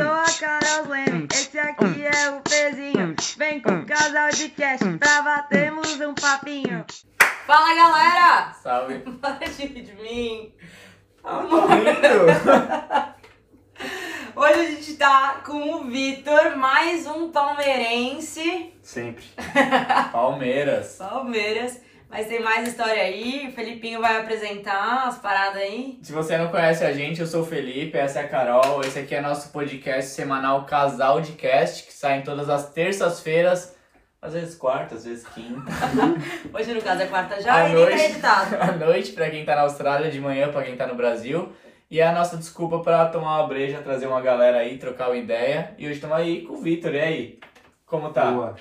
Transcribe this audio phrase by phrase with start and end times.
[0.00, 3.14] sou a Carol Leme, esse aqui é o Pezinho.
[3.36, 6.86] Vem com o casal de cast pra batermos um papinho.
[7.46, 8.52] Fala galera!
[8.62, 9.00] Salve.
[9.20, 10.54] Para de mim.
[14.34, 18.72] Hoje a gente tá com o Vitor, mais um palmeirense.
[18.82, 19.24] Sempre.
[20.12, 20.96] Palmeiras.
[20.96, 21.78] Palmeiras.
[22.10, 23.46] Mas tem mais história aí.
[23.48, 25.98] O Felipinho vai apresentar as paradas aí.
[26.02, 28.80] Se você não conhece a gente, eu sou o Felipe, essa é a Carol.
[28.80, 33.76] Esse aqui é nosso podcast semanal Casal de Cast, que sai em todas as terças-feiras,
[34.20, 35.70] às vezes quarta, às vezes quinta.
[36.52, 38.04] Hoje, no caso, é quarta já À e nem tá noite.
[38.04, 38.56] editado.
[38.60, 41.52] à noite pra quem tá na Austrália, de manhã pra quem tá no Brasil.
[41.88, 45.16] E é a nossa desculpa pra tomar uma breja, trazer uma galera aí, trocar uma
[45.16, 45.74] ideia.
[45.78, 47.38] E hoje estamos aí com o Vitor, e aí?
[47.86, 48.30] Como tá?
[48.30, 48.56] Boa.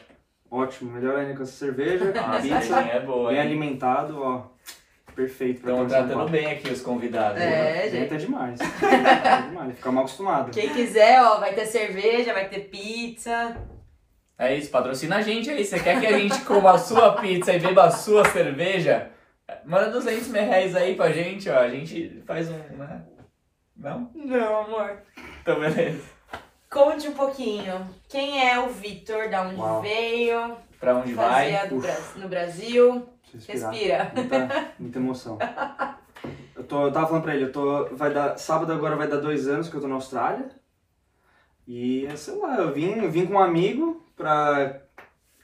[0.50, 0.92] Ótimo.
[0.92, 3.46] Melhor ainda com essa cerveja, Ah, a pizza, é boa, bem hein?
[3.46, 4.44] alimentado, ó.
[5.16, 7.42] Perfeito um tratando bem aqui os convidados.
[7.42, 7.50] É.
[7.50, 7.84] né?
[7.84, 7.92] gente.
[7.92, 8.60] Gente, é demais.
[8.62, 9.76] é demais.
[9.76, 10.52] Fica mal acostumado.
[10.52, 13.58] Quem quiser, ó, vai ter cerveja, vai ter pizza.
[14.38, 15.66] É isso, patrocina a gente aí.
[15.66, 19.12] Você quer que a gente coma a sua pizza e beba a sua cerveja?
[19.66, 21.60] Manda 200 mil reais aí pra gente, ó.
[21.60, 23.04] A gente faz um, né?
[23.76, 24.10] Não?
[24.16, 25.02] Não, amor.
[25.42, 26.02] Então, beleza.
[26.70, 27.88] Conte um pouquinho.
[28.08, 29.30] Quem é o Vitor?
[29.30, 29.82] Da onde Uau.
[29.82, 30.56] veio?
[30.80, 31.74] Pra onde Fazia vai?
[31.74, 32.20] Uf.
[32.20, 33.10] No Brasil.
[33.48, 34.12] Respira.
[34.16, 35.38] Muita, muita emoção.
[36.56, 37.86] Eu, tô, eu tava falando pra ele, eu tô.
[37.96, 38.38] Vai dar.
[38.38, 40.52] Sábado agora vai dar dois anos que eu tô na Austrália.
[41.68, 44.82] E sei lá, eu vim, eu vim com um amigo pra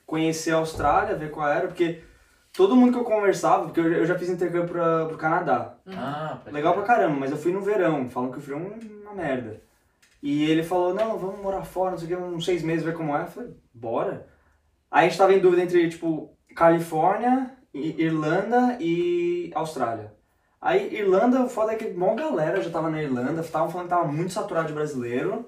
[0.06, 2.03] conhecer a Austrália, ver qual era, porque
[2.52, 5.76] todo mundo que eu conversava, porque eu, eu já fiz intercâmbio pra, pro Canadá.
[5.88, 9.03] Ah, pode Legal pra caramba, mas eu fui no verão, falam que o frio é
[9.03, 9.62] uma merda.
[10.26, 12.95] E ele falou, não, vamos morar fora, não sei o que, uns seis meses, ver
[12.95, 13.22] como é.
[13.22, 14.28] Eu falei, bora.
[14.90, 20.16] Aí a gente tava em dúvida entre, tipo, Califórnia, Irlanda e Austrália.
[20.59, 23.94] Aí, Irlanda, o foda é que uma galera já tava na Irlanda, estavam falando que
[23.94, 25.48] tava muito saturado de brasileiro.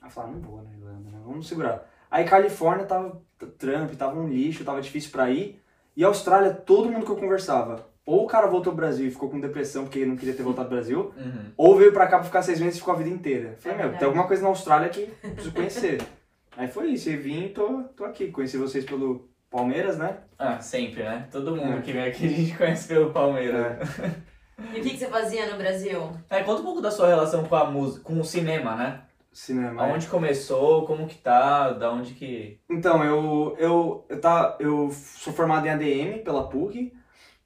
[0.00, 1.18] Aí falei, ah, não vou na Irlanda, né?
[1.24, 1.84] Vamos segurar.
[2.08, 3.20] Aí, Califórnia tava
[3.58, 5.60] Trump, tava um lixo, tava difícil pra ir.
[5.96, 9.30] E Austrália, todo mundo que eu conversava, ou o cara voltou pro Brasil e ficou
[9.30, 11.52] com depressão porque não queria ter voltado pro Brasil, Uhum.
[11.56, 13.56] ou veio pra cá pra ficar seis meses e ficou a vida inteira.
[13.58, 13.98] Falei, É meu, verdade.
[13.98, 16.02] tem alguma coisa na Austrália que eu preciso conhecer.
[16.56, 18.30] Aí foi isso, eu vim e tô, tô aqui.
[18.30, 20.18] Conheci vocês pelo Palmeiras, né?
[20.38, 21.26] Ah, sempre, né?
[21.30, 21.80] Todo mundo É.
[21.82, 23.78] que vem aqui a gente conhece pelo Palmeiras.
[24.72, 26.12] E o que, que você fazia no Brasil?
[26.30, 29.00] É, conta um pouco da sua relação com a música, com o cinema, né?
[29.32, 29.82] Cinema.
[29.82, 32.60] Aonde começou, como que tá, da onde que...
[32.70, 36.92] Então, eu, eu, eu, tá, eu sou formado em ADM pela PUC.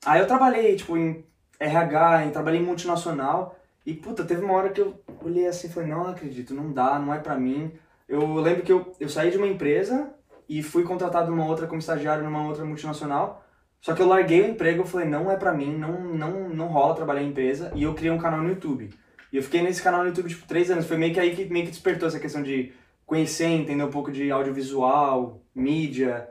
[0.05, 1.25] Aí eu trabalhei, tipo, em
[1.59, 3.59] RH, em, trabalhei em multinacional.
[3.85, 6.73] E, puta, teve uma hora que eu olhei assim e falei, não, não acredito, não
[6.73, 7.73] dá, não é pra mim.
[8.09, 10.11] Eu lembro que eu, eu saí de uma empresa
[10.49, 13.45] e fui contratado numa outra como estagiário numa outra multinacional.
[13.81, 16.67] Só que eu larguei o emprego, eu falei, não é pra mim, não, não, não
[16.67, 17.73] rola trabalhar em empresa.
[17.75, 18.91] E eu criei um canal no YouTube.
[19.33, 20.87] E eu fiquei nesse canal no YouTube, tipo, três anos.
[20.87, 22.73] Foi meio que aí que meio que despertou essa questão de
[23.07, 26.29] conhecer, entender um pouco de audiovisual, mídia.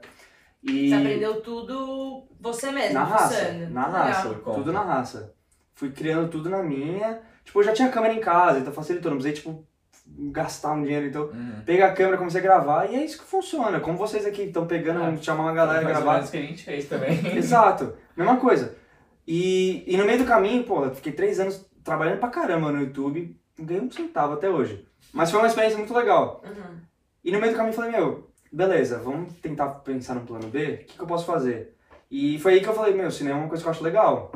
[0.67, 3.69] E Você aprendeu tudo você mesmo, na raça, fuçando.
[3.73, 4.01] na Legal.
[4.03, 4.57] raça, conta.
[4.57, 5.33] tudo na raça.
[5.75, 7.19] Fui criando tudo na minha.
[7.45, 9.65] Tipo, eu já tinha câmera em casa, então facilitou, não precisei, tipo,
[10.31, 11.05] gastar um dinheiro.
[11.07, 11.61] Então, Uhum.
[11.65, 13.79] peguei a câmera, comecei a gravar, e é isso que funciona.
[13.79, 15.05] Como vocês aqui estão pegando, É.
[15.05, 16.27] vamos chamar uma galera e gravar.
[16.29, 17.09] que a gente fez também.
[17.37, 18.75] Exato, mesma coisa.
[19.27, 22.81] E, e no meio do caminho, pô, eu fiquei três anos trabalhando pra caramba no
[22.81, 24.85] YouTube, não ganhei um centavo até hoje.
[25.13, 26.41] Mas foi uma experiência muito legal.
[26.45, 26.77] Uhum.
[27.23, 30.63] E no meio do caminho eu falei, meu, beleza, vamos tentar pensar no plano B,
[30.65, 31.75] o que, que eu posso fazer?
[32.09, 34.31] E foi aí que eu falei, meu, cinema é uma coisa que eu acho legal.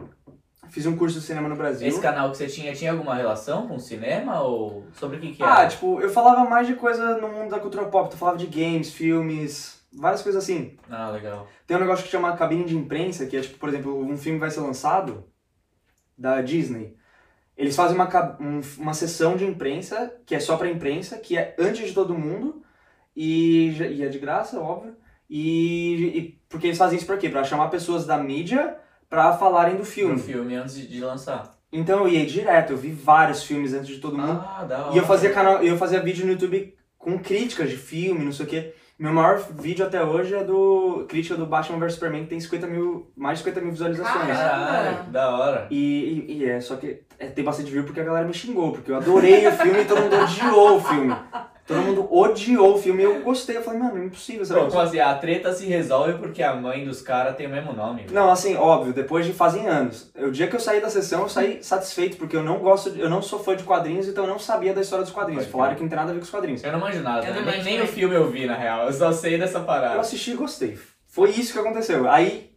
[0.69, 1.87] Fiz um curso de cinema no Brasil.
[1.87, 5.33] Esse canal que você tinha, tinha alguma relação com o cinema ou sobre o que
[5.33, 5.67] que Ah, era?
[5.67, 8.91] tipo, eu falava mais de coisa no mundo da cultura pop, eu falava de games,
[8.93, 10.77] filmes, várias coisas assim.
[10.89, 11.47] Ah, legal.
[11.67, 14.39] Tem um negócio que chama cabine de imprensa, que é tipo, por exemplo, um filme
[14.39, 15.25] vai ser lançado
[16.17, 16.95] da Disney.
[17.57, 18.07] Eles fazem uma,
[18.39, 22.13] um- uma sessão de imprensa, que é só pra imprensa, que é antes de todo
[22.17, 22.63] mundo,
[23.15, 24.95] e, e é de graça, óbvio.
[25.29, 27.29] E, e porque eles fazem isso pra quê?
[27.29, 28.75] Pra chamar pessoas da mídia
[29.09, 30.15] pra falarem do filme.
[30.15, 31.57] Um filme antes de- de lançar.
[31.71, 34.43] Então eu ia direto, eu vi vários filmes antes de todo mundo.
[34.45, 34.93] Ah, da hora.
[34.93, 38.45] E eu fazia canal, eu fazia vídeo no YouTube com críticas de filme, não sei
[38.45, 38.73] o quê.
[38.99, 42.67] Meu maior vídeo até hoje é do crítica do Batman vs Superman, que tem 50
[42.67, 44.37] mil, mais de 50 mil visualizações.
[44.37, 45.67] Caralho, da hora.
[45.71, 48.71] E, e, e é, só que é, tem bastante view porque a galera me xingou,
[48.73, 51.15] porque eu adorei o filme e todo mundo odiou o filme.
[51.67, 53.55] Todo mundo odiou o filme e eu gostei.
[53.57, 54.67] Eu falei, mano, é impossível pessoa.
[54.67, 58.05] como assim, a treta se resolve porque a mãe dos caras tem o mesmo nome.
[58.11, 60.11] Não, assim, óbvio, depois de fazem anos.
[60.15, 62.99] O dia que eu saí da sessão, eu saí satisfeito, porque eu não gosto, de-
[62.99, 65.43] eu não sou fã de quadrinhos, então eu não sabia da história dos quadrinhos.
[65.45, 66.63] Pode Falaram que não tem nada a ver com os quadrinhos.
[66.63, 67.39] Eu não manjo nada, Eu né?
[67.41, 68.87] não nem, nem o filme eu vi, na real.
[68.87, 69.99] Eu só sei dessa Eu parada.
[69.99, 70.77] assisti e gostei.
[71.07, 72.09] Foi isso que aconteceu.
[72.09, 72.50] Aí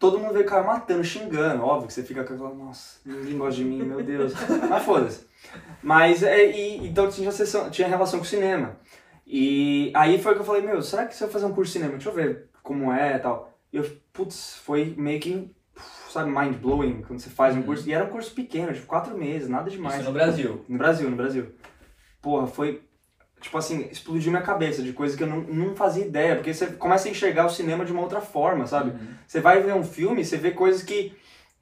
[0.00, 1.62] todo mundo veio cara matando, xingando.
[1.62, 4.32] Óbvio que você fica com aquela, nossa, ninguém gosta de mim, meu Deus.
[4.68, 5.26] Mas foda-se.
[5.82, 8.76] Mas, é, e, então tinha, sessão, tinha relação com o cinema.
[9.26, 11.78] E aí foi que eu falei, meu, será que se eu fazer um curso de
[11.78, 13.52] cinema, deixa eu ver como é e tal.
[13.72, 15.50] E eu, putz, foi meio que,
[16.08, 17.64] sabe, mind blowing quando você faz um Uhum.
[17.66, 17.88] curso.
[17.88, 19.96] E era um curso pequeno, tipo, quatro meses, nada demais.
[20.00, 20.64] Isso no Brasil.
[20.68, 21.54] No Brasil, no Brasil.
[22.20, 22.82] Porra, foi.
[23.40, 26.36] Tipo assim, explodiu minha cabeça de coisa que eu não, não fazia ideia.
[26.36, 28.90] Porque você começa a enxergar o cinema de uma outra forma, sabe?
[28.90, 29.14] Uhum.
[29.26, 31.14] Você vai ver um filme, você vê coisas que,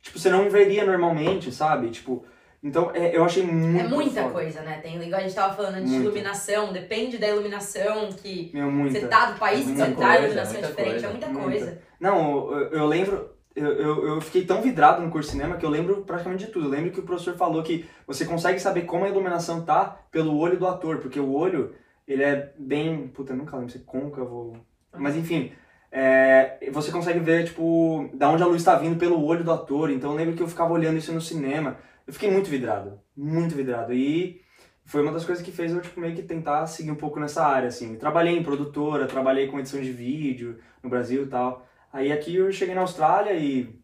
[0.03, 1.91] tipo, você não veria normalmente, sabe?
[1.91, 2.25] Tipo,
[2.63, 3.85] então é, eu achei muito.
[3.85, 4.33] É muita foda.
[4.35, 4.81] coisa, né?
[4.83, 8.99] Tem, igual a gente tava falando antes de iluminação, depende da iluminação que Meu, muita.
[8.99, 11.07] você tá, do país que Muita você tá, a iluminação é diferente, coisa.
[11.07, 11.49] é muita Muita.
[11.49, 11.83] coisa.
[12.01, 13.38] Não, eu, eu lembro.
[13.59, 16.53] Eu, eu, eu fiquei tão vidrado no curso de cinema que eu lembro praticamente de
[16.53, 16.67] tudo.
[16.67, 20.39] Eu lembro que o professor falou que você consegue saber como a iluminação tá pelo
[20.39, 21.75] olho do ator, porque o olho,
[22.07, 23.09] ele é bem.
[23.09, 24.57] Puta, eu nunca lembro se é côncavo.
[24.97, 25.53] Mas enfim,
[25.91, 29.91] é, você consegue ver, tipo, da onde a luz tá vindo pelo olho do ator.
[29.91, 31.77] Então eu lembro que eu ficava olhando isso no cinema.
[32.07, 33.93] Eu fiquei muito vidrado, muito vidrado.
[33.93, 34.41] E
[34.85, 37.45] foi uma das coisas que fez eu, tipo, meio que tentar seguir um pouco nessa
[37.45, 37.97] área, assim.
[37.97, 41.68] Trabalhei em produtora, trabalhei com edição de vídeo no Brasil e tal.
[41.93, 43.79] Aí aqui eu cheguei na Austrália e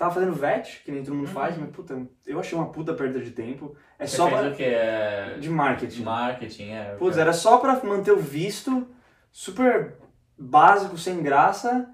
[0.00, 3.20] tava fazendo VET, que nem todo mundo faz, mas puta, eu achei uma puta perda
[3.20, 3.76] de tempo.
[3.98, 4.50] É Você só fez pra...
[4.50, 4.62] o que?
[4.62, 5.36] É...
[5.38, 6.02] de marketing.
[6.02, 6.94] Marketing, é.
[6.98, 8.88] Putz, era só pra manter o visto,
[9.30, 9.98] super
[10.38, 11.86] básico, sem graça.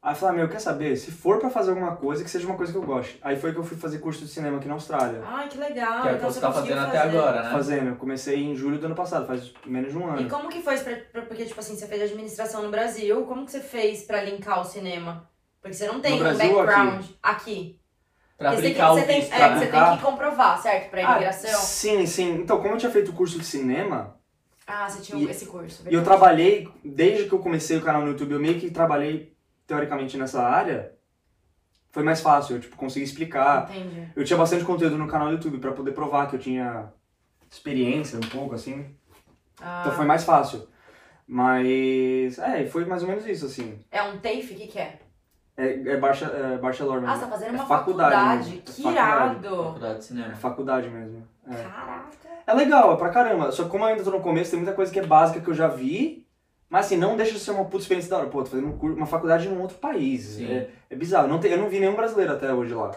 [0.00, 0.96] Aí eu falei, ah, meu, quer saber?
[0.96, 3.18] Se for pra fazer alguma coisa, que seja uma coisa que eu goste.
[3.20, 5.22] Aí foi que eu fui fazer curso de cinema aqui na Austrália.
[5.26, 6.02] Ai, que legal.
[6.02, 7.18] Que é o que então você tá fazendo até fazer.
[7.18, 7.50] agora, né?
[7.50, 10.20] Fazendo, eu comecei em julho do ano passado, faz menos de um ano.
[10.22, 13.22] E como que foi isso pra, pra- porque, tipo assim, você fez administração no Brasil,
[13.26, 15.28] como que você fez pra linkar o cinema?
[15.60, 17.80] Porque você não tem No um Brasil ou background aqui.
[18.38, 19.32] Pra Porque você tem, aplicar que- o você tem, visto.
[19.32, 20.90] é, pra você tem que comprovar, certo?
[20.90, 21.60] Pra Ah, imigração.
[21.60, 22.34] sim, sim.
[22.36, 24.16] Então, como eu tinha feito o curso de cinema,
[24.64, 25.82] Ah, você tinha E- esse curso.
[25.82, 26.04] e eu verdade.
[26.04, 29.36] trabalhei, desde que eu comecei o canal no YouTube, eu meio que trabalhei
[29.68, 30.92] teoricamente nessa área,
[31.90, 33.70] foi mais fácil, eu tipo, consegui explicar.
[33.70, 34.08] Entendi.
[34.16, 36.90] Eu tinha bastante conteúdo no canal do YouTube pra poder provar que eu tinha
[37.50, 38.96] experiência um pouco, assim.
[39.60, 40.66] Ah, Então foi mais fácil.
[41.26, 43.78] Mas, é, foi mais ou menos isso, assim.
[43.90, 44.54] É um TAFE?
[44.54, 44.98] O que que é?
[45.56, 47.08] É, é, baixa, é bachelor mesmo.
[47.12, 48.50] Ah, você tá fazendo É uma faculdade faculdade.
[48.50, 48.58] mesmo.
[48.58, 49.36] É Que faculdade.
[49.46, 49.56] irado.
[49.64, 50.34] Faculdade de É cinema.
[50.36, 51.28] faculdade mesmo.
[51.50, 51.54] É.
[51.62, 52.08] Caraca.
[52.46, 53.50] é legal, é pra caramba.
[53.52, 55.48] Só que como eu ainda tô no começo, tem muita coisa que é básica que
[55.48, 56.26] eu já vi.
[56.70, 58.26] Mas assim, não deixa de ser uma puta experiência da hora.
[58.26, 60.38] Pô, tô fazendo um cur- uma faculdade em um outro país.
[60.40, 61.26] É, é bizarro.
[61.28, 62.90] Não tem, eu não vi nenhum brasileiro até hoje lá.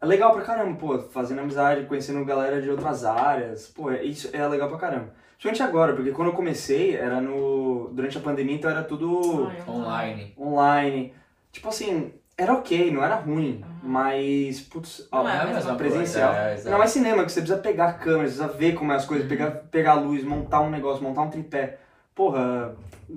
[0.00, 3.66] É legal pra caramba, pô, fazendo amizade, conhecendo galera de outras áreas.
[3.68, 5.12] Pô, é, isso é legal pra caramba.
[5.38, 7.90] Principalmente agora, porque quando eu comecei, era no.
[7.92, 10.34] Durante a pandemia, então era tudo Ai, Online.
[10.38, 11.14] online.
[11.50, 13.64] Tipo assim, era ok, não era ruim.
[13.64, 13.78] Uhum.
[13.90, 16.34] Mas, putz, Não ó, é mesma presencial.
[16.34, 18.92] coisa, é, não é cinema, que você precisa pegar a câmera, você precisa ver como
[18.92, 19.28] é as coisas, Uhum.
[19.36, 21.78] pegar, pegar a luz, montar um negócio, montar um tripé.
[22.18, 22.74] Porra,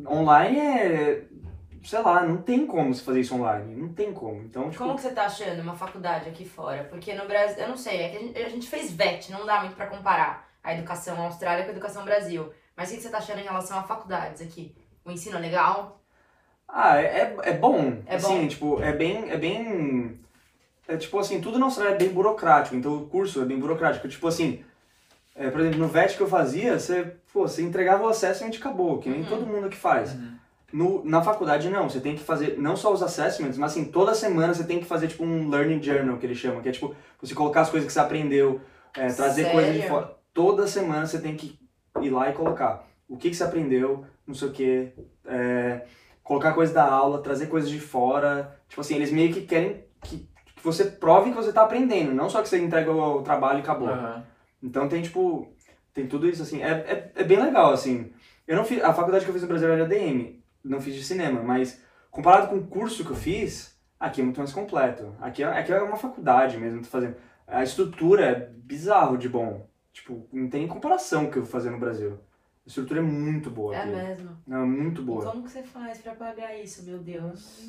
[0.08, 1.24] online é.
[1.84, 3.76] Sei lá, não tem como você fazer isso online.
[3.76, 4.44] Não tem como.
[4.44, 4.84] Então, tipo.
[4.84, 6.84] Como que você tá achando uma faculdade aqui fora?
[6.84, 9.44] Porque no Brasil, eu não sei, é que a gente, a gente fez VET, não
[9.44, 12.54] dá muito pra comparar a educação Austrália com a educação Brasil.
[12.78, 14.76] Mas o que que você tá achando em relação a faculdades aqui?
[15.04, 16.00] O ensino é legal?
[16.68, 18.04] Ah, é, é, é bom.
[18.06, 18.48] É assim, bom.
[18.48, 19.32] tipo, é bem.
[19.32, 20.20] É bem.
[20.88, 24.08] É tipo assim, tudo na Austrália é bem burocrático, então o curso é bem burocrático.
[24.08, 24.64] Tipo assim,
[25.36, 28.58] é, por exemplo, no VET que eu fazia, você, pô, você entregava o assessment e
[28.58, 29.26] acabou, que nem Uhum.
[29.28, 30.14] todo mundo que faz.
[30.14, 30.32] Uhum.
[30.74, 34.14] No, na faculdade não, você tem que fazer não só os assessments, mas assim, toda
[34.14, 36.96] semana você tem que fazer tipo um learning journal, que eles chamam, que é tipo,
[37.22, 38.62] você colocar as coisas que você aprendeu,
[38.96, 39.52] é, trazer Sério?
[39.52, 40.16] coisas de fora.
[40.34, 41.60] Toda semana você tem que
[42.02, 44.94] ir lá e colocar o que, que você aprendeu, não sei o que,
[46.24, 48.58] colocar coisas da aula, trazer coisas de fora.
[48.70, 50.20] Tipo assim, eles meio que querem que,
[50.56, 53.62] que você prove que você tá aprendendo, não só que você entrega o trabalho e
[53.62, 53.90] acabou.
[53.90, 54.24] Aham.
[54.62, 55.52] Então tem tipo,
[55.94, 58.12] tem tudo isso assim, é, é, é bem legal assim.
[58.48, 61.04] Eu não fiz, a faculdade que eu fiz no Brasil era ADM, não fiz de
[61.04, 65.16] cinema, mas comparado com o curso que eu fiz, aqui é muito mais completo.
[65.22, 67.16] Aqui é, aqui é uma faculdade mesmo, tô fazendo.
[67.48, 69.68] A estrutura é bizarro de bom.
[69.94, 72.18] Tipo, não tem comparação com o que eu vou fazer no Brasil.
[72.66, 73.90] A estrutura é muito boa É aqui.
[73.90, 74.38] mesmo.
[74.48, 75.26] Não, é muito E boa.
[75.32, 77.60] como que você faz pra pagar isso, meu Deus?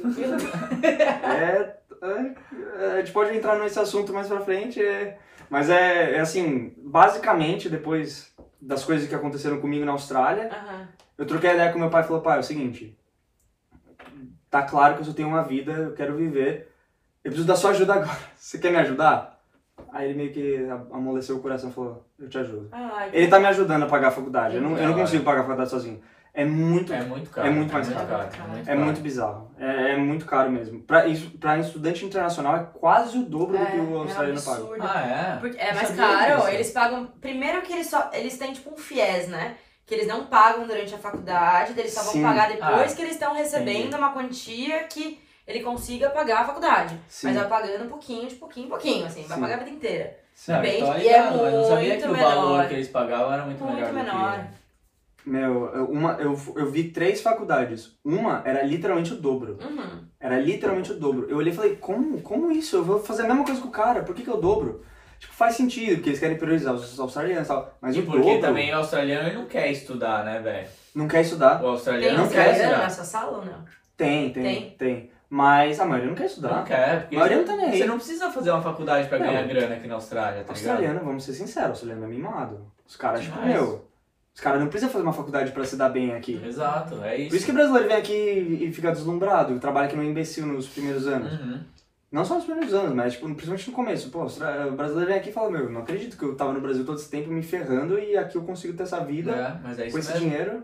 [1.24, 5.18] É, é, a gente pode entrar nesse assunto mais pra frente, é,
[5.50, 10.88] mas é, é assim, basicamente, depois das coisas que aconteceram comigo na Austrália, Aham.
[11.18, 12.98] eu troquei a ideia com meu pai e falou, pai, é o seguinte,
[14.50, 16.72] tá claro que eu só tenho uma vida, eu quero viver,
[17.24, 19.40] eu preciso da sua ajuda agora, você quer me ajudar?
[19.92, 22.68] Aí ele meio que amoleceu o coração e falou, eu te ajudo.
[22.72, 25.40] Ai, Ele tá me ajudando a pagar a faculdade, eu não, eu não consigo pagar
[25.40, 26.02] a faculdade sozinho.
[26.34, 27.48] É muito É muito caro.
[27.48, 28.08] É muito mais caro.
[28.08, 28.22] caro.
[28.22, 28.80] É muito, É caro.
[28.86, 29.52] muito bizarro.
[29.60, 30.80] É, é muito caro mesmo.
[30.82, 34.58] Pra, isso, pra estudante internacional é quase o dobro do que o é australiano paga.
[34.62, 34.84] absurdo.
[34.88, 35.02] Ah,
[35.36, 35.40] é?
[35.40, 37.08] Porque é mais caro, eles pagam.
[37.20, 38.10] Primeiro que eles só.
[38.14, 39.56] Eles têm tipo um FIES, né?
[39.86, 42.22] Que eles não pagam durante a faculdade, eles só vão Sim.
[42.24, 43.96] pagar depois Ah, que eles estão recebendo entendi.
[43.96, 46.96] uma quantia que ele consiga pagar a faculdade.
[47.08, 47.28] Sim.
[47.28, 49.42] Mas vai pagando um pouquinho, de pouquinho em pouquinho, assim, vai Sim.
[49.42, 50.16] pagar a vida inteira.
[50.48, 52.68] Não, bem, tô e é ligado, mas não sabia muito que o valor menor.
[52.68, 53.90] que eles pagavam era muito, Muito melhor.
[53.92, 54.46] do que- menor.
[55.26, 57.98] Meu, eu- uma, eu, eu vi três faculdades.
[58.04, 59.58] Uma era literalmente o dobro.
[59.62, 60.04] Uhum.
[60.20, 61.28] Era literalmente o dobro.
[61.30, 62.78] Eu olhei e falei, como, como isso?
[62.78, 64.84] Eu vou fazer a mesma coisa com o cara, por que, que eu dobro?
[65.20, 67.78] Tipo, faz sentido, porque eles querem priorizar os australianos e tal.
[67.82, 70.68] Mas E o porque dobro também o australiano ele não quer estudar, né, velho?
[70.96, 71.58] não quer estudar.
[71.58, 72.78] O Tem australiano não não, quer estudar.
[72.80, 73.66] na sua sala ou não?
[73.98, 74.70] Tem, tem, Tem?
[74.78, 75.12] tem.
[75.30, 76.56] Mas a maioria não quer estudar.
[76.56, 77.78] Não quer, porque A maioria você, não tá nem aí.
[77.78, 79.28] você não precisa fazer uma faculdade pra Não.
[79.28, 80.70] ganhar grana aqui na Austrália, tá ligado?
[80.72, 82.66] Australiano, vamos ser sinceros, australiano é mimado.
[82.88, 83.89] Os caras, tipo, meu,
[84.40, 86.42] os caras não precisam fazer uma faculdade pra se dar bem aqui.
[86.46, 87.36] Exato, é Por isso.
[87.36, 88.14] isso que o brasileiro vem aqui
[88.62, 91.34] e fica deslumbrado, trabalha aqui no imbecil nos primeiros anos.
[91.34, 91.60] Uhum.
[92.10, 94.10] Não só nos primeiros anos, mas tipo, principalmente no começo.
[94.10, 96.86] Pô, o brasileiro vem aqui e fala, meu, não acredito que eu tava no Brasil
[96.86, 99.82] todo esse tempo me ferrando e aqui eu consigo ter essa vida É, mas é
[99.84, 100.30] com isso esse mesmo.
[100.30, 100.64] dinheiro.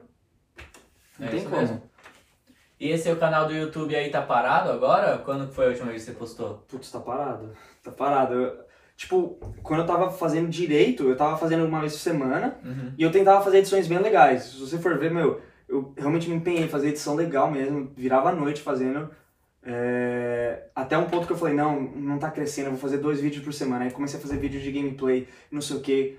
[1.20, 1.62] Não É tem isso como.
[1.62, 1.84] mesmo.
[2.80, 5.18] E esse seu canal do YouTube aí tá parado agora?
[5.18, 6.64] Quando que foi a última vez que você postou?
[6.68, 7.52] Putz, tá parado.
[7.84, 8.34] Tá parado.
[8.34, 8.65] Eu-
[8.96, 12.94] tipo, quando eu tava fazendo direito, eu tava fazendo uma vez por semana Uhum.
[12.98, 14.44] e eu tentava fazer edições bem legais.
[14.44, 17.92] Se você for ver, meu, eu realmente me empenhei em fazer edição legal mesmo.
[17.96, 19.10] Virava a noite fazendo.
[19.64, 23.20] é, Até um ponto que eu falei, não, não tá crescendo, eu vou fazer dois
[23.20, 23.86] vídeos por semana.
[23.86, 26.18] Aí comecei a fazer vídeos de gameplay, não sei o que.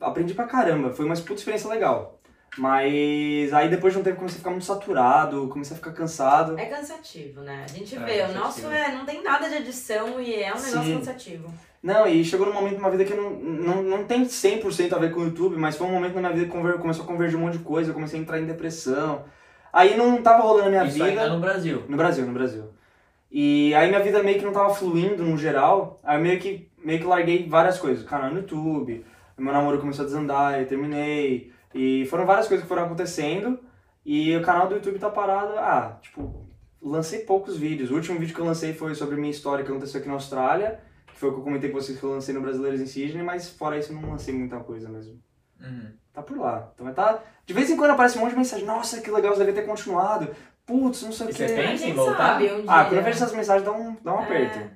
[0.00, 2.19] Aprendi pra caramba, foi uma puta experiência legal.
[2.60, 6.58] Mas aí depois de um tempo comecei a ficar muito saturado, comecei a ficar cansado.
[6.58, 7.64] É cansativo, né?
[7.64, 8.38] A gente É, vê, o cansativo.
[8.38, 10.98] nosso é, não tem nada de edição e é um negócio Sim.
[10.98, 11.52] cansativo.
[11.82, 14.98] Não, e chegou num momento na minha vida que não, não, não tem 100% a
[14.98, 17.08] ver com o YouTube, mas foi um momento na minha vida que conver- começou a
[17.08, 19.24] convergir um monte de coisa, eu comecei a entrar em depressão.
[19.72, 21.06] Aí não tava rolando a minha Isso vida.
[21.06, 21.82] ainda no Brasil.
[21.88, 22.64] No Brasil, no Brasil.
[23.32, 26.68] E aí minha vida meio que não tava fluindo no geral, aí eu meio que,
[26.84, 28.04] meio que larguei várias coisas.
[28.04, 29.04] Canal no YouTube,
[29.38, 31.50] meu namoro começou a desandar, eu terminei.
[31.74, 33.58] E foram várias coisas que foram acontecendo.
[34.04, 35.52] E o canal do YouTube tá parado.
[35.58, 36.46] Ah, tipo,
[36.82, 37.90] lancei poucos vídeos.
[37.90, 40.80] O último vídeo que eu lancei foi sobre minha história que aconteceu aqui na Austrália.
[41.06, 43.22] Que foi o que eu comentei com vocês que eu lancei no Brasileiros em Sydney,
[43.22, 45.20] mas fora isso eu não lancei muita coisa mesmo.
[45.60, 45.92] Uhum.
[46.12, 46.70] Tá por lá.
[46.74, 47.22] Então vai tá.
[47.46, 48.64] De vez em quando aparece um monte de mensagem.
[48.66, 50.34] Nossa, que legal, você devia ter continuado.
[50.64, 51.34] Putz, não sei o que.
[51.36, 52.40] você pensa em Quem voltar?
[52.42, 52.64] um.
[52.66, 54.24] Ah, quando eu vejo essas mensagens dá um, dá um É.
[54.24, 54.70] aperto.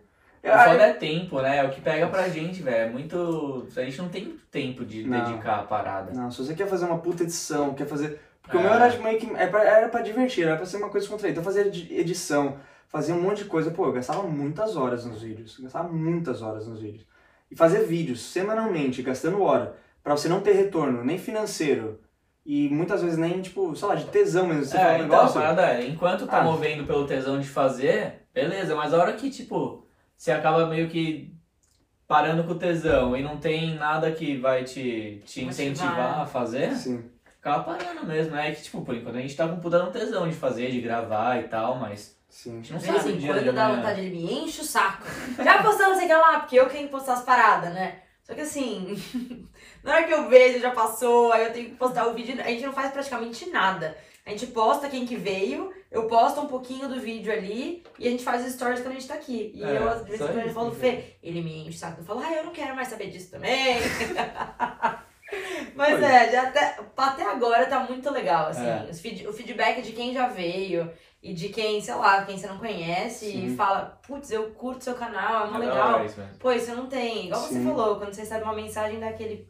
[0.44, 1.58] O foda é tempo, né?
[1.58, 2.76] É o que pega pra gente, velho.
[2.76, 3.66] É muito.
[3.76, 5.24] A gente não tem tempo de Não.
[5.24, 6.12] dedicar a parada.
[6.12, 8.20] Não, se você quer fazer uma puta edição, quer fazer.
[8.42, 8.62] Porque o É.
[8.62, 9.30] meu era de meio que.
[9.36, 11.40] é pra- Era pra divertir, era pra ser uma coisa descontraída.
[11.40, 12.56] Então fazer edi- edição,
[12.88, 13.70] fazer um monte de coisa.
[13.70, 15.58] Pô, eu gastava muitas horas nos vídeos.
[15.60, 17.06] Gastava muitas horas nos vídeos.
[17.50, 22.00] E fazer vídeos semanalmente, gastando hora, pra você não ter retorno, nem financeiro.
[22.44, 24.64] E muitas vezes nem, tipo, sei lá, de tesão mesmo.
[24.66, 25.40] Você fala É, um então, a negócio.
[25.40, 26.44] parada é, enquanto tá Ah.
[26.44, 29.83] movendo pelo tesão de fazer, beleza, mas a hora que, tipo,
[30.24, 31.30] você acaba meio que
[32.08, 36.74] parando com o tesão e não tem nada que vai te, te incentivar a fazer,
[36.76, 37.10] Sim.
[37.42, 38.34] acaba parando mesmo.
[38.34, 40.80] É que, tipo, por enquanto a gente tá com puta no tesão de fazer, de
[40.80, 42.54] gravar e tal, mas a Sim.
[42.56, 45.06] gente não sabe o em dia de quando dá vontade, ele me enche o saco.
[45.44, 47.98] Já não sei o que lá, porque eu quero postar as paradas, né?
[48.22, 48.98] Só que assim,
[49.84, 52.40] na hora que eu vejo, já passou, aí eu tenho que postar o vídeo.
[52.40, 53.94] A gente não faz praticamente nada.
[54.26, 58.10] A gente posta quem que veio, eu posto um pouquinho do vídeo ali e a
[58.10, 59.52] gente faz os stories quando a gente tá aqui.
[59.54, 60.76] E É, eu, às vezes, quando falo, né?
[60.76, 62.00] Fê, ele me enche o saco.
[62.00, 63.76] Eu falo, ah, eu não quero mais saber disso também.
[65.74, 66.04] Mas Foi.
[66.04, 68.66] é, já até, até agora tá muito legal, assim.
[68.66, 68.92] É.
[68.92, 70.90] Feed- o feedback de quem já veio
[71.22, 73.46] e de quem, sei lá, quem você não conhece Sim.
[73.52, 75.94] e fala, putz, eu curto seu canal, é muito É legal.
[75.94, 76.20] hora isso.
[76.38, 77.26] Pô, isso não tem.
[77.26, 77.64] Igual você Sim.
[77.64, 79.48] falou, quando você recebe uma mensagem daquele.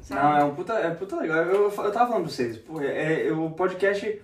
[0.00, 0.20] Sabe?
[0.22, 1.38] Não, é um puta, é puta legal.
[1.38, 4.22] Eu, eu tava falando pra vocês, pô, é, é- o podcast,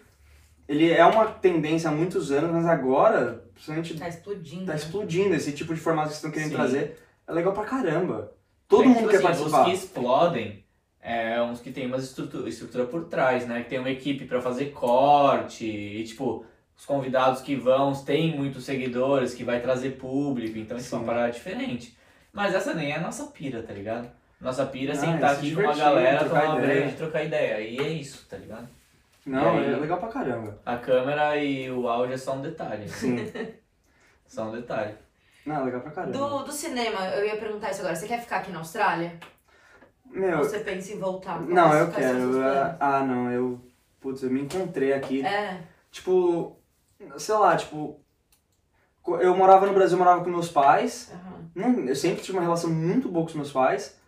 [0.68, 4.66] ele é uma tendência há muitos anos, mas agora, principalmente, Tá explodindo.
[4.66, 4.78] tá né?
[4.78, 6.56] explodindo esse tipo de formato que vocês estão querendo Sim.
[6.56, 6.98] trazer.
[7.26, 8.32] É legal pra caramba.
[8.68, 9.60] Todo É mundo tipo quer assim, participar.
[9.60, 10.64] Os que explodem
[11.00, 13.62] é uns que tem uma estrutura, estrutura por trás, né?
[13.62, 16.44] Que tem uma equipe pra fazer corte e, tipo,
[16.76, 21.06] os convidados que vão têm muitos seguidores, que vai trazer público, então isso é uma
[21.06, 21.96] parada diferente.
[22.32, 24.08] Mas essa nem é a nossa pira, tá ligado?
[24.42, 27.22] Nossa pira é Ah, sentar é se aqui com uma galera, tomar breja e trocar
[27.24, 27.60] ideia.
[27.60, 28.68] E é isso, tá ligado?
[29.24, 29.72] Não, aí?
[29.72, 30.58] é legal pra caramba.
[30.66, 32.88] A câmera e o áudio é só um detalhe.
[32.88, 33.16] Sim.
[34.26, 34.94] Só um detalhe.
[35.44, 36.16] Não, é legal pra caramba.
[36.16, 37.94] Do, do cinema, eu ia perguntar isso agora.
[37.94, 39.18] Você quer ficar aqui na Austrália?
[40.06, 41.38] Meu, Ou você pensa em voltar?
[41.42, 42.18] não, Quais- eu quero.
[42.30, 42.76] planos?
[42.80, 43.60] Ah, não, eu.
[44.00, 45.24] Putz, eu me encontrei aqui.
[45.24, 45.60] É.
[45.90, 46.56] Tipo,
[47.18, 48.00] sei lá, tipo.
[49.20, 51.12] Eu morava no Brasil, eu morava com meus pais.
[51.12, 51.50] aham.
[51.54, 53.98] Não, eu sempre tive uma relação muito boa com os meus pais,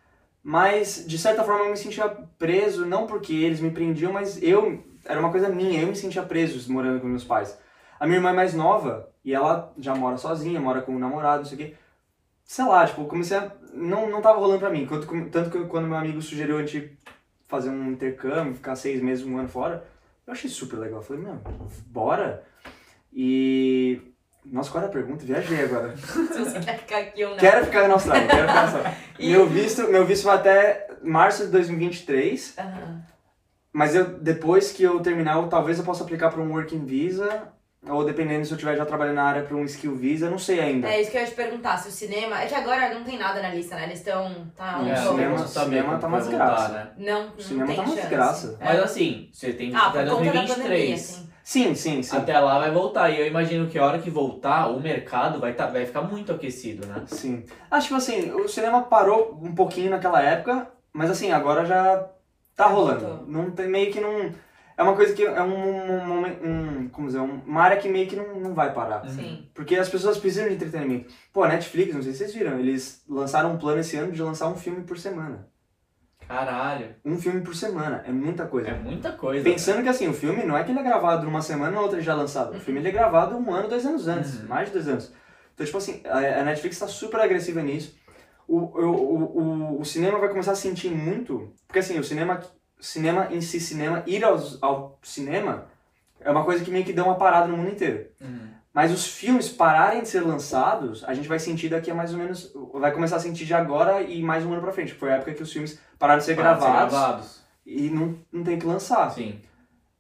[0.46, 2.06] mas de certa forma eu me sentia
[2.38, 6.22] preso, não porque eles me prendiam, mas eu, era uma coisa minha, eu me sentia
[6.22, 7.58] preso morando com meus pais.
[7.98, 11.38] A minha irmã é mais nova e ela já mora sozinha, mora com um namorado,
[11.38, 11.74] não sei o quê.
[12.44, 13.50] Sei lá, tipo, comecei a.
[13.72, 14.86] Não, não tava rolando pra mim.
[15.32, 16.98] Tanto que quando meu amigo sugeriu a gente
[17.48, 19.86] fazer um intercâmbio, ficar seis meses, um ano fora,
[20.26, 20.98] eu achei super legal.
[20.98, 21.40] Eu falei, meu,
[21.86, 22.44] bora.
[23.10, 24.13] E
[24.44, 25.24] Nossa, qual era a pergunta?
[25.24, 25.94] Viajei agora.
[25.96, 27.36] Se você quer ficar aqui ou não.
[27.38, 28.94] Quero ficar na Austrália, quero ficar na Austrália.
[29.18, 33.00] E- Meu visto, meu visto vai até março de 2023, Aham.
[33.72, 37.48] mas eu, depois que eu terminar, eu, talvez eu possa aplicar para um Working Visa,
[37.88, 40.58] ou dependendo se eu estiver já trabalhando na área para um Skill Visa, não sei
[40.60, 40.88] ainda.
[40.88, 42.40] É isso que eu ia te perguntar, se o cinema.
[42.42, 43.84] É que agora não tem nada na lista, né?
[43.84, 44.46] Eles estão.
[44.56, 45.16] Tá um É, É, o jogo.
[45.16, 46.68] cinema- saber cinema tá uma voltar, desgraça.
[46.72, 46.90] né?
[46.98, 48.00] Não, não O cinema tem tá uma chance.
[48.00, 48.56] desgraça.
[48.60, 48.64] É.
[48.64, 51.24] Mas assim, você tem que Ah, conta da pandemia, 2023.
[51.44, 51.74] Sim.
[51.74, 52.16] Sim, sim.
[52.16, 53.10] Até lá vai voltar.
[53.10, 56.32] E eu imagino que a hora que voltar, o mercado vai, tá, vai ficar muito
[56.32, 57.04] aquecido, né?
[57.06, 57.44] Sim.
[57.70, 62.08] Acho que assim, o cinema parou um pouquinho naquela época, mas assim, agora já
[62.56, 63.24] tá rolando.
[63.28, 64.32] Não tem meio que não.
[64.76, 65.54] É uma coisa que é um,
[66.02, 69.06] um, momen- um- como dizer, um- uma área que meio que não, não vai parar.
[69.08, 69.48] Sim.
[69.54, 71.14] Porque as pessoas precisam de entretenimento.
[71.32, 74.20] Pô, a Netflix, não sei se vocês viram, eles lançaram um plano esse ano de
[74.20, 75.46] lançar um filme por semana.
[76.28, 76.94] Caralho.
[77.04, 78.68] Um filme por semana, é muita coisa.
[78.68, 79.44] É muita coisa.
[79.44, 82.00] Pensando que assim, o filme não é que ele é gravado numa semana na outra
[82.00, 82.56] já lançado.
[82.56, 84.40] O filme ele é gravado um ano, dois anos antes.
[84.40, 84.48] Uhum.
[84.48, 85.12] Mais de dois anos.
[85.54, 87.96] Então, tipo assim, a Netflix tá super agressiva nisso.
[88.46, 91.52] O, o, o, o, cinema vai começar a sentir muito.
[91.66, 92.40] Porque assim, o cinema,
[92.80, 95.66] cinema em si, cinema, ir aos, ao cinema
[96.20, 98.06] é uma coisa que meio que deu uma parada no mundo inteiro.
[98.20, 98.53] Uhum.
[98.74, 102.18] Mas os filmes pararem de ser lançados, a gente vai sentir daqui a mais ou
[102.18, 102.52] menos.
[102.74, 104.92] Vai começar a sentir de agora e mais um ano pra frente.
[104.94, 107.42] que Foi a época que os filmes pararam de ser Para de ser gravados gravados.
[107.64, 109.08] e não, não tem que lançar.
[109.10, 109.40] Sim.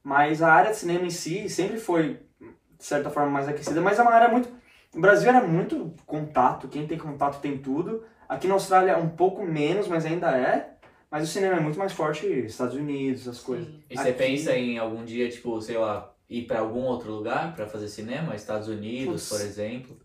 [0.02, 3.98] Mas a área de cinema em si sempre foi, de certa forma, mais aquecida, mas
[3.98, 4.48] é uma área muito.
[4.94, 8.02] O Brasil era muito contato, quem tem contato tem tudo.
[8.28, 10.70] Aqui na Austrália um pouco menos, mas ainda é.
[11.10, 13.66] Mas o cinema é muito mais forte Estados Unidos, as coisas.
[13.68, 13.82] Sim.
[13.88, 17.54] E você Aqui- pensa em algum dia, tipo, sei lá, ir pra algum outro lugar
[17.54, 18.34] pra fazer cinema?
[18.34, 19.96] Estados Unidos, por exemplo?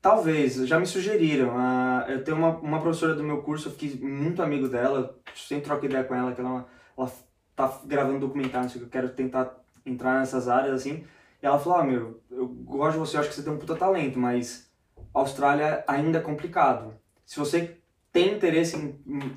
[0.00, 1.52] Talvez, já me sugeriram.
[1.56, 5.64] ah, eu tenho uma, uma professora do meu curso, eu fiquei muito amigo dela, sempre
[5.64, 7.12] troco ideia com ela, que ela, é ela
[7.54, 11.04] tá gravando documentário, não sei o que, eu quero tentar entrar nessas áreas assim.
[11.42, 13.76] E ela falou: Ah, meu, eu gosto de você, acho que você tem um puta
[13.76, 14.70] talento, mas
[15.12, 16.94] Austrália ainda é complicado.
[17.24, 17.78] Se você
[18.12, 19.36] tem interesse em,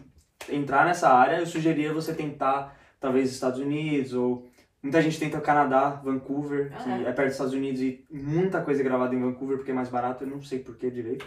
[0.49, 4.47] entrar nessa área, eu sugeria você tentar, talvez, Estados Unidos ou.
[4.83, 7.01] Muita gente tenta o Canadá, Vancouver, que Ah, é?
[7.03, 9.87] é perto dos Estados Unidos e muita coisa é gravada em Vancouver porque é mais
[9.89, 11.25] barato, eu não sei por que direito.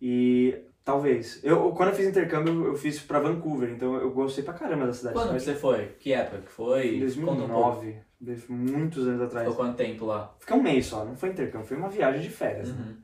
[0.00, 1.40] E talvez.
[1.44, 4.92] Eu, quando eu fiz intercâmbio, eu fiz pra Vancouver, então eu gostei pra caramba da
[4.92, 5.14] cidade.
[5.14, 5.86] Quando que você foi?
[6.00, 6.96] Que época que foi?
[6.96, 7.80] Em Conta um pouco.
[7.82, 9.48] 2009, de- muitos anos atrás.
[9.48, 10.34] Ficou quanto tempo lá?
[10.40, 12.68] Fiquei um mês só, não foi intercâmbio, foi uma viagem de férias.
[12.68, 12.74] né?
[12.80, 12.96] Uhum.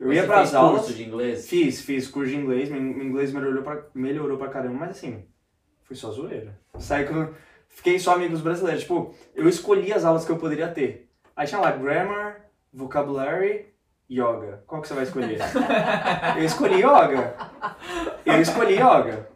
[0.00, 1.48] Eu Mas ia pras fez aulas, curso de inglês?
[1.48, 5.24] fiz, fiz curso de inglês, meu meu inglês melhorou pra, melhorou pra caramba, mas assim,
[5.84, 6.58] foi só zoeira.
[6.78, 7.32] Saí com.
[7.74, 8.82] Fiquei só amigos brasileiros.
[8.82, 11.10] Tipo, eu escolhi as aulas que eu poderia ter.
[11.36, 13.66] Aí tinha lá grammar, vocabulary,
[14.10, 14.62] yoga.
[14.66, 15.38] Qual que você vai escolher?
[16.38, 17.34] eu escolhi yoga.
[18.24, 19.28] Eu escolhi yoga.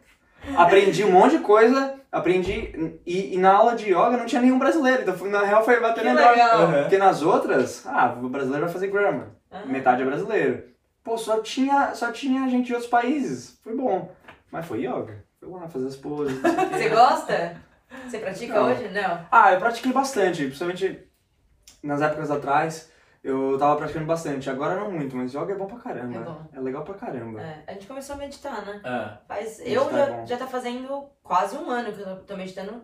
[0.55, 3.01] Aprendi um monte de coisa, aprendi.
[3.05, 6.03] E, e na aula de yoga não tinha nenhum brasileiro, então na real foi bater
[6.03, 6.35] melhor.
[6.61, 6.81] Uhum.
[6.83, 9.27] Porque nas outras, ah, o brasileiro vai fazer grammar.
[9.51, 9.65] Ah.
[9.65, 10.63] Metade é brasileiro.
[11.03, 13.59] Pô, só tinha, só tinha gente de outros países.
[13.61, 14.11] Foi bom.
[14.49, 15.25] Mas foi yoga.
[15.39, 16.39] Foi lá fazer as poses.
[16.41, 17.68] Você gosta?
[18.05, 18.65] Você pratica Não.
[18.71, 18.87] hoje?
[18.89, 19.25] Não.
[19.31, 21.07] Ah, eu pratiquei bastante, principalmente
[21.83, 22.91] nas épocas atrás.
[23.23, 24.49] Eu tava praticando bastante.
[24.49, 26.17] Agora não muito, mas yoga é bom pra caramba.
[26.17, 26.41] É bom.
[26.53, 27.41] É legal pra caramba.
[27.41, 28.79] É, a gente começou a meditar, né?
[28.83, 29.27] É.
[29.27, 30.25] Faz, Meditar eu é já, bom.
[30.25, 32.81] já tá fazendo quase um ano que eu tô- meditando.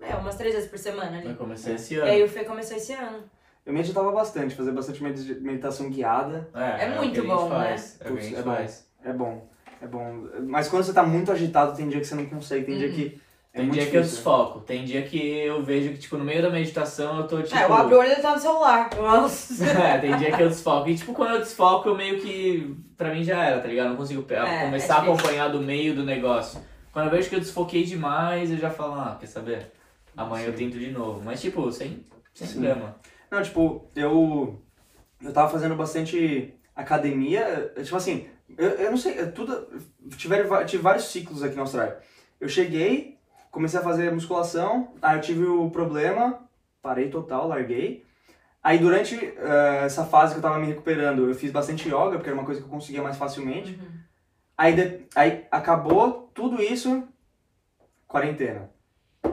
[0.00, 1.34] É, umas três vezes por semana Eu ali.
[1.34, 2.10] comecei esse E ano.
[2.10, 3.24] aí o Fê começou esse ano.
[3.64, 6.48] Eu meditava bastante, fazia bastante medita- meditação guiada.
[6.54, 7.56] É, É o muito que a gente bom, né?
[7.68, 7.96] faz.
[8.00, 8.54] É o que a Putz, gente é bom.
[8.54, 8.90] faz.
[9.04, 9.48] É bom.
[9.80, 10.28] É bom.
[10.46, 12.94] Mas quando você tá muito agitado, tem dia que você não consegue, tem dia Uhum.
[12.94, 13.22] que.
[13.58, 14.22] É Tem muito dia que eu difícil.
[14.22, 14.60] desfoco.
[14.60, 17.56] Tem dia que eu vejo que, tipo, no meio da meditação eu tô, tipo...
[17.56, 18.88] É, eu abro o olho e ele tá no celular.
[18.96, 19.64] Nossa.
[19.78, 20.88] É, tem dia que eu desfoco.
[20.88, 22.76] E, tipo, quando eu desfoco, eu meio que...
[22.96, 23.86] Pra mim já era, tá ligado?
[23.86, 25.12] Eu não consigo pe- É, começar é a difícil.
[25.14, 26.60] acompanhar do meio do negócio.
[26.92, 29.72] Quando eu vejo que eu desfoquei demais, eu já falo, ah, quer saber?
[30.16, 30.58] Amanhã eu Sim.
[30.70, 31.20] tento de novo.
[31.24, 32.60] Mas, tipo, sem, sem Sim.
[32.60, 32.96] drama.
[33.30, 34.60] Não, tipo, eu.
[35.22, 37.72] Eu tava fazendo bastante academia.
[37.82, 39.68] Tipo assim, eu, eu não sei, é tudo.
[40.16, 41.98] Tiveram, tive vários ciclos aqui na Austrália.
[42.40, 43.17] Eu cheguei,
[43.50, 46.40] comecei a fazer musculação, aí eu tive o problema,
[46.82, 48.04] parei total, larguei.
[48.62, 52.28] Aí durante eh, essa fase que eu tava me recuperando, eu fiz bastante yoga, porque
[52.28, 53.72] era uma coisa que eu conseguia mais facilmente.
[53.72, 53.98] Uhum.
[54.56, 57.04] Aí, de- aí acabou tudo isso,
[58.06, 58.70] quarentena.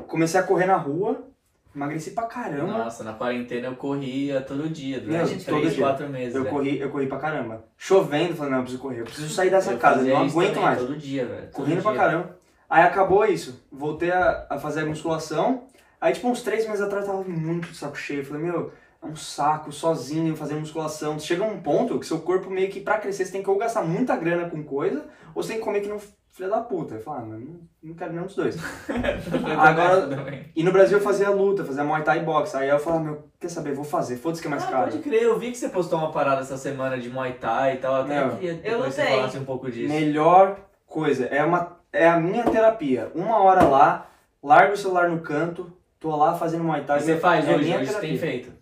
[0.07, 1.27] Comecei a correr na rua,
[1.75, 2.77] emagreci pra caramba.
[2.77, 5.83] Nossa, na quarentena eu corria todo dia, Meu, durante todo três, dia.
[5.85, 6.35] quatro meses.
[6.35, 6.55] Eu velho.
[6.55, 7.65] corri, eu corri pra caramba.
[7.77, 10.49] Chovendo, falei, não, eu preciso correr, eu preciso sair dessa Eu casa, eu não aguento
[10.49, 10.79] também mais.
[10.79, 11.41] Todo dia, velho.
[11.47, 11.99] todo Correndo pra dia.
[12.01, 12.37] caramba.
[12.69, 13.63] Aí acabou isso.
[13.71, 15.63] Voltei a, a fazer musculação.
[15.99, 18.21] Aí, tipo, uns três meses atrás eu tava muito de saco cheio.
[18.21, 21.19] Eu falei, meu, é um saco, sozinho, fazer musculação.
[21.19, 23.83] Chega um ponto que seu corpo meio que, pra crescer, você tem que ou gastar
[23.83, 25.99] muita grana com coisa, ou você tem que comer que não
[26.35, 26.95] filha da puta.
[26.95, 28.57] Eu falava, ah, não, não quero nenhum dos dois.
[29.57, 30.45] Agora.
[30.53, 32.57] E no Brasil eu fazia luta, fazia Muay Thai boxe.
[32.57, 34.91] Aí eu falava, meu, quer saber, vou fazer, foda-se que é mais ah, caro.
[34.91, 37.77] pode crer, eu vi que você postou uma parada essa semana de Muay Thai e
[37.77, 37.95] tal.
[37.95, 38.35] Até Não.
[38.35, 39.93] queria Eu depois você falasse um pouco disso.
[39.93, 43.11] Melhor coisa, é, uma, é a minha terapia.
[43.15, 44.07] Uma hora lá,
[44.43, 46.99] largo o celular no canto, tô lá fazendo Muay Thai.
[46.99, 48.29] E você faz é hoje, minha hoje você tem terapia.
[48.43, 48.53] feito.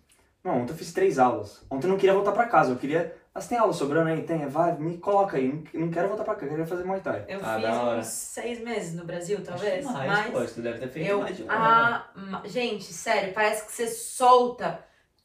[0.42, 1.64] Não, ontem eu fiz três aulas.
[1.70, 3.14] Ontem eu não queria voltar pra casa, eu queria...
[3.34, 4.22] Mas tem aula sobrando aí?
[4.22, 5.48] Tem, vai, me coloca aí.
[5.74, 7.24] Não, não quero voltar pra casa, eu quero fazer Muay Thai.
[7.26, 7.98] Eu Ah, fiz da hora.
[7.98, 9.84] uns seis meses no Brasil, talvez.
[9.84, 11.20] mais, mas pô, você deve ter feito eu.
[11.20, 11.58] mais de um ano.
[11.60, 12.06] Ah,
[12.44, 14.78] gente, sério, parece que você solta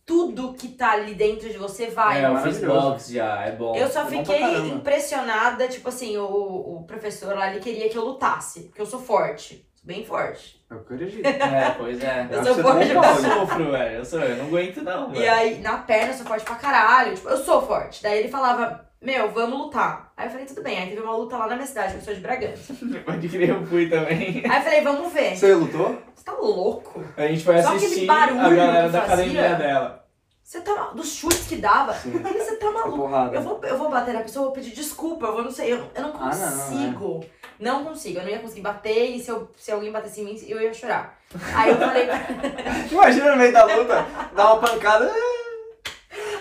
[0.10, 2.26] tudo que tá ali dentro de você, vai.
[2.26, 3.76] é, eu fiz box já, é bom.
[3.76, 7.96] Eu só É pra fiquei impressionada, tipo assim, o, o professor lá, ele queria que
[7.96, 10.60] eu lutasse, porque eu sou forte, sou bem forte.
[10.68, 11.22] Eu acredito.
[11.30, 12.28] É, pois é.
[12.32, 13.36] Eu acho sou forte Eu né?
[13.36, 13.98] sofro, velho.
[13.98, 15.32] Eu, sou, eu não aguento não, E velho.
[15.32, 18.02] aí, na perna, eu sou forte pra caralho, tipo, eu sou forte.
[18.02, 20.12] Daí ele falava, meu, vamos lutar.
[20.18, 20.78] Aí eu falei, tudo bem.
[20.78, 22.74] Aí teve uma luta lá na minha cidade, que eu sou de Bragança.
[23.06, 24.44] Pode crer, eu fui também.
[24.50, 25.38] Aí eu falei, vamos ver.
[25.38, 26.02] Você lutou?
[26.14, 27.04] Você tá louco?
[27.16, 30.06] A gente foi Só aquele assistir barulho a galera que da academia dela.
[30.44, 31.94] Você tá dos chutes que dava?
[31.94, 32.12] Sim.
[32.16, 33.08] Eu falei, você tá maluco?
[33.34, 35.72] Eu vou, eu vou bater na pessoa, eu vou pedir desculpa, eu vou, não sei,
[35.72, 37.26] eu, eu não Ah, não, consigo.
[37.60, 40.44] não, consigo, eu não ia conseguir bater e se, eu, se alguém batesse em mim,
[40.48, 41.20] eu ia chorar.
[41.54, 42.08] Aí eu falei,
[42.92, 45.10] Imagina no meio da luta, dar uma pancada.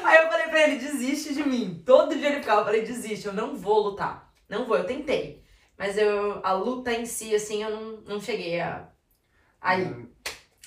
[0.04, 1.82] aí eu falei pra ele, desiste de mim.
[1.84, 4.32] Todo dia ele ficava, eu falei, desiste, eu não vou lutar.
[4.48, 5.42] Não vou, eu tentei.
[5.76, 8.88] Mas eu, a luta em si, assim, eu não, não cheguei a.
[9.60, 9.86] Aí,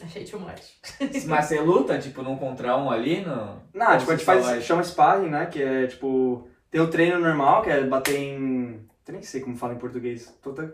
[0.02, 0.80] achei too much.
[1.28, 3.22] Mas você luta, tipo, num contra um ali?
[3.22, 3.62] No...
[3.74, 5.46] Não, tipo, a gente faz, chama sparring, né?
[5.48, 8.90] Que é, tipo, tem o treino normal, que é bater em...
[9.08, 10.34] Eu nem sei como fala em português.
[10.42, 10.72] Tô até-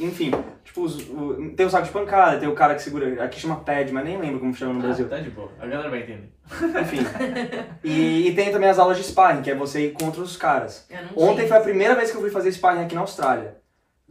[0.00, 0.30] Enfim,
[0.64, 3.22] tipo, os- o- tem o saco de pancada, tem o cara que segura...
[3.22, 5.06] Aqui chama pad, mas nem lembro como chama no Brasil.
[5.06, 5.50] Ah, tá de boa.
[5.60, 6.30] A galera vai entender.
[6.80, 6.98] Enfim.
[7.84, 10.86] E, e tem também as aulas de sparring, que é você ir contra os caras.
[10.90, 11.48] Eu não Ontem tinha.
[11.48, 13.55] foi a primeira vez que eu fui fazer sparring aqui na Austrália.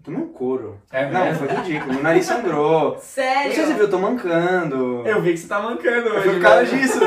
[0.08, 0.80] Eu tomei um couro.
[0.92, 1.48] É Não, mesmo?
[1.48, 1.94] foi ridículo.
[1.96, 2.94] Meu nariz sangrou.
[2.94, 3.74] Não sei se você Sério?
[3.74, 5.04] viu, eu tô mancando.
[5.06, 6.30] Eu vi que você tá mancando Foi hoje.
[6.30, 6.78] por causa velho.
[6.82, 7.00] disso.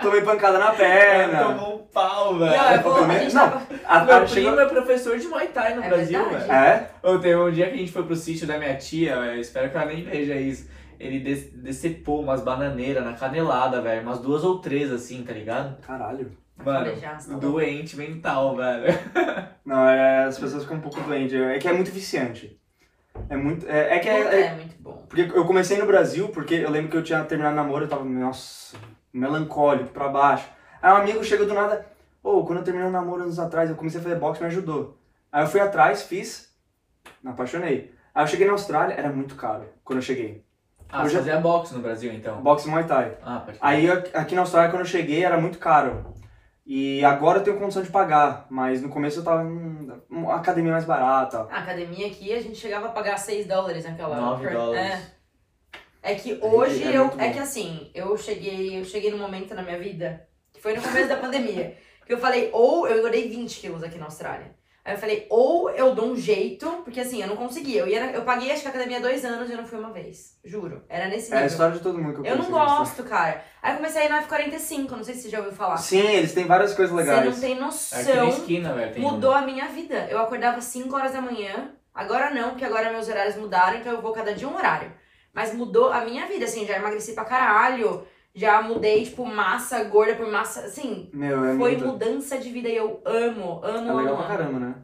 [0.00, 1.44] Tomei pancada na É, perna.
[1.44, 2.54] tomou um pau, Não, velho.
[2.74, 3.30] eu vou, não.
[3.30, 3.62] tava...
[3.86, 4.60] A Meu primo chegou...
[4.60, 6.52] é professor de Muay Thai no É Brasil, velho.
[6.52, 6.90] É?
[7.20, 9.76] Teve um dia que a gente foi pro sítio da minha tia, eu espero que
[9.76, 10.68] ela nem veja isso.
[10.98, 11.20] Ele
[11.54, 14.02] decepou umas bananeiras na canelada, velho.
[14.02, 15.76] Umas duas ou três, assim, tá ligado?
[15.86, 16.32] Caralho.
[16.64, 18.84] Mano, falei já, você tá doente mental, velho.
[19.64, 21.34] Não, é, as pessoas ficam um pouco doentes.
[21.34, 22.58] É que é muito viciante.
[23.28, 23.66] É muito.
[23.68, 25.04] É, é que é, é, é- muito bom.
[25.08, 28.04] Porque eu comecei no Brasil, porque eu lembro que eu tinha terminado namoro, eu tava,
[28.04, 28.76] nossa,
[29.12, 30.48] melancólico, pra baixo.
[30.82, 31.86] Aí um amigo chegou do nada.
[32.22, 34.98] Ô, quando eu terminei o namoro anos atrás, eu comecei a fazer boxe, me ajudou.
[35.32, 36.52] Aí eu fui atrás, fiz,
[37.22, 37.94] me apaixonei.
[38.14, 40.44] Aí eu cheguei na Austrália, era muito caro quando eu cheguei.
[40.90, 42.40] Ah, Eu você já- fazia boxe no Brasil, então?
[42.42, 43.16] Boxe Muay Thai.
[43.22, 46.14] Ah, pode Aí eu- aqui na Austrália, quando eu cheguei, era muito caro.
[46.70, 50.70] E agora eu tenho condição de pagar, mas no começo eu tava em uma academia
[50.72, 51.46] mais barata.
[51.50, 54.82] A academia aqui, a gente chegava a pagar 6 dólares naquela Nove per- dólares.
[56.02, 56.12] É.
[56.12, 57.06] É que hoje É eu.
[57.06, 60.74] muito É que assim, eu cheguei, eu cheguei num momento na minha vida, que foi
[60.76, 61.74] no começo da pandemia,
[62.06, 64.54] que eu falei, ou eu engordei 20 quilos aqui na Austrália.
[64.84, 67.80] Aí eu falei, ou eu dou um jeito, porque assim, eu não conseguia.
[67.82, 69.90] Eu, ia, eu paguei acho que a academia dois anos e eu não fui uma
[69.92, 70.38] vez.
[70.42, 70.82] Juro.
[70.88, 71.46] Era nesse É a nível.
[71.50, 72.50] história de todo mundo que eu eu não né?
[72.50, 73.44] gosto, cara.
[73.62, 75.76] Aí eu comecei a ir na F45, não sei se você já ouviu falar.
[75.76, 77.24] Sim, eles têm várias coisas Você legais.
[77.26, 78.92] não tem Aqui na noção esquina, velho.
[78.94, 80.06] tem Mudou a minha vida.
[80.10, 81.72] Eu acordava 5 horas da manhã.
[81.94, 84.90] Agora não, porque agora meus horários mudaram, então eu vou cada dia um horário.
[85.34, 88.06] Mas mudou a minha vida, assim, já emagreci pra caralho.
[88.38, 90.60] Já mudei, tipo, massa gorda por massa.
[90.60, 91.86] Assim, Meu, é foi muito...
[91.86, 94.16] mudança de vida e eu amo, amo, É legal amo.
[94.16, 94.74] pra caramba, né?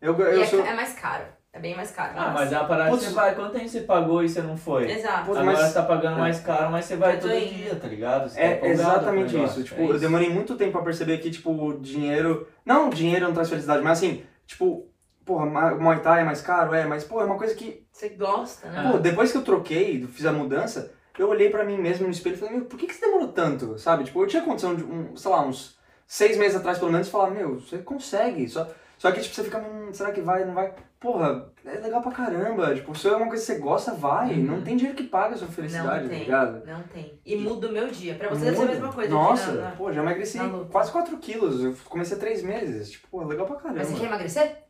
[0.00, 0.64] Eu, E eu é, sou...
[0.64, 1.24] é mais caro.
[1.52, 2.12] É bem mais caro.
[2.16, 3.34] Ah, mas é uma parada que você vai.
[3.34, 4.90] Quanto tempo você pagou e você não foi?
[4.90, 5.26] Exato.
[5.26, 7.54] Putz, Agora mas- você tá pagando mais caro, mas você vai todo indo.
[7.54, 8.28] dia, tá ligado?
[8.28, 9.62] Você tá É empolgado exatamente isso.
[9.64, 12.46] Tipo, é eu demorei muito tempo pra perceber que, tipo, o dinheiro...
[12.64, 14.88] Não, dinheiro não traz felicidade, mas assim, tipo...
[15.24, 16.74] Porra, Muay Thai é mais caro?
[16.74, 17.86] É, mas, pô, é uma coisa que...
[17.90, 18.90] Você gosta, né?
[18.92, 22.34] Pô, depois que eu troquei, fiz a mudança, eu olhei pra mim mesmo no espelho
[22.34, 23.78] e falei, meu, por que, que você demorou tanto?
[23.78, 24.04] Sabe?
[24.04, 27.30] Tipo, eu tinha condição de, um, sei lá, uns seis meses atrás, pelo menos, falar,
[27.30, 28.48] meu, você consegue.
[28.48, 30.72] Só, só que, tipo, você fica, hum, será que vai, não vai?
[30.98, 32.74] Porra, é legal pra caramba.
[32.74, 34.32] Tipo, se é uma coisa que você gosta, vai.
[34.32, 34.42] Uhum.
[34.44, 36.62] Não tem dinheiro que paga a sua felicidade, não tá tem, ligado?
[36.66, 37.20] não tem.
[37.26, 38.14] E muda o meu dia.
[38.14, 39.10] Pra você deve ser a mesma coisa.
[39.10, 40.70] Nossa, na- na- pô, já emagreci luta.
[40.72, 41.62] quase 4 quilos.
[41.62, 42.92] Eu comecei há 3 meses.
[42.92, 43.80] Tipo, pô, legal pra caramba.
[43.80, 44.63] Mas você quer emagrecer?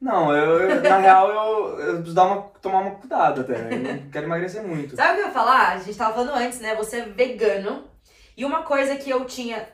[0.00, 3.54] Não, eu, eu- na real, eu, eu preciso dar uma, tomar uma cuidado até.
[3.72, 4.94] Eu não quero emagrecer muito.
[4.96, 5.72] Sabe o que eu ia falar?
[5.72, 6.74] A gente tava falando antes, né?
[6.74, 7.84] Você é vegano.
[8.36, 9.66] E uma coisa que eu tinha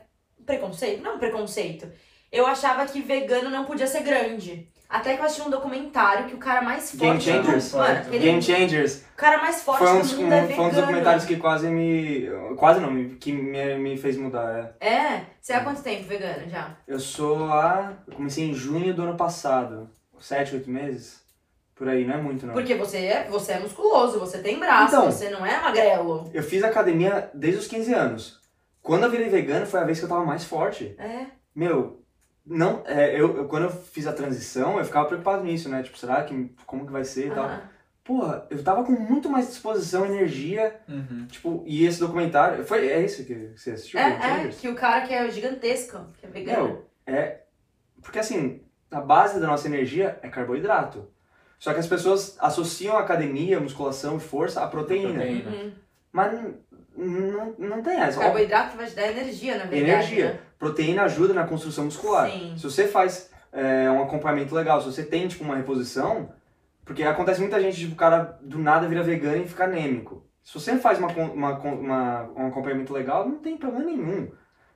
[0.45, 1.87] preconceito, não preconceito.
[2.31, 4.67] Eu achava que vegano não podia ser grande.
[4.89, 7.73] Até que eu assisti um documentário que o cara mais Game forte do mundo, Changers.
[7.73, 9.03] mano, aquele- Game Changers.
[9.13, 10.69] o cara mais forte Foi um, do mundo um- é foi um vegano.
[10.69, 12.27] dos documentários que quase me.
[12.57, 14.75] Quase não, me- que me, me fez mudar.
[14.79, 14.87] É.
[14.87, 15.21] É?
[15.41, 16.75] Você há quanto tempo vegano já?
[16.87, 17.93] Eu sou a.
[18.07, 19.89] Eu comecei em junho do ano passado.
[20.23, 21.21] Sete, oito meses.
[21.75, 22.53] Por aí, não é muito, não.
[22.53, 25.11] Porque você é, você é musculoso, você tem braço, Então.
[25.11, 26.29] você não é magrelo.
[26.33, 28.39] Eu fiz academia desde os 15 anos.
[28.81, 30.95] Quando eu virei vegano, foi a vez que eu tava mais forte.
[30.97, 31.25] É.
[31.53, 32.01] Meu,
[32.45, 35.83] não, é, eu, eu- quando eu fiz a transição, eu ficava preocupado nisso, né?
[35.83, 37.45] Tipo, será que, como que vai ser e tal.
[37.45, 37.61] aham.
[38.03, 41.25] Porra, eu tava com muito mais disposição, energia, Uhum.
[41.29, 43.97] tipo, e esse documentário, foi, é esse que você assistiu?
[43.99, 46.67] É, é, que o cara que é gigantesco, que é vegano.
[46.67, 47.43] Meu, é,
[48.01, 48.61] porque assim,
[48.93, 51.07] a base da nossa energia é carboidrato.
[51.59, 55.13] Só que as pessoas associam a academia, musculação e força à proteína.
[55.13, 55.49] Proteína.
[55.49, 55.71] Uhum.
[56.11, 56.33] Mas
[56.95, 58.19] não, não tem essa.
[58.19, 59.83] Ó, Carboidrato vai te dar energia, na verdade.
[59.91, 60.33] Energia.
[60.33, 60.39] né?
[60.59, 62.29] Proteína ajuda na construção muscular.
[62.29, 62.53] Sim.
[62.57, 66.29] Se você faz é, um acompanhamento legal, se você tem tipo uma reposição,
[66.85, 70.25] porque acontece muita gente, tipo, o cara do nada vira vegano e fica anêmico.
[70.43, 74.29] Se você faz uma, uma, uma- um acompanhamento legal, não tem problema nenhum.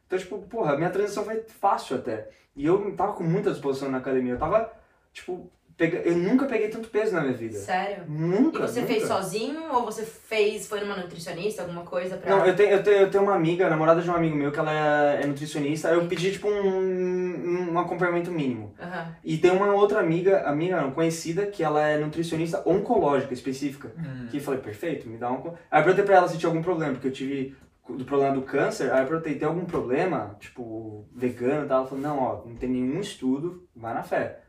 [0.08, 2.30] Então, tipo, porra, minha transição foi fácil até.
[2.56, 4.34] E eu tava com muita disposição na academia.
[4.34, 4.72] Eu tava,
[5.13, 5.98] tipo, pega...
[6.00, 7.60] eu nunca peguei tanto peso na minha vida.
[7.60, 8.06] Sério?
[8.08, 8.65] E Nunca.
[8.65, 8.93] você nunca.
[8.93, 12.36] fez sozinho ou você fez, foi numa nutricionista, alguma coisa pra...
[12.36, 14.58] Não, eu tenho, eu, tenho, eu tenho uma amiga, namorada de um amigo meu, que
[14.58, 15.89] ela é, é nutricionista.
[15.89, 18.74] Eu pedi, tipo, um, um acompanhamento mínimo.
[18.82, 19.15] Aham.
[19.24, 23.91] E tem uma outra amiga, amiga não, conhecida, que ela é nutricionista oncológica específica.
[23.98, 24.28] Uhum.
[24.32, 25.54] Que eu falei, perfeito, me dá um.
[25.70, 27.56] Aí eu perguntei pra ela se tinha algum problema, porque eu tive
[27.89, 28.91] do problema do câncer.
[28.91, 31.80] Aí eu perguntei, tem algum problema, tipo, vegano e tal?
[31.80, 34.39] Ela falou, não, ó, não tem nenhum estudo, vai na fé.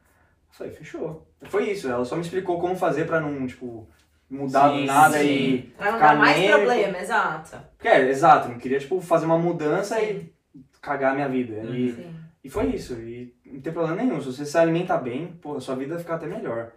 [0.50, 1.26] Eu falei, fechou.
[1.44, 3.88] Foi isso, ela só me explicou como fazer pra não, tipo,
[4.28, 5.26] mudar do Sim, nada sim.
[5.26, 5.62] e.
[5.76, 6.58] Pra não Ficar dar mais anêmico.
[6.58, 7.56] problema, exato.
[7.76, 10.32] Porque, é, exato, não queria, tipo, fazer uma mudança e
[10.80, 11.54] cagar a minha vida.
[11.64, 12.14] E, Sim.
[12.42, 14.20] e foi isso, e não tem problema nenhum.
[14.20, 16.72] Se você se alimenta bem, pô, a sua vida vai ficar até melhor.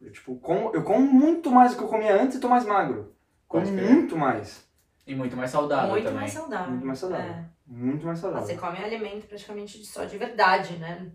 [0.00, 2.64] Eu, tipo, como, eu como muito mais do que eu comia antes e tô mais
[2.64, 3.12] magro.
[3.46, 4.66] Como muito mais.
[5.10, 6.20] E muito mais saudável Muito também.
[6.20, 6.70] mais saudável.
[6.70, 7.26] Muito mais saudável.
[7.26, 7.44] É.
[7.66, 8.46] Muito mais saudável.
[8.46, 11.06] Você come alimento praticamente de- só de verdade, né?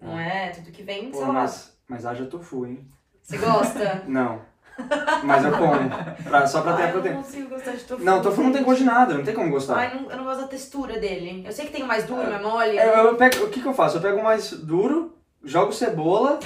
[0.00, 1.32] Não é tudo que vem, Pô, sei lá.
[1.32, 2.88] mas, mas haja tofu, hein?
[3.22, 4.02] Você gosta?
[4.08, 4.40] Não.
[5.22, 5.72] Mas eu como.
[6.24, 7.22] Pra- só pra ter Ai, a eu não proteína.
[7.22, 8.02] consigo gostar de tofu.
[8.02, 9.76] Não, tofu não tem gosto de nada, não tem como gostar.
[9.76, 11.44] Ai, não- eu não gosto da textura dele.
[11.46, 12.78] Eu sei que tem o mais duro, mais mole.
[12.78, 13.98] É, Eu, eu pego, o que, que eu faço?
[13.98, 16.38] Eu pego o mais duro, jogo cebola,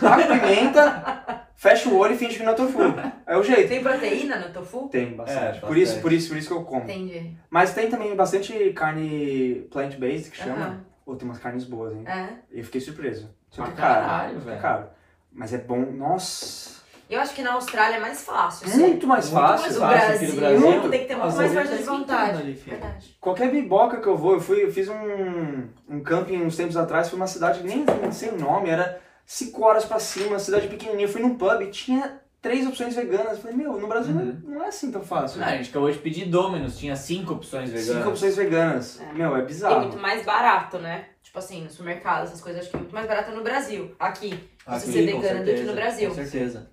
[0.00, 2.78] taco pimenta, fecho o olho e finge que não é tofu.
[3.26, 3.68] É o jeito.
[3.68, 4.88] Tem proteína no tofu?
[4.88, 5.58] Tem bastante.
[5.58, 6.02] É, Por, isso, bastante.
[6.02, 6.82] por, isso, por isso que eu como.
[6.84, 7.36] Entendi.
[7.50, 10.84] Mas tem também bastante carne plant-based que chama.
[11.06, 12.04] Ou tem umas carnes boas, hein?
[12.06, 12.28] É.
[12.50, 13.28] E eu fiquei surpreso.
[13.50, 14.06] Só que é caro.
[14.06, 14.60] caralho, É velho.
[14.60, 14.86] caro.
[15.30, 15.80] Mas é bom.
[15.92, 16.82] Nossa.
[17.08, 18.68] Eu acho que na Austrália é mais fácil.
[18.68, 18.78] sim.
[18.78, 19.66] Muito mais Muito fácil.
[19.66, 20.90] Mas o fácil Brasil, aqui no Brasil.
[20.90, 22.38] tem que ter muito mais força de vontade.
[22.40, 22.52] ali.
[22.54, 23.16] Verdade.
[23.20, 27.08] Qualquer biboca que eu vou, eu fui, eu fiz um, um camping uns tempos atrás,
[27.08, 31.06] fui uma cidade nem o nome, era 5 horas pra cima, cidade pequenininha.
[31.06, 33.32] Eu fui num pub e tinha três opções veganas.
[33.32, 34.38] Eu falei, meu, no Brasil Uhum.
[34.44, 35.40] não, é assim tão fácil.
[35.40, 37.96] Não, a gente acabou de pedir Dominus, tinha cinco opções veganas.
[37.96, 39.00] Cinco opções veganas.
[39.00, 39.12] É.
[39.12, 39.80] Meu, é E bizarro.
[39.80, 41.06] muito mais barato, né?
[41.22, 43.94] Tipo assim, no supermercado, essas coisas, acho que é muito mais barato no Brasil.
[43.98, 44.38] Aqui.
[44.66, 46.08] Você ser com vegana do que no Brasil.
[46.10, 46.70] Com certeza.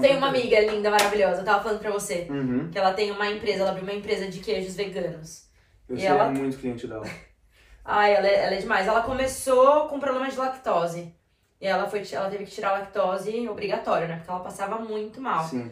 [0.00, 2.26] Tem uma amiga linda, maravilhosa, eu tava falando pra você.
[2.30, 2.70] Uhum.
[2.70, 5.48] Que ela tem uma empresa, ela abriu uma empresa de queijos veganos.
[5.88, 7.04] Eu E sei ela- muito cliente dela.
[7.84, 8.86] Ai, ela é, ela é demais.
[8.86, 11.14] Ela começou com problema de lactose.
[11.60, 14.16] E ela, foi, ela teve que tirar a lactose obrigatório, né?
[14.16, 15.44] Porque ela passava muito mal.
[15.44, 15.70] Sim.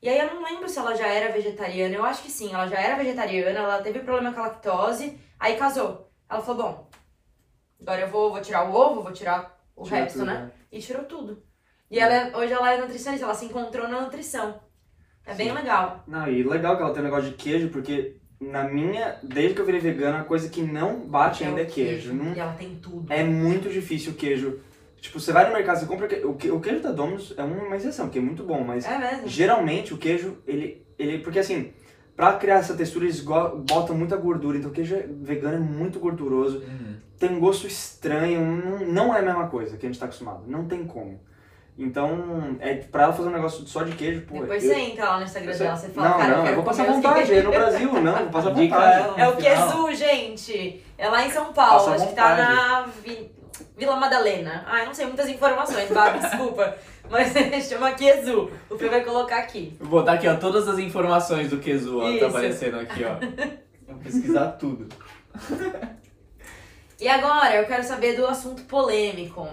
[0.00, 1.94] E aí eu não lembro se ela já era vegetariana.
[1.94, 5.56] Eu acho que sim, ela já era vegetariana, ela teve problema com a lactose, aí
[5.56, 6.10] casou.
[6.28, 6.90] Ela falou, bom,
[7.80, 10.50] agora eu vou, vou tirar o ovo, vou tirar o Tira resto, tudo, né?
[10.70, 11.42] E tirou tudo.
[11.94, 14.58] E ela é- hoje ela é nutricionista, ela se encontrou na nutrição.
[15.24, 15.54] É bem Sim.
[15.54, 16.02] legal.
[16.08, 19.60] Não, e legal que ela tem um negócio de queijo, porque na minha, desde que
[19.60, 22.12] eu virei vegana, a coisa que não bate ainda é o queijo.
[22.12, 23.12] Não, E ela tem tudo.
[23.12, 24.58] É muito difícil o queijo.
[25.00, 26.08] Tipo, você vai no mercado, você compra.
[26.08, 28.84] que- O, que- o queijo da Domino's é uma exceção, porque é muito bom, mas
[28.86, 29.28] É mesmo?
[29.28, 30.84] geralmente o queijo, ele.
[30.98, 31.72] ele porque assim,
[32.16, 36.58] pra criar essa textura, eles botam muita gordura, então o queijo vegano é muito gorduroso.
[36.58, 36.96] Uhum.
[37.20, 40.42] Tem um gosto estranho, não, não é a mesma coisa que a gente tá acostumado.
[40.48, 41.20] Não tem como.
[41.76, 44.40] Então, é, pra ela fazer um negócio só de queijo, pô.
[44.40, 46.48] Depois eu- você entra lá no Instagram eu- dela, você fala, não, cara, não, eu
[46.50, 49.02] eu vou passar vontade, é no Brasil, não, vou passar vontade.
[49.02, 49.20] ela.
[49.20, 49.36] É o.
[49.36, 50.84] Quesu, gente.
[50.96, 53.30] É lá em São Paulo, Passa acho que tá na Vi-
[53.76, 54.64] Vila Madalena.
[54.68, 56.76] Ah, eu não sei muitas informações, Babi, desculpa.
[57.10, 57.32] Mas
[57.68, 58.50] chama Quesu.
[58.70, 59.76] O Fê vai colocar aqui.
[59.80, 62.20] Vou botar aqui, ó, todas as informações do Kezu, ó, Isso.
[62.20, 63.16] tá aparecendo aqui, ó.
[63.92, 64.88] Vou pesquisar tudo.
[67.00, 69.46] E agora, eu quero saber do assunto polêmico.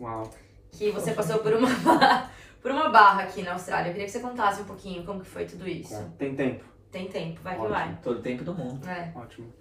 [0.00, 0.28] Uau.
[0.78, 2.30] Que você passou por uma, barra-
[2.62, 3.88] por uma barra aqui na Austrália.
[3.88, 6.00] Eu queria que você contasse um pouquinho como que foi tudo isso.
[6.18, 6.64] Tem tempo.
[6.90, 7.74] Tem tempo, vai que Ótimo.
[7.74, 7.98] vai.
[8.02, 8.88] Todo tempo do mundo.
[8.88, 9.10] É.
[9.14, 9.52] Ótimo.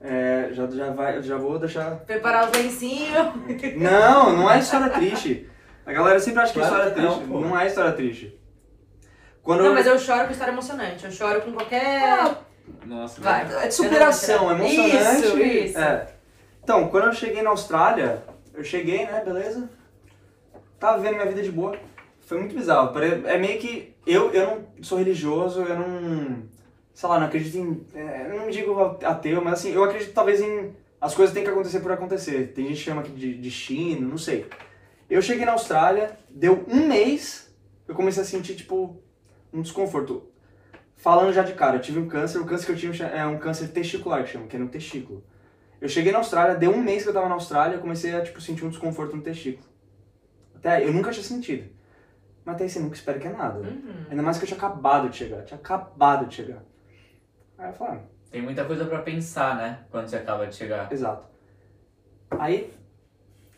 [0.00, 1.96] É, já, já, vai, já vou deixar.
[2.00, 3.10] Preparar os lencinhos.
[3.76, 5.48] Não, não é história triste.
[5.84, 7.28] A galera sempre acha que é história que não, triste.
[7.28, 7.40] pô.
[7.40, 8.38] Não, é história triste.
[9.42, 11.04] Quando Não, eu- mas eu choro com história emocionante.
[11.04, 12.34] Eu choro com qualquer.
[12.86, 13.44] Nossa, Vai.
[13.46, 13.58] velho.
[13.60, 15.26] É de superação, não vou emocionante.
[15.26, 15.78] Isso, isso.
[15.78, 16.06] É.
[16.62, 18.22] Então, quando eu cheguei na Austrália,
[18.54, 19.68] eu cheguei, né, beleza?
[20.80, 21.78] Tava vivendo minha vida de boa.
[22.20, 22.98] foi muito bizarro.
[22.98, 23.94] É meio que.
[24.06, 26.42] Eu, eu não sou religioso, eu não.
[26.94, 27.86] Sei lá, não acredito em.
[27.94, 30.74] é, não me digo ateu, mas assim, eu acredito talvez em.
[30.98, 32.52] As coisas têm que acontecer por acontecer.
[32.54, 34.46] Tem gente que chama aqui de destino, não sei.
[35.08, 37.54] Eu cheguei na Austrália, deu um mês,
[37.86, 39.02] eu comecei a sentir, tipo,
[39.52, 40.30] um desconforto.
[40.96, 43.38] Falando já de cara, eu tive um câncer, o câncer que eu tive é um
[43.38, 45.24] câncer testicular, que chama, que é no testículo.
[45.80, 48.20] Eu cheguei na Austrália, deu um mês que eu tava na Austrália, eu comecei a,
[48.22, 49.69] tipo, sentir um desconforto no testículo.
[50.60, 51.68] Até eu nunca tinha sentido.
[52.44, 53.58] Mas até aí você nunca espera que é nada.
[53.60, 54.06] Uhum.
[54.10, 56.62] Ainda mais que eu tinha acabado de chegar, tinha acabado de chegar.
[57.58, 59.80] Aí eu falei, ah, Tem muita coisa pra pensar, né?
[59.90, 60.90] Quando você acaba de chegar.
[60.92, 61.26] Exato.
[62.30, 62.72] Aí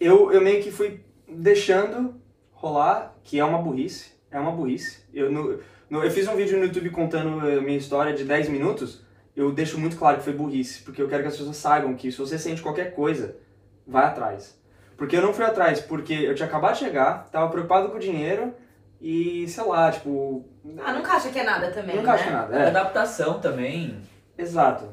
[0.00, 2.20] eu, eu meio que fui deixando
[2.52, 4.12] rolar, que é uma burrice.
[4.30, 5.04] É uma burrice.
[5.12, 5.60] Eu, no,
[5.90, 9.04] no- eu fiz um vídeo no YouTube contando a minha história de 10 minutos.
[9.36, 12.10] Eu deixo muito claro que foi burrice, porque eu quero que as pessoas saibam que
[12.12, 13.36] se você sente qualquer coisa,
[13.86, 14.60] vai atrás.
[15.02, 17.98] Porque eu não fui atrás, porque eu tinha acabado de chegar, tava preocupado com o
[17.98, 18.54] dinheiro
[19.00, 20.48] e, sei lá, tipo.
[20.78, 22.14] Ah, nunca acha que é nada também, nunca né?
[22.14, 22.56] acho que é nada.
[22.56, 22.66] É.
[22.68, 24.00] Adaptação também.
[24.38, 24.90] Exato.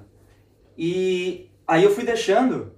[0.76, 2.74] E aí eu fui deixando.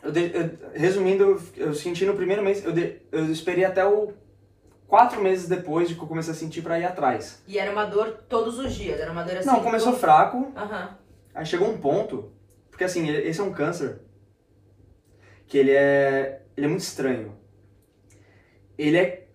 [0.00, 3.84] Eu de- eu- resumindo, eu, eu senti no primeiro mês, eu, de- eu esperei até
[3.84, 4.12] o
[4.86, 7.42] quatro meses depois de que eu comecei a sentir pra ir atrás.
[7.48, 9.48] E era uma dor todos os dias, era uma dor assim.
[9.48, 10.96] Não, começou todo- fraco, Aham.
[11.34, 12.30] aí chegou um ponto,
[12.70, 13.98] porque assim, esse é um câncer
[15.48, 17.34] que ele é, ele é muito estranho.
[18.78, 19.26] Ele é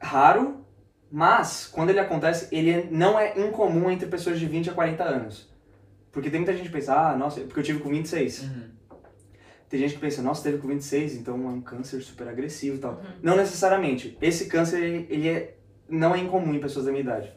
[0.00, 0.64] raro,
[1.10, 5.50] mas quando ele acontece, ele não é incomum entre pessoas de 20 a 40 anos.
[6.12, 8.42] Porque tem muita gente que pensa, ah, nossa, porque eu tive com 26.
[8.42, 8.70] Uhum.
[9.68, 12.80] Tem gente que pensa, nossa, teve com 26, então é um câncer super agressivo e
[12.80, 12.94] tal.
[12.94, 13.04] Uhum.
[13.22, 14.18] Não necessariamente.
[14.20, 15.56] Esse câncer, ele, ele é,
[15.88, 17.32] não é incomum em pessoas da minha idade.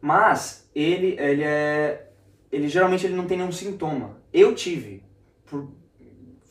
[0.00, 2.08] Mas, ele, ele é...
[2.50, 4.20] Ele geralmente ele não tem nenhum sintoma.
[4.32, 5.04] Eu tive.
[5.46, 5.70] Por-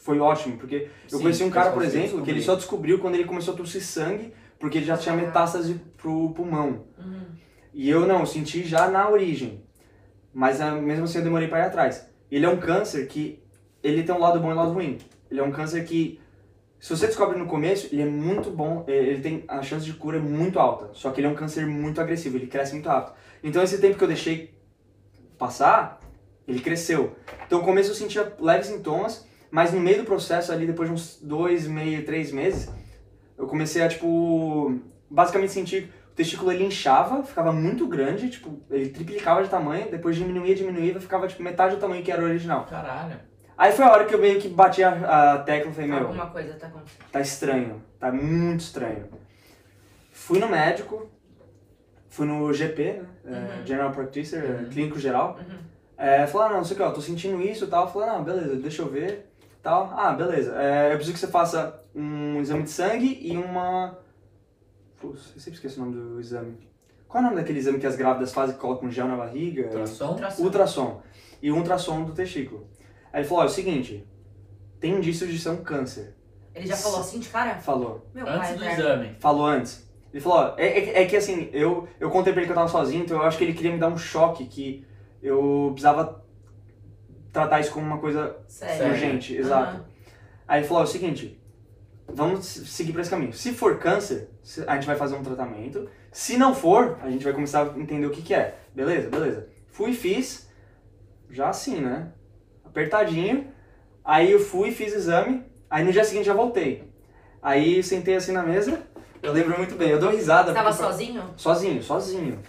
[0.01, 3.15] foi ótimo, porque eu Sim, conheci um cara, por exemplo, que ele só descobriu quando
[3.15, 6.85] ele começou a tossir sangue, porque ele já tinha metástase pro pulmão.
[6.97, 7.25] Uhum.
[7.71, 9.63] E eu não, eu senti já na origem.
[10.33, 12.09] Mas ah, mesmo assim eu demorei para ir atrás.
[12.31, 13.43] Ele é um câncer que
[13.83, 14.97] ele tem um lado bom e um lado ruim.
[15.29, 16.19] Ele é um câncer que
[16.79, 19.93] se você descobre no começo, ele é muito bom, eh, ele tem a chance de
[19.93, 20.89] cura é muito alta.
[20.93, 23.13] Só que ele é um câncer muito agressivo, ele cresce muito rápido.
[23.43, 24.55] Então esse tempo que eu deixei
[25.37, 25.99] passar,
[26.47, 27.15] ele cresceu.
[27.45, 30.95] Então no começo eu sentia leves sintomas, mas no meio do processo ali, depois de
[30.95, 32.71] uns dois, meio, três meses,
[33.37, 38.89] eu comecei a, tipo, basicamente sentir o testículo ele inchava, ficava muito grande, tipo, ele
[38.89, 42.65] triplicava de tamanho, depois diminuía, diminuía, ficava tipo metade do tamanho que era o original.
[42.69, 43.17] Caralho.
[43.57, 45.99] Aí foi a hora que eu meio que bati a, a tecla e falei, meu,
[45.99, 47.05] Alguma coisa tá acontecendo.
[47.11, 49.05] tá estranho, tá muito estranho.
[50.11, 51.09] Fui no médico,
[52.09, 53.65] fui no GP, né, é, Uhum.
[53.65, 54.69] General Practitioner, Uhum.
[54.69, 55.57] clínico geral, Uhum.
[55.97, 57.91] é, falou, ah, não, não sei o que, ó, tô sentindo isso e tal.
[57.91, 59.30] Falei, não, beleza, deixa eu ver.
[59.61, 59.93] Tal.
[59.95, 60.55] Ah, beleza.
[60.61, 63.97] É, eu preciso que você faça um exame de sangue e uma.
[64.99, 66.57] Putz, eu sempre esqueço o nome do exame.
[67.07, 69.63] Qual é o nome daquele exame que as grávidas fazem que colocam gel na barriga?
[69.63, 70.07] Ultrassom?
[70.09, 70.43] Ultrassom.
[70.43, 71.01] Ultrassom.
[71.41, 72.67] E um ultrassom do testículo.
[73.11, 74.07] Aí ele falou, ó, é o seguinte,
[74.79, 76.15] tem indícios de ser um câncer.
[76.55, 77.55] Ele já falou assim de cara?
[77.55, 78.07] Falou.
[78.13, 78.83] Meu Antes pai, do eterno.
[78.83, 79.15] exame.
[79.19, 79.89] Falou antes.
[80.13, 82.55] Ele falou, ó, é, é, é que assim, eu, eu contei pra ele que eu
[82.55, 84.85] tava sozinho, então eu acho que ele queria me dar um choque, que
[85.21, 86.20] eu precisava
[87.31, 88.75] tratar isso como uma coisa Sério.
[88.77, 88.93] Sério.
[88.93, 89.75] urgente, exato.
[89.77, 89.85] Aham.
[90.47, 91.41] Aí ele falou, é o seguinte,
[92.07, 93.31] vamos seguir pra esse caminho.
[93.33, 95.89] Se for câncer, se- a gente vai fazer um tratamento.
[96.11, 98.55] Se não for, a gente vai começar a entender o que que é.
[98.75, 99.09] Beleza?
[99.09, 99.47] Beleza.
[99.69, 100.49] Fui e fiz,
[101.29, 102.11] já assim, né?
[102.65, 103.47] Apertadinho.
[104.03, 106.83] Aí eu fui e fiz exame, aí no dia seguinte já voltei.
[107.41, 108.81] Aí eu sentei assim na mesa,
[109.21, 110.53] eu lembro muito bem, eu dou risada.
[110.53, 111.23] Tava sozinho?
[111.37, 112.39] Sozinho, sozinho.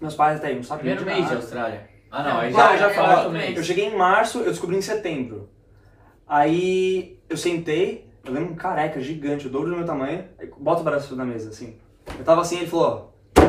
[0.00, 1.34] Meus pais até aí não sabiam Primeiro de mês de.
[1.36, 1.88] Austrália.
[2.12, 3.56] Ah, não, aí Já, já, falou mês.
[3.56, 5.48] Eu cheguei em março, eu descobri em setembro.
[6.28, 10.82] Aí eu sentei, eu lembro um careca gigante, o dobro do meu tamanho, aí bota
[10.82, 11.78] o braço na mesa, assim.
[12.18, 13.42] Eu tava assim, ele falou, ó,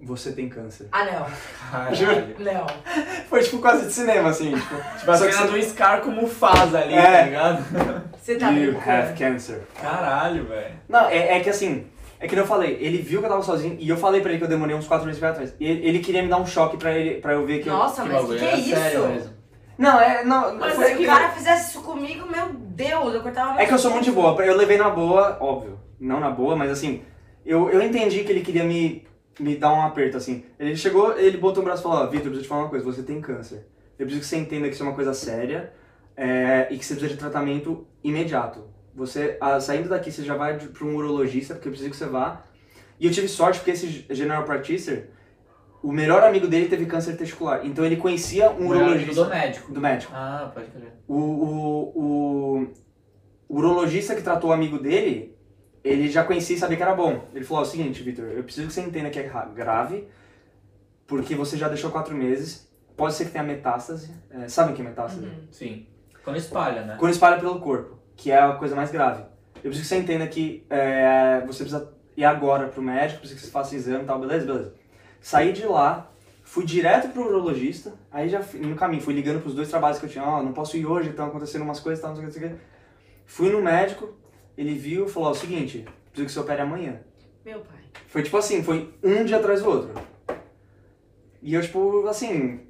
[0.00, 0.88] você tem câncer.
[0.92, 1.26] Ah, não.
[1.70, 2.36] Caralho.
[2.38, 2.66] Não.
[3.28, 6.78] Foi tipo quase de cinema, assim, tipo, Tipo, a cena você- do Scar com Mufasa
[6.80, 7.02] ali, É.
[7.18, 7.64] tá ligado?
[8.18, 9.62] Você tá you have cancer.
[9.80, 10.74] Caralho, velho.
[10.88, 11.86] Não, é, é que assim,
[12.20, 14.30] é que nem eu falei, ele viu que eu tava sozinho e eu falei pra
[14.30, 15.54] ele que eu demorei uns quatro meses pra ir atrás.
[15.60, 17.72] E ele, ele queria me dar um choque pra, ele, pra eu ver que eu...
[17.72, 18.70] Nossa, Que mas que, que é isso?
[18.70, 19.38] sério mesmo.
[19.78, 23.20] Não, é, não, Mas foi se que- o cara fizesse isso comigo, meu Deus, eu
[23.22, 26.30] cortava É que eu sou muito de boa, eu levei na boa, óbvio, não na
[26.30, 27.02] boa, mas assim,
[27.46, 29.06] eu, eu entendi que ele queria me,
[29.38, 30.44] me dar um aperto, assim.
[30.58, 32.68] Ele chegou, ele botou o braço e falou, ó, Vitor, eu preciso te falar uma
[32.70, 33.68] coisa, você tem câncer.
[33.96, 35.72] Eu preciso que você entenda que isso é uma coisa séria
[36.16, 38.64] é, e que você precisa de tratamento imediato.
[38.98, 42.06] Você, ah, saindo daqui, você já vai pra um urologista, porque eu preciso que você
[42.06, 42.44] vá.
[43.00, 45.08] E eu tive sorte porque esse general practitioner,
[45.82, 49.72] o melhor amigo dele teve câncer testicular, então ele conhecia um O urologista do médico.
[49.72, 50.12] do médico.
[50.14, 50.92] Ah, pode crer.
[51.06, 52.66] O, o, o,
[53.48, 55.36] o urologista que tratou o amigo dele,
[55.84, 57.28] ele já conhecia e sabia que era bom.
[57.32, 60.08] Ele falou: é o seguinte, Vitor, eu preciso que você entenda que é ra- grave,
[61.06, 64.10] porque você já deixou quatro meses, pode ser que tenha metástase.
[64.30, 65.24] É, sabe o que é metástase?
[65.26, 65.46] Uhum.
[65.52, 65.86] Sim.
[66.24, 66.96] Quando espalha, né?
[66.98, 69.22] Quando espalha pelo corpo, que é a coisa mais grave.
[69.56, 73.46] Eu preciso que você entenda que é, você precisa ir agora pro médico, preciso que
[73.46, 74.44] você faça exame e tal, beleza?
[74.44, 74.74] Beleza.
[75.20, 76.10] Saí de lá,
[76.42, 80.06] fui direto pro urologista, aí já fui- no caminho, fui ligando pros dois trabalhos que
[80.06, 82.30] eu tinha, ó, não posso ir hoje, estão acontecendo umas coisas, tal, não sei o
[82.30, 82.64] que, não sei o que.
[83.24, 84.12] Fui no médico,
[84.56, 87.00] ele viu e falou, ó, o seguinte, preciso que você opere amanhã.
[87.44, 87.78] Meu pai.
[88.08, 89.90] Foi tipo assim, foi um dia atrás do outro.
[91.40, 92.60] E eu, tipo, assim,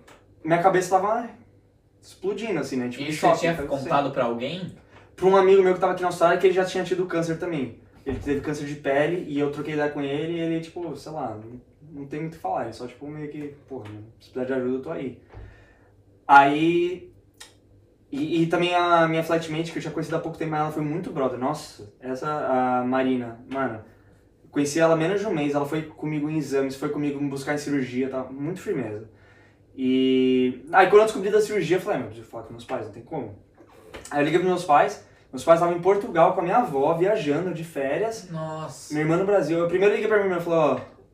[0.45, 1.29] minha cabeça tava
[2.03, 2.89] explodindo, assim, né?
[2.89, 4.77] Tipo, E você choque, tinha contado pra alguém?
[5.19, 7.39] Pra um amigo meu que tava aqui na Austrália que ele já tinha tido câncer
[7.39, 7.81] também.
[8.07, 11.13] Ele teve câncer de pele e eu troquei ideia com ele e ele, tipo, sei
[11.13, 11.61] lá, não,
[12.01, 12.65] não tem muito o que falar.
[12.65, 13.85] Ele só, tipo, meio que, porra,
[14.19, 15.21] se precisar de ajuda, eu tô aí.
[16.27, 17.13] Aí.
[18.11, 20.83] E, e também a minha flatmate, que eu tinha conhecido há pouco tempo, ela foi
[20.83, 21.39] muito brother.
[21.39, 23.85] Nossa, essa, a Marina, mano,
[24.51, 27.55] conheci ela menos de um mês, ela foi comigo em exames, foi comigo me buscar
[27.55, 28.25] em cirurgia, tá?
[28.25, 29.11] Muito firmeza.
[29.77, 30.65] E.
[30.73, 32.65] Aí quando eu descobri da cirurgia, eu falei, ah, meu, eu preciso falar com meus
[32.65, 33.39] pais, não tem como.
[34.11, 36.95] Aí eu liguei pros meus pais, meus pais estavam em Portugal com a minha avó,
[36.95, 38.31] viajando de férias.
[38.31, 38.95] Nossa.
[38.95, 39.59] Minha irmã no Brasil.
[39.59, 40.59] Eu primeiro liguei pra minha irmã e falei,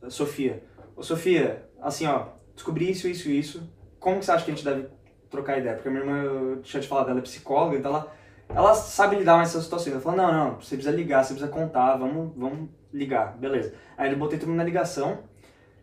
[0.03, 0.63] ó, Sofia,
[0.97, 3.69] ô Sofia, assim, ó, descobri isso, isso, isso.
[3.99, 4.87] Como que você acha que a gente deve
[5.29, 5.75] trocar ideia?
[5.75, 8.13] Porque a minha irmã, eu tinha te falado, ela é psicóloga, então ela,
[8.49, 9.93] ela sabe lidar com essas situações.
[9.93, 13.75] Ela falou, não, não, você precisa ligar, você precisa contar, vamos, vamos ligar, beleza.
[13.97, 15.25] Aí eu botei todo mundo na ligação.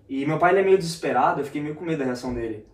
[0.08, 2.66] E meu pai, ele é meio desesperado, eu fiquei meio com medo da reação dele.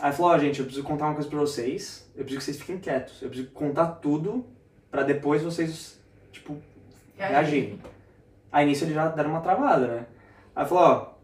[0.00, 2.58] Aí falou, ó, gente, eu preciso contar uma coisa pra vocês, eu preciso que vocês
[2.58, 4.46] fiquem quietos, eu preciso contar tudo
[4.92, 5.98] pra depois vocês,
[6.30, 6.60] tipo,
[7.16, 7.80] reagirem.
[8.52, 10.06] Aí nisso eles já deram uma travada, né?
[10.54, 11.14] Aí falou, ó,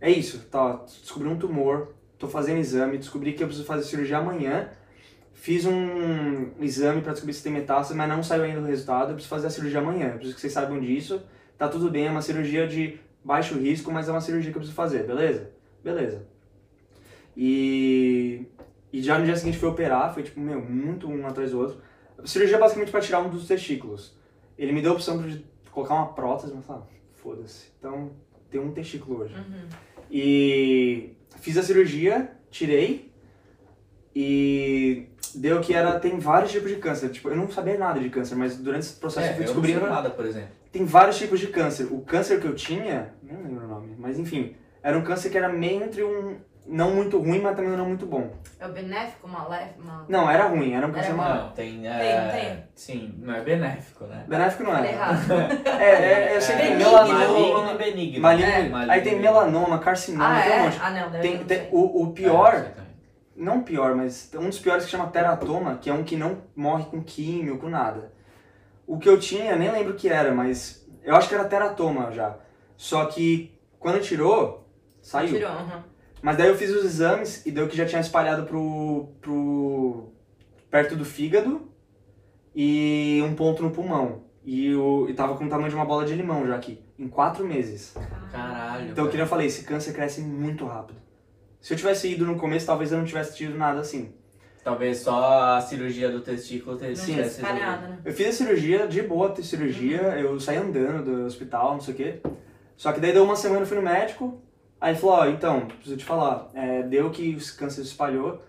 [0.00, 4.18] é isso, tá, descobri um tumor, tô fazendo exame, descobri que eu preciso fazer cirurgia
[4.18, 4.68] amanhã,
[5.32, 9.14] fiz um exame pra descobrir se tem metástase, mas não saiu ainda o resultado, eu
[9.14, 11.22] preciso fazer a cirurgia amanhã, eu preciso que vocês saibam disso,
[11.56, 14.60] tá tudo bem, é uma cirurgia de baixo risco, mas é uma cirurgia que eu
[14.60, 15.50] preciso fazer, beleza?
[15.84, 16.26] Beleza.
[17.36, 18.46] E,
[18.92, 21.85] e já no dia seguinte fui operar, foi tipo, meu, muito um atrás do outro.
[22.24, 24.14] Cirurgia é basicamente pra tirar um dos testículos.
[24.58, 27.66] Ele me deu a opção de colocar uma prótese, mas eu falei, ah, foda-se.
[27.78, 28.10] Então,
[28.50, 29.34] tem um testículo hoje.
[29.34, 29.68] Uhum.
[30.10, 31.10] E
[31.40, 33.12] fiz a cirurgia, tirei
[34.14, 37.10] e deu que era tem vários tipos de câncer.
[37.10, 39.46] Tipo, eu não sabia nada de câncer, mas durante esse processo eu É, fui eu
[39.48, 40.48] não descobrindo sei nada, por exemplo.
[40.72, 41.86] tem vários tipos de câncer.
[41.90, 45.36] O câncer que eu tinha, não lembro o nome, mas enfim, era um câncer que
[45.36, 46.36] era meio entre um
[46.68, 48.30] não muito ruim, mas também não muito bom.
[48.58, 50.04] É o benéfico, maléfico, mal...
[50.08, 51.34] Não, era ruim, era um câncer Era mal.
[51.36, 51.86] Não, tem.
[51.86, 52.28] É...
[52.30, 52.64] tem.
[52.74, 54.24] Sim, não é benéfico, né?
[54.26, 54.98] Benéfico não Falei era.
[54.98, 55.18] errado.
[55.78, 55.84] É,
[56.32, 56.92] é, eu sei que tem Benigno.
[56.92, 57.72] Maligno melanoma.
[57.72, 58.20] e benigno.
[58.22, 58.50] Maligno.
[58.50, 60.62] É, Aí maligno tem e melanoma, carcinoma, Ah, tem um é?
[60.62, 60.78] monte.
[60.82, 62.72] Ah, não, deve Tem, tem- o, o pior, É,
[63.36, 66.84] não pior, mas um dos piores que chama teratoma, que é um que não morre
[66.86, 68.12] com químio, com nada.
[68.86, 72.10] O que eu tinha, nem lembro o que era, mas eu acho que era teratoma
[72.12, 72.36] já.
[72.76, 74.66] Só que quando tirou,
[75.02, 75.28] saiu.
[75.34, 75.82] Tirou, uhum.
[76.26, 80.08] Mas daí eu fiz os exames e deu que já tinha espalhado pro, pro
[80.68, 81.70] perto do fígado
[82.52, 84.24] e um ponto no pulmão.
[84.44, 87.06] E, o, e tava com o tamanho de uma bola de limão já aqui, em
[87.06, 87.94] quatro meses.
[88.32, 88.86] Caralho.
[88.86, 89.10] Então eu cara.
[89.10, 90.98] queria falar, esse câncer cresce muito rápido.
[91.60, 94.12] Se eu tivesse ido no começo, talvez eu não tivesse tido nada assim.
[94.64, 97.88] Talvez só a cirurgia do testículo tivesse espalhado, resolvido.
[97.88, 97.98] né?
[98.04, 101.94] Eu fiz a cirurgia, de boa ter cirurgia, eu saí andando do hospital, não sei
[101.94, 102.20] o quê.
[102.76, 104.42] Só que daí deu uma semana eu fui no médico,
[104.80, 108.42] aí ele falou, ó, então, preciso te falar, é, deu que o câncer se espalhou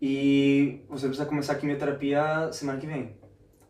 [0.00, 3.16] e você precisa começar a quimioterapia semana que vem.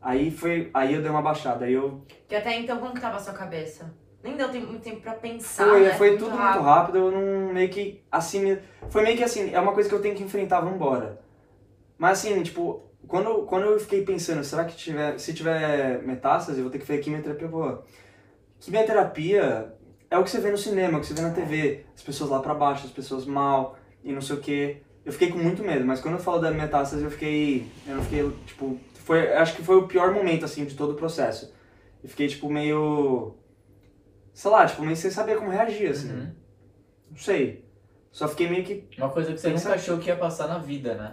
[0.00, 3.16] Aí foi, aí eu dei uma baixada, aí eu Que até então, como que tava
[3.16, 3.94] a sua cabeça?
[4.22, 5.92] Nem deu tempo- muito tempo pra pensar, Foi, né?
[5.94, 6.52] foi Muito tudo rápido.
[6.54, 8.58] muito rápido, eu não meio que assim,
[8.90, 11.20] foi meio que assim, é uma coisa que eu tenho que enfrentar, vambora.
[11.98, 16.64] Mas assim, tipo, quando, quando eu fiquei pensando, será que tiver, se tiver metástase, eu
[16.64, 17.78] vou ter que fazer quimioterapia, pô.
[18.60, 19.74] Quimioterapia
[20.14, 22.02] é o que você vê no cinema, é o que você vê na TV, as
[22.02, 24.82] pessoas lá pra baixo, as pessoas mal e não sei o quê.
[25.04, 28.02] Eu fiquei com muito medo, mas quando eu falo da metástase, eu fiquei, eu não
[28.02, 31.52] fiquei, tipo, foi, acho que foi o pior momento assim de todo o processo.
[32.02, 33.34] Eu fiquei tipo meio
[34.32, 36.10] sei lá, tipo, meio sem saber como reagir, assim.
[36.10, 36.34] Uhum.
[37.10, 37.64] Não sei.
[38.10, 38.88] Só fiquei meio que.
[38.98, 41.12] Uma coisa que você nunca achou que ia passar na vida, né?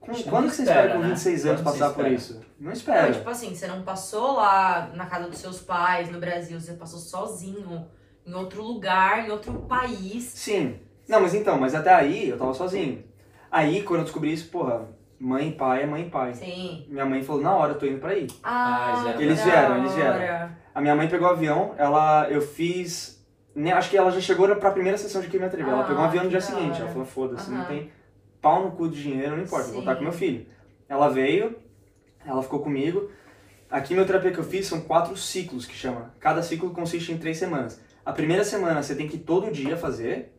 [0.00, 1.08] Com- Quando não que você espera, espera com né?
[1.08, 2.34] 26 anos Quando passar por isso?
[2.58, 3.12] Não Não, espera.
[3.12, 6.98] tipo assim, você não passou lá na casa dos seus pais, no Brasil, você passou
[7.00, 7.86] sozinho,
[8.26, 10.24] em outro lugar, em outro país.
[10.34, 10.80] Sim.
[11.08, 13.04] Não, mas então, mas até aí eu tava sozinho.
[13.50, 16.34] Aí, quando eu descobri isso, porra, mãe e pai é mãe e pai.
[16.34, 16.84] Sim.
[16.88, 18.26] Minha mãe falou, na hora, eu tô indo pra aí.
[18.42, 19.20] Ah, eles vieram.
[19.22, 20.50] Eles vieram, eles vieram.
[20.74, 23.24] A minha mãe pegou o avião, ela, eu fiz.
[23.54, 25.72] né, Acho que ela já chegou pra primeira sessão de quimioterapia.
[25.72, 26.80] ela Ah, pegou um avião no dia seguinte.
[26.80, 27.90] Ela falou, foda-se, não tem
[28.42, 29.98] pau no cu de dinheiro, não importa, vou voltar Sim.
[29.98, 30.46] com meu filho.
[30.88, 31.56] Ela veio,
[32.24, 33.10] ela ficou comigo.
[33.70, 36.12] a quimioterapia que eu fiz são quatro ciclos que chama.
[36.20, 37.80] Cada ciclo consiste em três semanas.
[38.06, 40.32] A primeira semana você tem que todo dia fazer.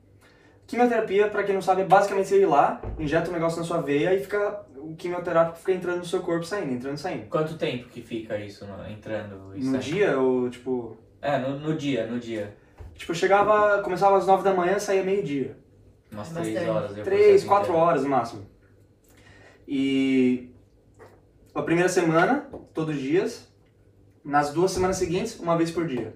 [0.65, 3.81] Quimioterapia, pra quem não sabe, é basicamente você ir lá, injeta um negócio na sua
[3.81, 4.65] veia e fica.
[4.77, 7.25] O quimioterápico fica entrando no seu corpo saindo, entrando e saindo.
[7.27, 9.51] Quanto tempo que fica isso no- entrando?
[9.53, 9.79] e No saindo?
[9.83, 10.97] dia, ou tipo.
[11.21, 12.55] É, no, no dia, no dia.
[12.95, 15.57] Tipo, eu chegava, começava às nove da manhã, saía meio-dia.
[16.11, 16.53] Umas Bastante.
[16.55, 16.97] três horas.
[16.97, 18.45] eu Três, processo quatro horas no máximo.
[19.67, 20.51] E
[21.53, 23.47] a primeira semana, todos os dias.
[24.23, 26.15] Nas duas semanas seguintes, uma vez por dia.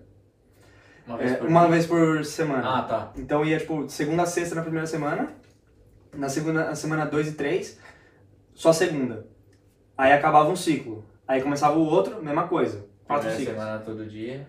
[1.07, 2.79] Uma vez É, por uma vez por semana.
[2.79, 3.11] Ah, tá.
[3.17, 5.29] Então ia, tipo, segunda a sexta na primeira semana.
[6.13, 7.79] Na segunda, na semana 2 e 3,
[8.53, 9.25] só segunda.
[9.97, 11.03] Aí acabava um ciclo.
[11.27, 12.85] Aí começava o outro, mesma coisa.
[13.05, 13.55] Quatro Primeira ciclos.
[13.63, 14.47] semana todo dia.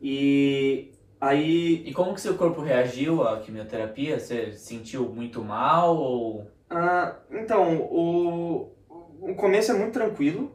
[0.00, 1.82] E aí.
[1.86, 4.18] E como que seu corpo reagiu à quimioterapia?
[4.18, 6.46] Você sentiu muito mal ou...
[6.70, 8.72] ah, então, o,
[9.20, 10.52] o começo é muito tranquilo.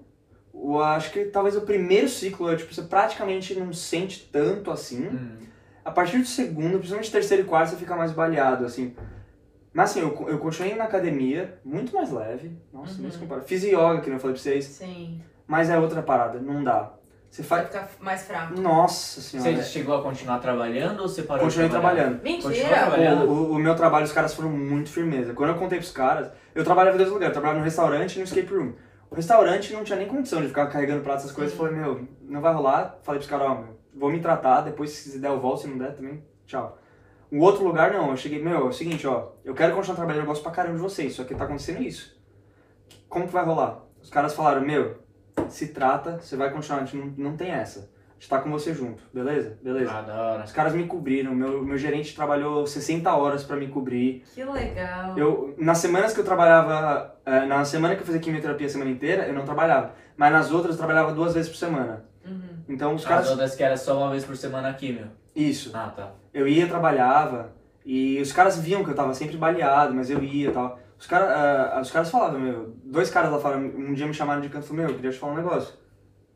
[0.53, 5.07] Eu acho que talvez o primeiro ciclo, é, tipo, você praticamente não sente tanto assim.
[5.07, 5.37] Hum.
[5.83, 8.95] A partir do segundo, principalmente terceiro e quarto, você fica mais baleado, assim.
[9.73, 12.55] Mas assim, eu, eu continuei na academia, muito mais leve.
[12.71, 13.01] Nossa, Uhum.
[13.01, 13.41] nem se compara.
[13.41, 14.65] Fiz yoga, que eu falei pra vocês.
[14.65, 15.21] Sim.
[15.47, 16.93] Mas é outra parada, não dá.
[17.29, 17.71] Você Vai faz.
[17.71, 18.61] ficar mais fraco.
[18.61, 19.55] Nossa senhora.
[19.57, 22.21] Você chegou a continuar trabalhando ou você parou Continuei trabalhando.
[22.21, 22.69] Mentira!
[22.69, 23.25] trabalhando?
[23.27, 25.33] O, o- o meu trabalho, os caras foram muito firmeza.
[25.33, 27.29] Quando eu contei pros caras, eu trabalhava em dois lugares.
[27.29, 28.73] Eu trabalhava no restaurante e no escape room.
[29.13, 31.55] O restaurante não tinha nem condição de ficar carregando pratos, essas coisas.
[31.55, 32.97] Falei, meu, não vai rolar.
[33.03, 34.61] Falei pros caras, ó, meu, vou me tratar.
[34.61, 35.61] Depois, se der, eu volto.
[35.61, 36.79] Se não der, também, tchau.
[37.29, 38.09] O outro lugar, não.
[38.09, 39.33] Eu cheguei, meu, é o seguinte, ó.
[39.45, 41.13] Eu quero continuar trabalhando, eu gosto pra caramba de vocês.
[41.13, 42.19] Só que tá acontecendo isso.
[43.07, 43.83] Como que vai rolar?
[44.01, 44.97] Os caras falaram, meu,
[45.47, 46.81] se trata, você vai continuar.
[46.81, 47.91] A gente não, não tem essa.
[48.23, 49.57] Gente tá com você junto, beleza?
[49.61, 49.91] Beleza.
[49.91, 50.43] Ah, da hora.
[50.45, 54.23] Os caras me cobriram, meu, meu gerente trabalhou 60 horas pra me cobrir.
[54.33, 55.17] Que legal.
[55.17, 58.91] Eu, nas semanas que eu trabalhava, eh, na semana que eu fazia quimioterapia a semana
[58.91, 59.91] inteira, eu não trabalhava.
[60.15, 62.05] Mas nas outras eu trabalhava duas vezes por semana.
[62.25, 62.63] Uhum.
[62.69, 63.29] Então os As caras.
[63.29, 65.11] outras que era só uma vez por semana a químio.
[65.35, 65.71] Isso.
[65.73, 66.13] Ah, tá.
[66.33, 67.51] Eu ia, trabalhava,
[67.85, 70.79] e os caras viam que eu tava sempre baleado, mas eu ia e tal.
[70.97, 74.39] Os, cara, ah, os caras falavam, meu, dois caras lá fora, um dia me chamaram
[74.39, 75.82] de canto e falaram, meu, eu queria te falar um negócio.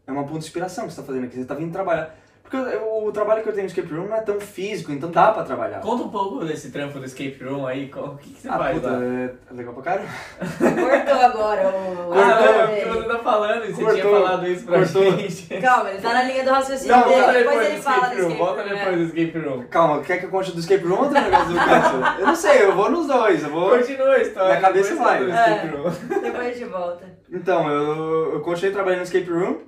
[0.08, 2.16] É uma puta inspiração que você tá fazendo aqui, você tá vindo trabalhar.
[2.42, 5.12] Porque eu- o trabalho que eu tenho no escape room não é tão físico, então
[5.12, 5.82] dá pra trabalhar.
[5.82, 7.92] Conta um pouco desse trampo do escape room aí.
[7.94, 9.04] O que, que você Ah, faz puta, lá?
[9.04, 10.10] é é legal pra caramba.
[10.58, 12.14] Cortou agora o.
[12.18, 12.54] Ah, Cortou.
[12.54, 14.00] não, é porque você tá falando e você Cortou.
[14.02, 15.04] tinha falado isso pra Cortou.
[15.04, 15.48] gente.
[15.60, 17.16] Calma, ele tá na linha do raciocínio Não, dele.
[17.22, 18.38] volta Depois, do ele fala do escape room.
[18.38, 18.92] Volta depois é.
[18.96, 19.64] do escape room.
[19.68, 22.20] Calma, quer que eu conte do escape room ou do negócio do canto?
[22.22, 23.72] Eu não sei, eu vou nos dois, eu vou...
[23.78, 24.48] Continua a história.
[24.52, 25.68] Minha cabeça depois vai.
[25.68, 26.22] room.
[26.22, 27.18] Depois a gente volta.
[27.30, 29.67] Então, eu, eu continuei trabalhando no escape room.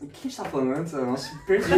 [0.00, 0.92] O que a gente tava falando antes?
[0.92, 1.68] Nossa, perdi.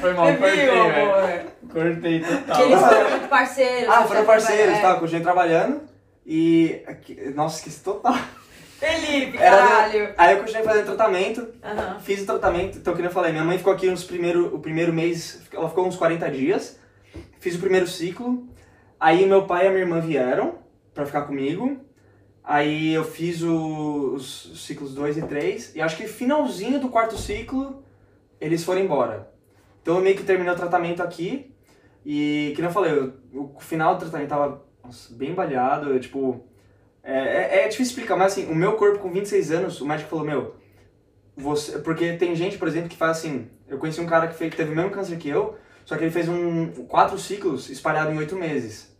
[0.00, 0.82] Foi mal, cortei, velho.
[0.82, 1.46] amor?
[1.72, 2.62] Cortei Que total.
[2.66, 3.88] eles foram muito parceiros.
[3.88, 4.94] Ah, foram tá parceiros, tá?
[4.94, 5.80] Continuei trabalhando.
[6.24, 6.82] E...
[7.34, 8.14] Nossa, esqueci total.
[8.78, 10.14] Felipe, Era- caralho.
[10.18, 11.48] Aí eu continuei fazendo tratamento.
[11.62, 12.00] Aham.
[12.00, 14.58] Fiz o tratamento, então, que nem eu falei, minha mãe ficou aqui uns primeiro, o
[14.58, 16.78] primeiro mês, ela ficou uns 40 dias.
[17.40, 18.46] Fiz o primeiro ciclo.
[18.98, 20.56] Aí meu pai e a minha irmã vieram
[20.94, 21.80] pra ficar comigo.
[22.44, 25.74] Aí eu fiz o- os ciclos 2 e 3.
[25.76, 27.84] E acho que finalzinho do quarto ciclo,
[28.40, 29.30] eles foram embora.
[29.80, 31.54] Então eu meio que terminei o tratamento aqui.
[32.04, 35.90] E, que eu falei, o final do tratamento tava nossa, bem baleado.
[35.90, 36.44] Eu, tipo,
[37.02, 40.10] é, é, é difícil explicar, mas assim, o meu corpo com 26 anos, o médico
[40.10, 40.56] falou, meu,
[41.36, 43.48] você, porque tem gente, por exemplo, que faz assim.
[43.68, 46.10] Eu conheci um cara que fez, teve o mesmo câncer que eu, só que ele
[46.10, 48.91] fez um quatro ciclos espalhado em oito meses.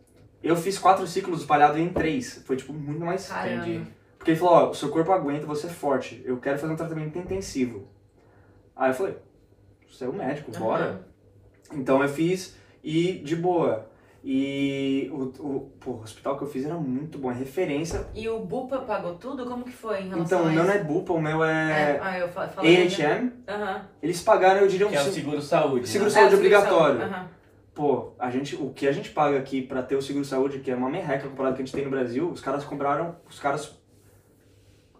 [0.42, 2.42] Eu fiz quatro ciclos espalhado em três.
[2.44, 3.28] Foi tipo muito mais.
[3.28, 3.66] Caramba.
[3.66, 3.86] Entendi.
[4.18, 6.22] Porque ele falou, ó, o seu corpo aguenta, você é forte.
[6.24, 7.88] Eu quero fazer um tratamento intensivo.
[8.76, 9.16] Aí eu falei,
[9.90, 10.84] você é o médico, bora.
[10.84, 11.00] Aham.
[11.80, 13.88] Então eu fiz e de boa.
[14.24, 18.06] E o, o, pô, o hospital que eu fiz era muito bom, é referência.
[18.14, 19.44] E o Bupa pagou tudo?
[19.46, 21.96] Como que foi em relação Então, a o meu não é Bupa, o meu É,
[21.96, 22.86] é ah, eu fa- falei.
[22.86, 23.32] AHM.
[23.48, 23.82] Aham.
[24.00, 25.88] Eles pagaram, eu diria, um Que é o cin- seguro saúde.
[25.88, 26.14] Seguro né?
[26.14, 26.98] saúde É, o seguro obrigatório.
[27.00, 27.28] saúde, aham.
[27.74, 30.70] Pô, a gente, o que a gente paga aqui pra ter o seguro saúde, que
[30.70, 33.38] é uma merreca comparado ao que a gente tem no Brasil, os caras cobraram, os
[33.38, 33.78] caras,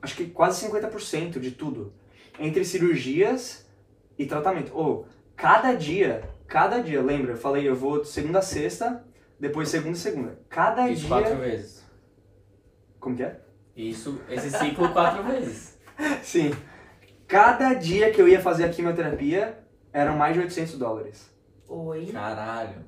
[0.01, 1.93] acho que quase 50% de tudo.
[2.39, 3.69] Entre cirurgias
[4.19, 4.75] e tratamento.
[4.75, 5.05] Ô,
[5.37, 7.33] cada dia, cada dia, lembra?
[7.33, 9.05] Eu falei, eu vou segunda a sexta,
[9.39, 10.39] depois segunda e segunda.
[10.49, 11.09] Cada Isso dia...
[11.09, 11.85] quatro vezes.
[12.99, 13.39] Como que é?
[13.77, 15.79] Isso, esse ciclo quatro vezes.
[16.23, 16.53] Sim.
[17.29, 19.59] Cada dia que eu ia fazer a quimioterapia,
[19.93, 21.32] eram mais de 800 dólares.
[21.75, 22.11] Oi.
[22.13, 22.85] Caralho.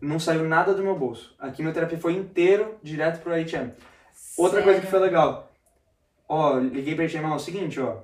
[0.00, 1.34] Não saiu nada do meu bolso.
[1.40, 3.72] A quimioterapia foi inteiro direto pro HM.
[4.38, 5.50] Outra coisa que foi legal.
[6.28, 7.98] Ó, liguei pra HM, ó, é o seguinte, ó.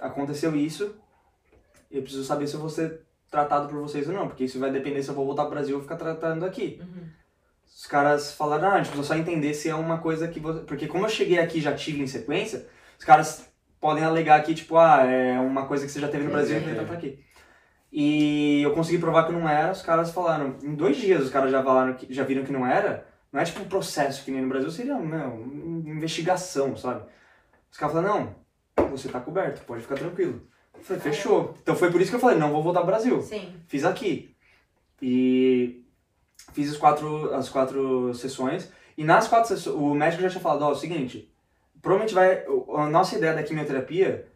[0.00, 0.94] Aconteceu isso.
[1.90, 4.28] Eu preciso saber se eu vou ser tratado por vocês ou não.
[4.28, 6.80] Porque isso vai depender se eu vou voltar pro Brasil ou ficar tratando aqui.
[6.80, 7.08] Uhum.
[7.66, 10.60] Os caras falaram, ah, a gente precisa só entender se é uma coisa que você...
[10.60, 14.54] Porque como eu cheguei aqui e já tive em sequência, os caras podem alegar que,
[14.54, 16.60] tipo, ah, é uma coisa que você já teve no Brasil é.
[16.60, 17.18] e tenta pra aqui.
[17.96, 21.52] E eu consegui provar que não era, os caras falaram, em dois dias os caras
[21.52, 24.42] já falaram que, já viram que não era, não é tipo um processo que nem
[24.42, 27.04] no Brasil, seria, meu, uma investigação, sabe?
[27.70, 28.34] Os caras falaram,
[28.76, 30.42] não, você tá coberto, pode ficar tranquilo.
[30.76, 31.54] Eu falei, fechou.
[31.62, 33.22] Então foi por isso que eu falei, não vou voltar pro Brasil.
[33.22, 33.54] Sim.
[33.68, 34.34] Fiz aqui.
[35.00, 35.84] E
[36.52, 38.72] fiz as quatro, as quatro sessões.
[38.98, 41.32] E nas quatro sessões, o médico já tinha falado, ó, é o seguinte,
[41.80, 42.44] provavelmente vai,
[42.76, 44.26] a nossa ideia da quimioterapia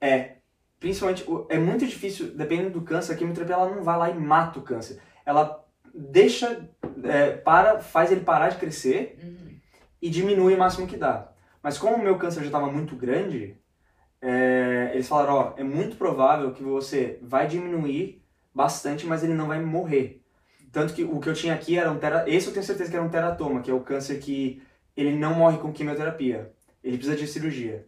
[0.00, 0.36] é,
[0.80, 4.58] principalmente, é muito difícil, dependendo do câncer, a quimioterapia ela não vai lá e mata
[4.58, 5.00] o câncer.
[5.24, 5.64] Ela
[5.94, 6.68] deixa,
[7.04, 9.56] é, para, faz ele parar de crescer Uhum.
[10.00, 11.32] e diminui o máximo que dá.
[11.62, 13.56] Mas como o meu câncer já estava muito grande,
[14.20, 18.24] é, eles falaram, ó, é muito provável que você vai diminuir
[18.54, 20.22] bastante, mas ele não vai morrer.
[20.70, 22.24] Tanto que o que eu tinha aqui era um tera...
[22.28, 24.62] Esse eu tenho certeza que era um teratoma, que é o câncer que
[24.96, 26.52] ele não morre com quimioterapia.
[26.82, 27.86] Ele precisa de cirurgia.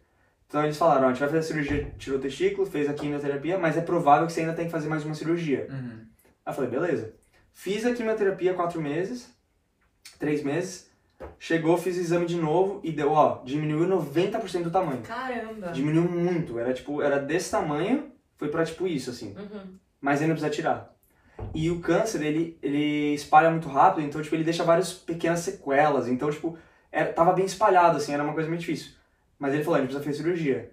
[0.50, 2.92] Então eles falaram, ó, a gente vai fazer a cirurgia, tirou o testículo, fez a
[2.92, 5.68] quimioterapia, mas é provável que você ainda tem que fazer mais uma cirurgia.
[5.70, 6.00] Uhum.
[6.44, 7.14] Aí eu falei, beleza.
[7.52, 9.32] Fiz a quimioterapia quatro meses,
[10.18, 10.90] três meses.
[11.38, 15.02] Chegou, fiz o exame de novo e deu, ó, diminuiu 90% do tamanho.
[15.02, 15.68] Caramba.
[15.68, 16.58] Diminuiu muito.
[16.58, 19.36] Era tipo, era desse tamanho, foi pra tipo isso, assim.
[19.38, 19.76] Uhum.
[20.00, 20.96] Mas ainda precisa tirar.
[21.54, 26.08] E o câncer, ele, ele espalha muito rápido, então, tipo, ele deixa várias pequenas sequelas.
[26.08, 26.58] Então, tipo,
[26.90, 28.98] era, tava bem espalhado, assim, era uma coisa meio difícil.
[29.40, 30.70] Mas ele falou, a gente precisa fazer cirurgia.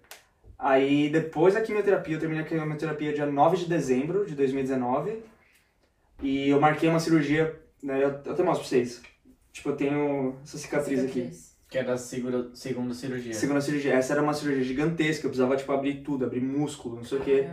[0.59, 5.23] Aí, depois da quimioterapia, eu terminei a quimioterapia dia 9 de dezembro de 2019.
[6.21, 9.01] E eu marquei uma cirurgia, né, eu, eu até mostro pra vocês.
[9.53, 11.13] Tipo, eu tenho essa cicatriz aqui.
[11.13, 11.57] Cicatriz.
[11.69, 13.33] Que era a segura, segunda cirurgia.
[13.33, 13.93] Segunda cirurgia.
[13.93, 17.21] Essa era uma cirurgia gigantesca, eu precisava, tipo, abrir tudo, abrir músculo, não sei o
[17.21, 17.47] quê.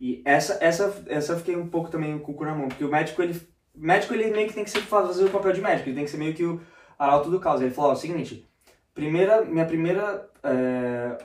[0.00, 2.84] E essa, essa, essa eu fiquei um pouco também com o cu na mão, porque
[2.84, 3.38] o médico, ele,
[3.74, 6.10] médico, ele meio que tem que ser, fazer o papel de médico, ele tem que
[6.10, 6.60] ser meio que o
[6.98, 7.60] arauto do caos.
[7.60, 8.49] Ele falou, ó, é o seguinte,
[8.94, 11.18] primeira, minha primeira, é,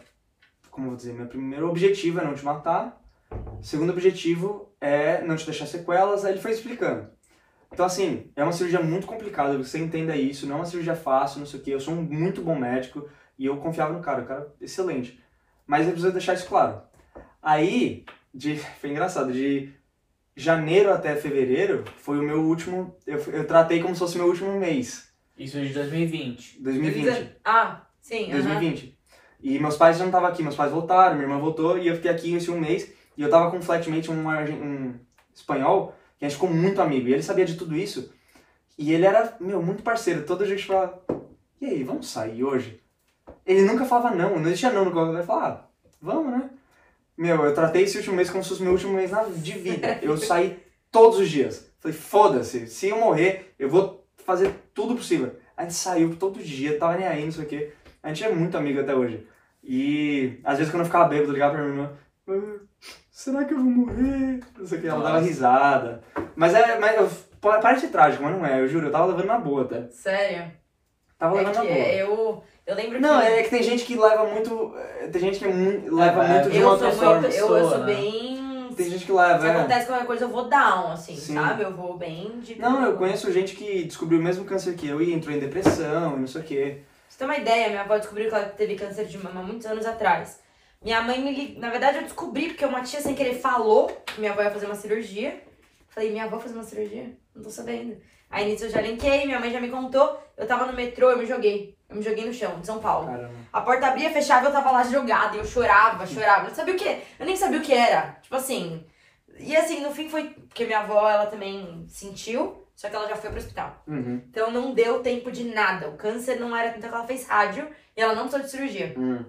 [0.70, 3.02] como eu vou dizer, meu primeiro objetivo é não te matar,
[3.62, 7.10] segundo objetivo é não te deixar sequelas, aí ele foi explicando.
[7.72, 11.40] Então, assim, é uma cirurgia muito complicada, você entenda isso, não é uma cirurgia fácil,
[11.40, 13.08] não sei o quê, eu sou um muito bom médico
[13.38, 15.22] e eu confiava no cara, o cara excelente.
[15.68, 16.82] Mas ele precisa deixar isso claro.
[17.42, 19.74] Aí, de, foi engraçado, de
[20.36, 24.58] janeiro até fevereiro foi o meu último, eu, eu tratei como se fosse meu último
[24.60, 26.62] mês, Isso é de 2020.
[26.62, 27.36] 2020.
[27.44, 28.32] Ah, sim.
[28.32, 28.44] aham.
[28.44, 28.98] 2020.
[29.42, 31.96] E meus pais já não estavam aqui, meus pais voltaram, minha irmã voltou e eu
[31.96, 32.92] fiquei aqui esse um mês.
[33.18, 34.94] E eu tava com um flatmate, um, um
[35.34, 37.08] espanhol, que a gente ficou muito amigo.
[37.08, 38.12] E ele sabia de tudo isso.
[38.78, 40.26] E ele era, meu, muito parceiro.
[40.26, 41.02] Todo dia a gente falava,
[41.62, 42.82] e aí, vamos sair hoje?
[43.46, 46.50] Ele nunca falava não, não existia não no qual ele falava, ah, vamos, né?
[47.18, 50.00] Meu, eu tratei esse último mês como se fosse meu último mês na, de vida.
[50.02, 50.60] Eu saí
[50.92, 51.72] todos os dias.
[51.80, 55.36] Falei, foda-se, se eu morrer, eu vou fazer tudo possível.
[55.56, 57.72] A gente saiu todo dia, tava nem aí, não sei o quê.
[58.04, 59.26] A gente é muito amigo até hoje.
[59.64, 61.92] E às vezes quando eu ficava bêbado, eu ligava pra minha irmã,
[62.30, 62.60] "Ah,
[63.12, 64.40] será que eu vou morrer?
[64.58, 66.04] Não sei o que, ela dava risada.
[66.36, 67.10] Mas é, mas eu-
[67.62, 69.88] parece trágico, mas não é, eu juro, eu tava levando na boa até.
[69.90, 70.52] Sério.
[71.18, 71.88] Tava É levando que na boa.
[71.88, 73.28] eu, eu lembro Não, que...
[73.28, 74.74] é que tem gente que leva muito.
[74.78, 77.00] é, Tem gente que é muito, leva É, muito de eu uma sou outra muito,
[77.00, 77.28] forma.
[77.28, 77.86] eu, eu pessoa, sou né?
[77.96, 78.35] bem...
[78.76, 79.52] Tem gente que Se leva, é.
[79.52, 81.36] acontece qualquer coisa, eu vou down, assim, Sim.
[81.36, 81.64] sabe?
[81.64, 82.60] Eu vou bem de...
[82.60, 86.16] Não, eu conheço gente que descobriu o mesmo câncer que eu e entrou em depressão
[86.18, 86.82] e não sei o quê.
[87.08, 89.86] Você ter uma ideia, minha avó descobriu que ela teve câncer de mama muitos anos
[89.86, 90.42] atrás.
[90.82, 91.62] Minha mãe me ligou.
[91.62, 94.66] Na verdade, eu descobri porque uma tia sem querer falou que minha avó ia fazer
[94.66, 95.42] uma cirurgia.
[95.88, 97.18] Falei, minha avó fazer uma cirurgia?
[97.34, 97.98] Não tô sabendo.
[98.30, 100.22] Aí nisso eu já linkei, minha mãe já me contou.
[100.36, 101.76] Eu tava no metrô, eu me joguei.
[101.90, 103.08] Eu me joguei no chão, de São Paulo.
[103.08, 103.34] Caramba.
[103.54, 105.36] A porta abria, fechava, eu tava lá jogada.
[105.36, 106.46] E eu chorava, chorava.
[106.46, 107.02] Eu não sabia o que.
[107.20, 108.18] Eu nem sabia o que era.
[108.22, 108.86] Tipo assim.
[109.38, 110.30] E assim, no fim foi.
[110.30, 112.66] Porque minha avó, ela também sentiu.
[112.76, 113.82] Só que ela já foi pro hospital.
[113.88, 114.22] Uhum.
[114.30, 115.88] Então não deu tempo de nada.
[115.88, 116.76] O câncer não era.
[116.78, 118.94] Então ela fez rádio e ela não precisou de cirurgia.
[118.98, 119.24] Hum.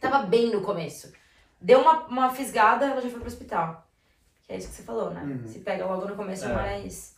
[0.00, 1.12] Tava bem no começo.
[1.60, 3.86] Deu uma, uma fisgada, ela já foi pro hospital.
[4.42, 5.22] Que é isso que você falou, né?
[5.22, 5.46] Uhum.
[5.46, 6.52] Se pega logo no começo, É.
[6.52, 7.14] mas.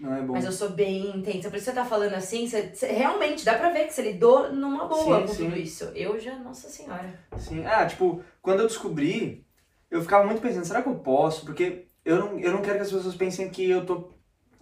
[0.00, 0.32] Não é bom.
[0.34, 1.48] Mas eu sou bem intensa.
[1.48, 4.02] Por isso que você tá falando assim, você, você- realmente dá pra ver que você
[4.02, 5.44] lidou numa boa Sim, com sim.
[5.50, 5.84] tudo isso.
[5.94, 7.18] Eu já, nossa senhora.
[7.38, 7.64] Sim.
[7.64, 9.44] Ah, tipo, quando eu descobri,
[9.90, 11.44] eu ficava muito pensando, será que eu posso?
[11.44, 14.12] Porque eu não, eu não quero que as pessoas pensem que eu tô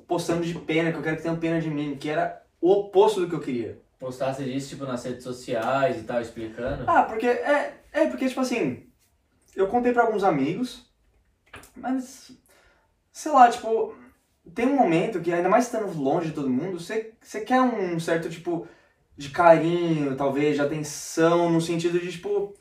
[0.06, 3.20] postando de pena, que eu quero que tenham pena de mim, que era o oposto
[3.20, 3.80] do que eu queria.
[3.98, 6.84] Postasse disso, tipo, nas redes sociais e tal, explicando.
[6.86, 8.86] Ah, porque é, é porque tipo assim,
[9.54, 10.90] eu contei pra alguns amigos,
[11.76, 12.32] mas
[13.12, 13.94] sei lá, tipo,
[14.54, 17.98] tem um momento que ainda mais estando longe de todo mundo, você, você quer um
[18.00, 18.66] certo tipo
[19.16, 22.54] de carinho, talvez, de atenção, no sentido de tipo,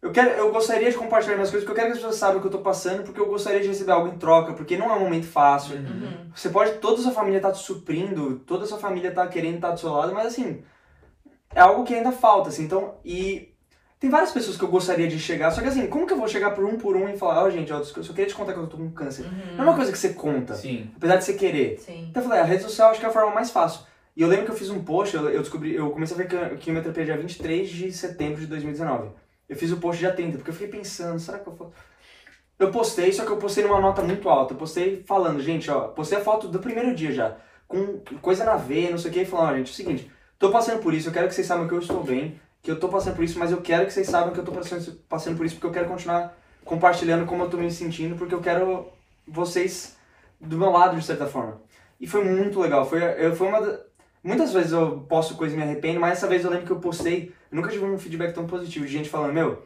[0.00, 2.38] eu quero, eu gostaria de compartilhar minhas coisas, porque eu quero que as pessoas saibam
[2.38, 4.90] o que eu tô passando, porque eu gostaria de receber algo em troca, porque não
[4.90, 5.76] é um momento fácil.
[5.76, 5.82] Uhum.
[5.82, 6.30] Uhum.
[6.34, 9.56] Você pode, toda a sua família tá te suprindo, toda a sua família tá querendo
[9.56, 10.62] estar do seu lado, mas assim,
[11.54, 13.55] é algo que ainda falta, assim, então, e
[13.98, 16.28] Tem várias pessoas que eu gostaria de chegar, só que assim, como que eu vou
[16.28, 18.52] chegar por um por um e falar, ó, gente, ó, eu só queria te contar
[18.52, 19.24] que eu tô com câncer.
[19.56, 20.90] Não é uma coisa que você conta, Sim.
[20.96, 21.78] apesar de você querer.
[21.80, 22.06] Sim.
[22.10, 23.80] Então eu falei, a rede social acho que é a forma mais fácil.
[24.14, 26.28] E eu lembro que eu fiz um post, eu, eu descobri, eu comecei a ver
[26.28, 29.10] que- quimioterapia dia 23 de setembro de 2019.
[29.48, 31.72] Eu fiz o post dia 30, porque eu fiquei pensando, será que eu faço?
[32.58, 34.52] Eu postei, só que eu postei numa nota muito alta.
[34.54, 37.36] Eu postei falando, gente, ó, postei a foto do primeiro dia já,
[37.68, 40.10] com coisa na veia, não sei o que, e falando, ó, gente, é o seguinte,
[40.38, 42.80] tô passando por isso, eu quero que vocês saibam que eu estou bem, que eu
[42.80, 45.46] tô passando por isso, mas eu quero que vocês saibam que eu tô passando, por
[45.46, 48.88] isso, porque eu quero continuar compartilhando como eu tô me sentindo, porque eu quero
[49.24, 49.96] vocês
[50.40, 51.60] do meu lado, de certa forma.
[52.00, 52.84] E foi muito legal.
[52.84, 53.78] Foi, eu, foi uma
[54.20, 56.80] Muitas vezes eu posto coisa e me arrependo, mas essa vez eu lembro que eu
[56.80, 57.32] postei.
[57.52, 59.64] Eu nunca tive um feedback tão positivo de gente falando, meu,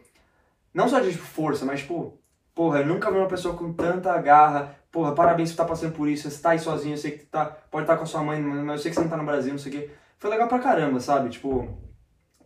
[0.74, 2.18] não só de tipo, força, mas tipo,
[2.54, 4.76] porra, eu nunca vi uma pessoa com tanta garra.
[4.92, 6.30] Porra, parabéns por estar passando por isso.
[6.30, 8.76] Você tá aí sozinho, eu sei que tá, pode estar com a sua mãe, mas
[8.76, 9.90] eu sei que você não tá no Brasil, não sei o quê.
[10.18, 11.30] Foi legal pra caramba, sabe?
[11.30, 11.89] Tipo.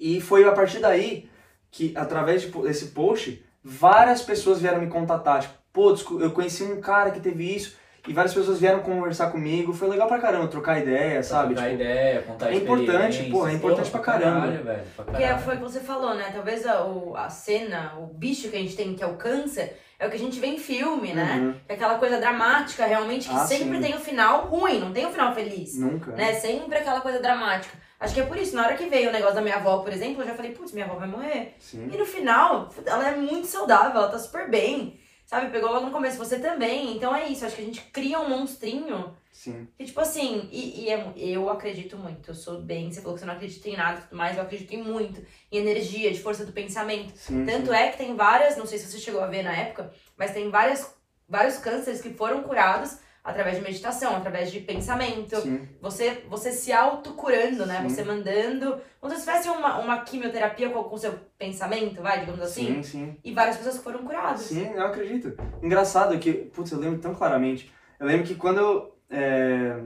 [0.01, 1.29] E foi a partir daí
[1.71, 5.43] que, através de, desse post, várias pessoas vieram me contatar.
[5.43, 7.77] Tipo, pô, eu conheci um cara que teve isso.
[8.07, 9.73] E várias pessoas vieram conversar comigo.
[9.73, 11.55] Foi legal pra caramba, trocar ideia, sabe?
[11.55, 14.41] Trocar Tipo, ideia, contar é importante, pô, é importante Porra, pra caramba.
[14.43, 15.43] Caralho, velho, pra Porque é, caralho.
[15.45, 16.31] foi o que você falou, né?
[16.31, 19.79] Talvez a, o- a cena, o bicho que a gente tem, que é o câncer,
[19.99, 21.39] é o que a gente vê em filme, né?
[21.41, 21.55] Uhum.
[21.67, 23.83] É aquela coisa dramática, realmente, que Ah, sempre sim.
[23.83, 25.79] tem o final ruim, não tem o final feliz.
[25.79, 26.11] Nunca.
[26.13, 26.35] Né?
[26.35, 27.75] Sempre aquela coisa dramática.
[27.99, 29.93] Acho que é por isso, na hora que veio o negócio da minha avó, por
[29.93, 31.55] exemplo, eu já falei, putz, minha avó vai morrer.
[31.59, 31.89] Sim.
[31.93, 35.01] E no final, ela é muito saudável, ela tá super bem.
[35.27, 35.51] Sabe?
[35.51, 36.95] Pegou logo no começo, você também.
[36.97, 39.67] Então é isso, acho que a gente cria um monstrinho Sim.
[39.77, 42.31] que, tipo assim, e, e é- eu acredito muito.
[42.31, 44.43] Eu sou bem, você falou que você não acredita em nada e tudo mais, eu
[44.43, 45.25] acredito em muito.
[45.51, 47.13] Em energia, de força do pensamento.
[47.17, 47.47] Sim.
[47.47, 47.75] Tanto sim.
[47.75, 50.51] é que tem várias, não sei se você chegou a ver na época, mas tem
[50.51, 50.95] várias,
[51.27, 55.37] vários cânceres que foram curados através de meditação, através de pensamento.
[55.41, 55.67] Sim.
[55.81, 57.81] Você, você se autocurando, né?
[57.81, 57.89] Sim.
[57.89, 58.79] Você mandando.
[59.01, 62.67] Como se tivesse uma, uma quimioterapia com o seu pensamento, vai, digamos assim.
[62.67, 63.17] Sim, sim.
[63.25, 64.43] E várias pessoas foram curadas.
[64.43, 65.35] Sim, eu acredito.
[65.63, 67.73] Engraçado que, putz, eu lembro tão claramente.
[67.99, 68.95] Eu lembro que quando eu.
[69.11, 69.81] é,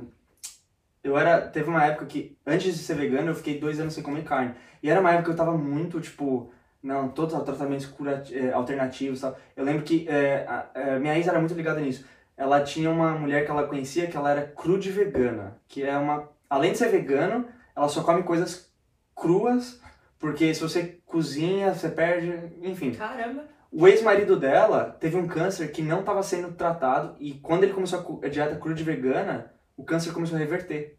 [1.04, 1.40] eu era.
[1.42, 4.54] Teve uma época que, antes de ser vegano, eu fiquei dois anos sem comer carne.
[4.82, 6.50] E era uma época que eu tava muito, tipo.
[6.80, 9.36] Não, todos os tratamentos curati- é, alternativos e tal.
[9.56, 12.06] Eu lembro que é, a- é, minha ex era muito ligada nisso.
[12.38, 15.60] Ela tinha uma mulher que ela conhecia que ela era crude vegana.
[15.66, 16.30] Que é uma.
[16.48, 18.72] Além de ser vegano, ela só come coisas
[19.14, 19.80] cruas.
[20.18, 22.32] Porque se você cozinha, você perde.
[22.62, 22.92] Enfim.
[22.92, 23.44] Caramba.
[23.70, 28.20] O ex-marido dela teve um câncer que não estava sendo tratado e quando ele começou
[28.22, 30.96] a dieta crude vegana, o câncer começou a reverter.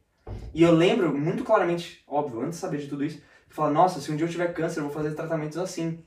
[0.54, 4.12] E eu lembro muito claramente, óbvio, antes de saber de tudo isso, falar, nossa, se
[4.12, 6.06] um dia eu tiver câncer, eu vou fazer tratamentos assim.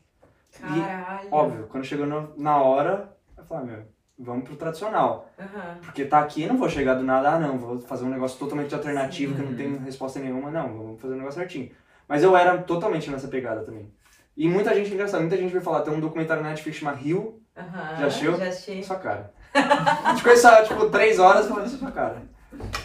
[0.60, 1.28] Caralho.
[1.32, 2.06] Óbvio, quando chegou
[2.36, 3.84] na hora, eu falei, meu,
[4.22, 5.28] vamos pro tradicional.
[5.38, 5.78] Aham.
[5.82, 8.74] Porque tá aqui, não vou chegar do nada, ah não, vou fazer um negócio totalmente
[8.74, 9.56] alternativo que eu não Sim.
[9.58, 11.70] tenho resposta nenhuma, não, vamos fazer um negócio certinho.
[12.08, 13.90] Mas eu era totalmente nessa pegada também.
[14.36, 17.42] E muita gente, engraçado, muita gente veio falar, tem um documentário na Netflix chamado Rio,
[17.56, 17.96] Aham.
[17.98, 18.36] Já assistiu?
[18.38, 18.84] Já assisti.
[18.84, 19.32] sua cara.
[19.54, 22.22] A gente conheceu tipo, três horas falando sua cara.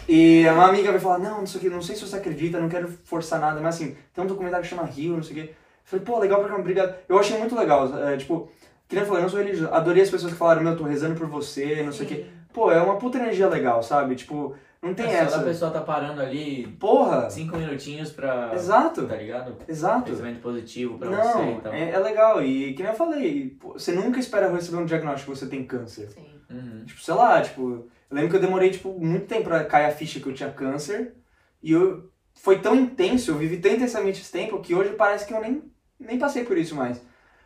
[0.08, 2.60] E uma amiga veio falar, não, não sei o que, não sei se você acredita,
[2.60, 5.34] não quero forçar nada, mas assim, tem um documentário que chama Rio, não sei o
[5.44, 5.50] que.
[5.50, 6.94] Eu falei, pô, legal pra caramba, obrigado.
[7.08, 8.50] Eu achei muito legal, é, tipo,
[8.88, 10.84] que nem eu falei, eu não sou religioso, adorei as pessoas que falaram, meu, tô
[10.84, 12.08] rezando por você, não sei o.
[12.08, 12.26] Sim.
[12.52, 14.16] Pô, é uma puta energia legal, sabe?
[14.16, 15.38] Tipo, não tem É, só essa.
[15.38, 17.28] da pessoa tá parando ali Porra!
[17.30, 18.50] cinco minutinhos pra.
[18.54, 19.54] Exato, Tá ligado?
[19.68, 20.10] exato.
[20.10, 21.42] Pensamento positivo pra você então.
[21.44, 21.72] Não, e tal.
[21.74, 22.42] é, é legal.
[22.42, 25.64] E que nem eu falei, pô, você nunca espera receber um diagnóstico que você tem
[25.64, 26.08] câncer.
[26.08, 26.24] Sim.
[26.50, 26.84] Uhum.
[26.86, 29.90] Tipo, sei lá, tipo, eu lembro que eu demorei, tipo, muito tempo pra cair a
[29.92, 31.14] ficha que eu tinha câncer.
[31.62, 35.34] E eu, foi tão intenso, eu vivi tão intensamente esse tempo, que hoje parece que
[35.34, 35.62] eu nem,
[36.00, 37.00] nem passei por isso mais.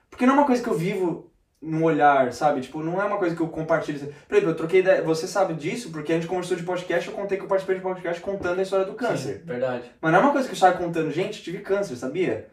[0.08, 1.31] Porque não é uma coisa que eu vivo
[1.62, 2.60] no olhar, sabe?
[2.60, 3.98] Tipo, não é uma coisa que eu compartilho.
[4.26, 7.14] Por exemplo, eu troquei ideia, você sabe disso, porque a gente conversou de podcast, eu
[7.14, 9.38] contei que eu participei de podcast contando a história do câncer.
[9.38, 9.90] Sim, verdade.
[10.00, 12.50] Mas não é uma coisa que eu saio contando, gente, tive câncer, sabia?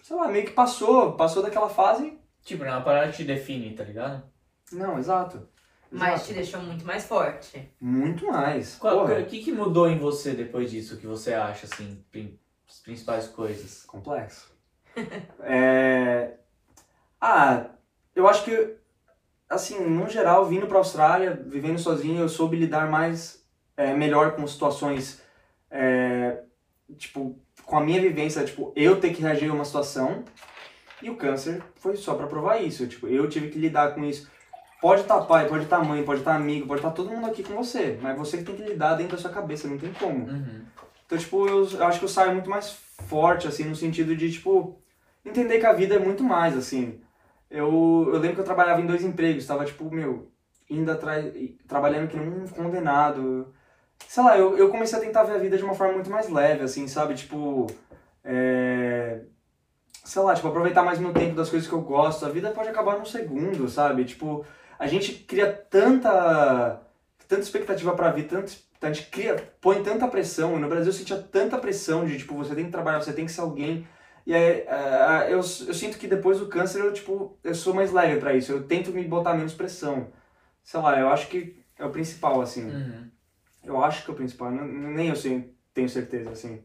[0.00, 2.18] Sei lá, meio que passou, passou daquela fase.
[2.44, 4.22] Tipo, não é uma parada que te define, tá ligado?
[4.72, 5.48] Não, exato.
[5.90, 6.26] Mas Exato.
[6.28, 7.68] te deixou muito mais forte.
[7.80, 8.76] Muito mais.
[8.76, 9.06] Qual-.
[9.06, 12.04] O que, que mudou em você depois disso que você acha, assim,
[12.68, 13.82] as principais coisas?
[13.82, 14.48] Complexo.
[15.42, 16.34] é...
[17.20, 17.70] Ah,
[18.14, 18.76] eu acho que,
[19.48, 23.44] assim, no geral, vindo pra Austrália, vivendo sozinho, eu soube lidar mais,
[23.76, 25.22] é, melhor com situações,
[25.70, 26.42] é,
[26.96, 30.24] tipo, com a minha vivência, tipo, eu ter que reagir a uma situação,
[31.02, 34.30] e o câncer foi só pra provar isso, tipo, eu tive que lidar com isso.
[34.80, 37.54] Pode estar pai, pode estar mãe, pode estar amigo, pode estar todo mundo aqui com
[37.54, 40.26] você, mas você que tem que lidar dentro da sua cabeça, não tem como.
[40.26, 40.62] Uhum.
[41.04, 44.32] Então, tipo, eu, eu acho que eu saio muito mais forte, assim, no sentido de,
[44.32, 44.78] tipo,
[45.24, 47.00] entender que a vida é muito mais, assim.
[47.50, 50.30] Eu, eu lembro que eu trabalhava em dois empregos, tava, tipo, meu,
[50.70, 51.32] indo atrás,
[51.66, 53.52] trabalhando que nem um condenado.
[54.06, 56.28] Sei lá, eu, eu comecei a tentar ver a vida de uma forma muito mais
[56.28, 57.14] leve, assim, sabe?
[57.14, 57.66] Tipo,
[58.24, 59.22] é...
[60.04, 62.24] sei lá, tipo, aproveitar mais meu tempo das coisas que eu gosto.
[62.24, 64.04] A vida pode acabar num segundo, sabe?
[64.04, 64.44] Tipo,
[64.78, 66.80] a gente cria tanta,
[67.28, 70.56] tanta expectativa pra vida, tanto, a gente cria, põe tanta pressão.
[70.56, 73.26] E no Brasil eu sentia tanta pressão de, tipo, você tem que trabalhar, você tem
[73.26, 73.86] que ser alguém.
[74.26, 77.92] E aí, uh, eu, eu sinto que depois do câncer eu, tipo, eu sou mais
[77.92, 78.52] leve pra isso.
[78.52, 80.08] Eu tento me botar menos pressão.
[80.62, 82.70] Sei lá, eu acho que é o principal, assim.
[82.70, 83.10] Uhum.
[83.64, 84.50] Eu acho que é o principal.
[84.50, 86.62] Nem eu sei, tenho certeza, assim.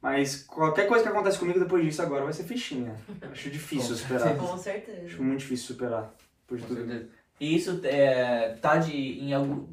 [0.00, 2.94] Mas qualquer coisa que acontece comigo depois disso agora vai ser fichinha.
[3.32, 4.36] Acho difícil superar.
[4.36, 5.06] Com certeza.
[5.06, 6.14] Acho muito difícil superar.
[6.46, 6.76] Por Com tudo.
[6.76, 7.08] certeza.
[7.40, 9.30] E isso é, tá de, em,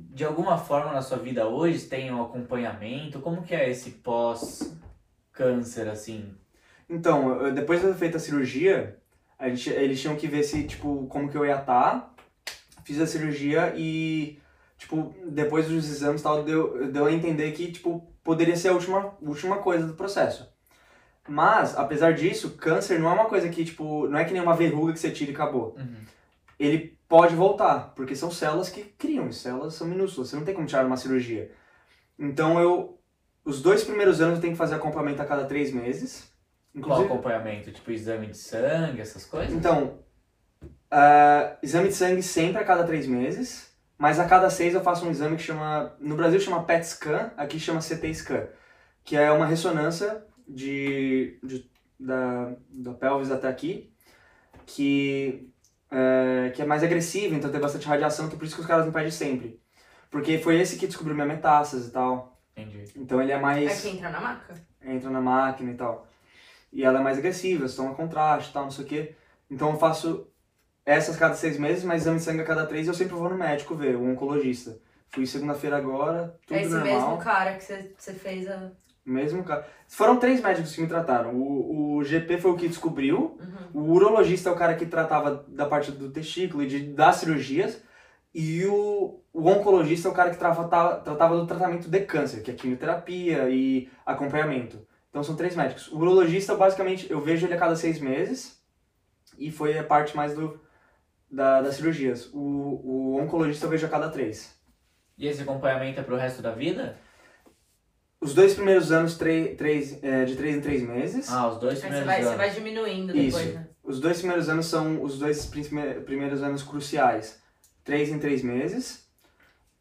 [0.09, 1.85] de alguma forma na sua vida hoje?
[1.85, 3.19] Tem um acompanhamento?
[3.19, 6.33] Como que é esse pós-câncer, assim?
[6.91, 8.99] Então, depois de feito a cirurgia,
[9.39, 12.13] a gente, eles tinham que ver se, tipo, como que eu ia estar.
[12.83, 14.37] Fiz a cirurgia e,
[14.77, 18.73] tipo, depois dos exames e tal, deu, deu a entender que, tipo, poderia ser a
[18.73, 20.51] última, última coisa do processo.
[21.27, 24.55] Mas, apesar disso, câncer não é uma coisa que, tipo, não é que nem uma
[24.55, 25.75] verruga que você tira e acabou.
[25.77, 25.95] Uhum.
[26.59, 30.53] ele pode voltar, porque são células que criam, e células são minúsculas, você não tem
[30.53, 31.51] como tirar uma cirurgia.
[32.17, 32.99] Então eu,
[33.43, 36.30] os dois primeiros anos eu tenho que fazer acompanhamento a cada três meses.
[36.73, 37.71] Qual Inclusive, acompanhamento?
[37.71, 39.53] Tipo, exame de sangue, essas coisas?
[39.53, 39.99] então,
[40.89, 45.05] ah, exame de sangue sempre a cada três meses, mas a cada seis eu faço
[45.05, 48.47] um exame que chama, no Brasil chama PET scan, aqui chama CT scan,
[49.03, 51.69] que é uma ressonância de, de-
[51.99, 53.93] da, da pelvis até aqui,
[54.65, 55.49] que
[55.91, 58.85] é, que é mais agressiva, então tem bastante radiação, que por isso que os caras
[58.85, 59.59] me pedem sempre.
[60.09, 62.41] Porque foi esse que descobriu minha metástase e tal.
[62.55, 62.83] Entendi.
[62.95, 63.81] Então ele é É mais.
[63.81, 64.53] que entra na maca?
[64.83, 66.07] entra na máquina e tal.
[66.71, 69.15] E ela é mais agressiva, você toma contraste e tal, não sei o quê.
[69.49, 70.27] Então eu faço
[70.85, 73.29] essas cada seis meses, mas exame de sangue a cada três e eu sempre vou
[73.29, 74.77] no médico ver, o oncologista.
[75.09, 76.93] Fui segunda-feira agora, tudo é esse normal.
[76.93, 78.71] mesmo cara que você você fez a.
[79.03, 79.67] Mesmo cara.
[79.87, 81.33] Foram três médicos que me trataram.
[81.35, 83.37] O, o GP foi o que descobriu,
[83.73, 83.81] Uhum.
[83.89, 87.81] o urologista é o cara que tratava da parte do testículo e de, das cirurgias.
[88.33, 92.51] E o, o oncologista é o cara que tratava, tratava do tratamento de câncer, que
[92.51, 94.79] é quimioterapia e acompanhamento.
[95.11, 95.87] Então são três médicos.
[95.91, 98.59] O urologista, basicamente, eu vejo ele a cada seis meses.
[99.37, 100.59] E foi a parte mais do,
[101.29, 102.29] da, das cirurgias.
[102.33, 104.57] O, o oncologista eu vejo a cada três.
[105.17, 106.97] E esse acompanhamento é pro resto da vida?
[108.19, 111.29] Os dois primeiros anos, três, três, é, de três em três meses.
[111.29, 112.37] Ah, os dois Aí você primeiros vai, você anos.
[112.37, 113.37] vai diminuindo Isso.
[113.37, 113.67] depois, né?
[113.83, 117.41] Os dois primeiros anos são os dois prime- primeiros anos cruciais.
[117.83, 119.09] Três em três meses.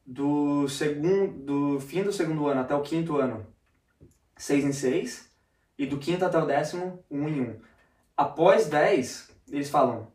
[0.06, 3.46] Do, segundo, do fim do segundo ano até o quinto ano,
[4.40, 5.30] seis em seis.
[5.78, 7.56] E do quinto até o décimo, um em um.
[8.16, 10.08] Após 10, eles falam,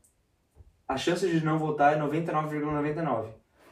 [0.88, 3.30] a chance de não voltar é 99,99.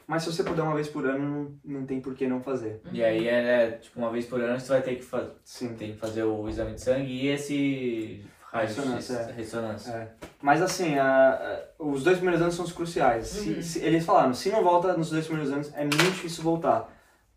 [0.08, 2.82] Mas se você puder uma vez por ano, não, não tem por que não fazer.
[2.92, 5.76] E aí é tipo uma vez por ano você vai ter que, fa Sim.
[5.76, 9.32] tem que fazer o exame de sangue e esse Ressonância, é.
[9.32, 9.92] ressonância.
[9.92, 10.08] É.
[10.42, 11.34] Mas assim, a-
[11.80, 13.28] a- os dois primeiros anos são os cruciais.
[13.28, 13.62] Se- Uhum.
[13.62, 16.88] se- eles falaram, se não volta nos dois primeiros anos, é muito difícil voltar.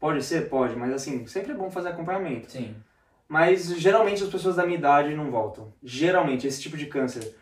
[0.01, 0.49] Pode ser?
[0.51, 2.51] Pode, mas assim, sempre é bom fazer acompanhamento.
[2.53, 2.75] Sim.
[3.29, 5.73] Mas geralmente as pessoas da minha idade não voltam.
[5.83, 7.35] Geralmente, esse tipo de câncer,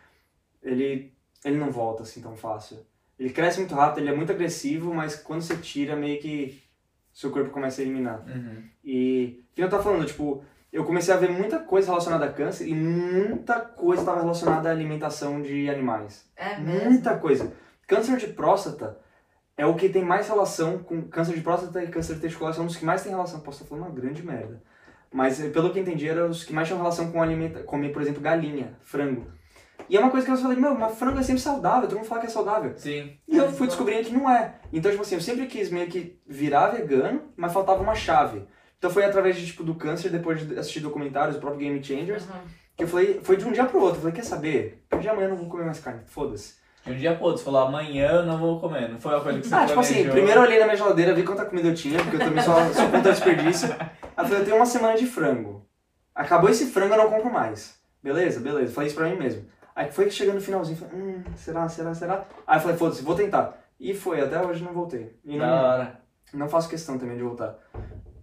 [0.62, 1.12] ele,
[1.44, 2.78] ele não volta assim tão fácil.
[3.18, 6.62] Ele cresce muito rápido, ele é muito agressivo, mas quando você tira, meio que
[7.12, 8.24] seu corpo começa a eliminar.
[8.26, 8.64] Uhum.
[8.82, 12.32] E o que eu tava falando, tipo, eu comecei a ver muita coisa relacionada a
[12.32, 16.28] câncer e muita coisa estava relacionada à alimentação de animais.
[16.34, 16.90] É mesmo.
[16.90, 17.52] Muita coisa.
[17.86, 18.98] Câncer de próstata
[19.56, 22.76] é o que tem mais relação com câncer de próstata e câncer testicular são os
[22.76, 23.38] que mais tem relação.
[23.38, 24.60] Posso estar falando uma grande merda.
[25.14, 27.90] Mas eh, pelo que eu entendi, eram os que mais tinham relação com alimenta comer,
[27.92, 29.30] por exemplo, galinha, frango.
[29.88, 32.08] E é uma coisa que eu falei, meu, mas frango é sempre saudável, todo mundo
[32.08, 32.72] fala que é saudável.
[32.76, 33.16] Sim.
[33.28, 34.56] E eu fui descobrindo que não é.
[34.72, 38.42] Então, tipo assim, eu sempre quis meio que virar vegano, mas faltava uma chave.
[38.76, 42.24] Então foi através de, tipo, do câncer, depois de assistir documentários, o próprio Game Changers,
[42.24, 42.40] Uhum.
[42.76, 43.98] que eu falei, foi de um dia pro outro.
[43.98, 44.84] Eu falei, quer saber?
[45.00, 46.54] De amanhã eu não vou comer mais carne, foda-se.
[46.84, 48.88] De um dia pro outro, você falou amanhã eu não vou comer.
[48.90, 51.14] Não foi uma coisa que você Ah, tipo assim, primeiro eu olhei na minha geladeira,
[51.14, 53.74] vi quanta comida eu tinha, porque eu também só, só conto desperdício.
[53.80, 55.66] Aí eu falei, eu tenho uma semana de frango.
[56.14, 57.80] Acabou esse frango, eu não compro mais.
[58.02, 58.72] Beleza, beleza.
[58.72, 59.46] Falei isso pra mim mesmo.
[59.74, 62.24] Aí foi que chegando no finalzinho, falei, hum, será, será, será?
[62.46, 63.58] Aí eu falei, foda-se, vou tentar.
[63.80, 65.16] E foi, até hoje não voltei.
[65.24, 66.00] E Da não, hora.
[66.32, 67.56] não faço questão também de voltar.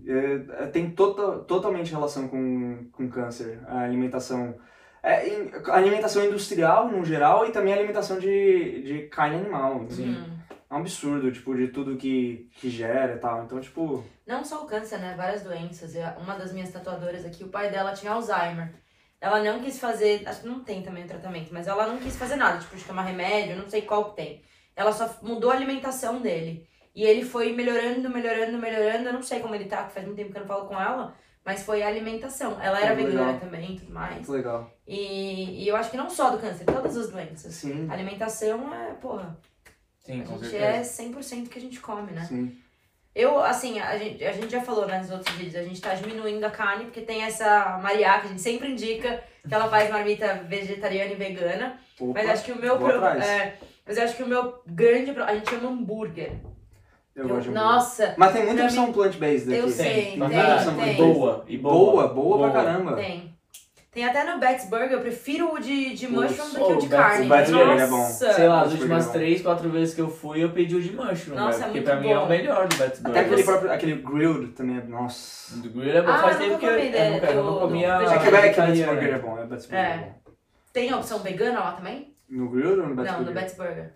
[0.07, 4.55] É, é, tem tota, totalmente relação com, com câncer, a alimentação.
[5.03, 9.85] É, em- alimentação industrial, no geral, e também alimentação de, de carne animal.
[9.89, 10.09] Sim.
[10.15, 10.31] Uhum.
[10.69, 13.43] É um absurdo, tipo, de tudo que, que gera e tal.
[13.43, 15.13] Então, tipo, Não só o câncer, né?
[15.17, 15.93] Várias doenças.
[16.17, 18.73] Uma das minhas tatuadoras aqui, o pai dela tinha Alzheimer.
[19.19, 22.15] Ela não quis fazer, acho que não tem também o tratamento, mas ela não quis
[22.15, 24.41] fazer nada, tipo, de tomar remédio, não sei qual que tem.
[24.75, 26.65] Ela só mudou a alimentação dele.
[26.95, 29.09] E ele foi melhorando, melhorando, melhorando.
[29.09, 30.79] Eu não sei como ele tá, que faz muito tempo que eu não falo com
[30.79, 31.13] ela.
[31.45, 32.59] Mas foi a alimentação.
[32.61, 33.11] Ela era legal.
[33.25, 34.15] vegana também e tudo mais.
[34.15, 34.71] Muito legal.
[34.87, 37.53] E, e eu acho que não só do câncer, todas as doenças.
[37.55, 39.37] Sim, A alimentação é, porra,
[39.99, 41.03] Sim, a com gente certeza.
[41.03, 42.25] é 100% que a gente come, né?
[42.25, 42.55] sim.
[43.13, 45.93] Eu, assim, a gente, a gente já falou né, nos outros vídeos, a gente tá
[45.93, 49.89] diminuindo a carne, porque tem essa Maria que a gente sempre indica que ela faz
[49.89, 51.77] marmita vegetariana e vegana.
[51.99, 52.77] Opa, Mas acho que o meu.
[52.77, 55.11] pro- é, mas eu acho que o meu grande.
[55.19, 56.37] A gente chama hambúrguer.
[57.21, 59.71] Eu Eu- gosto nossa, Mas tem muita opção plant-based eu aqui.
[59.73, 60.95] sei, Tem, tem, tem, tem.
[61.13, 62.07] Boa, e boa.
[62.07, 62.93] Boa, boa, pra caramba.
[62.95, 63.31] tem.
[63.91, 66.77] Tem até no Bet's Burger, eu prefiro o de, de mushroom do que oh, o
[66.77, 67.25] de Bet's- carne.
[67.25, 67.97] o Bet's Burger é bom.
[67.97, 68.33] Nossa!
[68.33, 69.11] Sei lá, as últimas é bom.
[69.13, 71.81] três, quatro vezes que eu fui, eu pedi o de mushroom, Nossa, velho, é porque
[71.81, 72.25] pra mim é bom.
[72.25, 73.21] o melhor do Bet's Até Burger.
[73.21, 75.57] aquele você- próprio, aquele grilled também é, nossa.
[75.57, 77.59] Do grill é bom, Ah, faz tempo que eu, comi eu dele, nunca, eu do
[77.59, 78.21] comia É vegetariano.
[78.21, 78.85] que o Bet's.
[78.85, 79.91] Burger é bom, é Bet's Burger É.
[79.93, 80.13] é bom.
[80.71, 82.13] Tem a opção vegana lá também?
[82.29, 83.35] No grilled ou no Bet's não, Burger?
[83.35, 83.93] no Bet's Burger.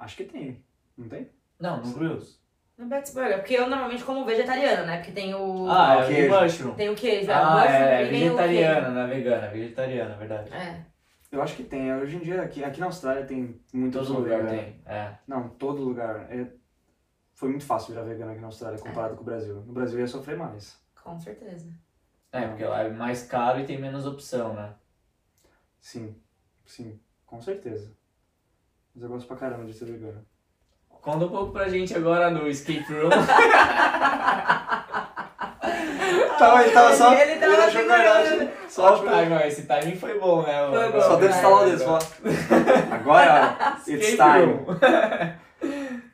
[0.00, 0.64] Acho que tem.
[0.96, 1.28] Não tem?
[1.60, 2.37] Não, no grills.
[2.78, 4.96] No Bet's Burger, porque eu normalmente como vegetariana, né?
[4.98, 5.68] Porque tem o.
[5.68, 6.40] Ah, é o queijo.
[6.40, 6.74] mushroom.
[6.76, 9.06] Tem o queijo, é o Ah, mushroom é, é e vem o vegetariana, não é
[9.08, 10.50] vegana, é vegetariana, é verdade.
[10.50, 10.64] queijo.
[10.64, 10.86] É.
[11.32, 11.92] Eu acho que tem.
[11.94, 14.62] Hoje em dia, aqui, aqui na Austrália tem muita Todo lugar vegana.
[14.62, 15.12] tem, é.
[15.26, 16.26] Não, todo lugar.
[16.32, 16.46] É...
[17.34, 19.56] Foi muito fácil virar vegano aqui na Austrália comparado com o Brasil.
[19.56, 20.80] No Brasil ia sofrer mais.
[21.02, 21.68] Com certeza.
[22.32, 24.72] É, porque lá é mais caro e tem menos opção, né?
[25.80, 26.14] Sim,
[26.64, 27.92] sim, com certeza.
[28.94, 30.24] Mas eu gosto pra caramba de ser vegano.
[31.08, 33.08] Conta um pouco pra gente agora no Escape Room.
[36.38, 37.14] Tava, ele tava só.
[37.14, 38.50] Ele tava segurando.
[38.68, 40.60] Só, o time, ó, esse timing foi bom, né?
[40.60, 40.74] mano?
[40.74, 41.00] Foi bom.
[41.00, 41.82] só teve que instalar o dedo.
[41.82, 41.98] Só.
[42.92, 44.44] Agora, it's Escape time.
[44.52, 44.66] Room.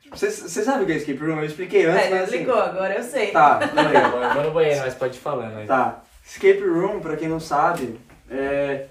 [0.15, 1.39] Vocês vocês sabem o que é escape room?
[1.39, 2.37] Eu expliquei antes, É, mas ele assim...
[2.37, 3.31] ligou, agora eu sei.
[3.31, 4.07] Tá, beleza.
[4.07, 5.67] eu vou no banheiro, mas pode ir falando aí.
[5.67, 6.03] Tá.
[6.25, 7.99] Escape room, pra quem não sabe,
[8.31, 8.85] é,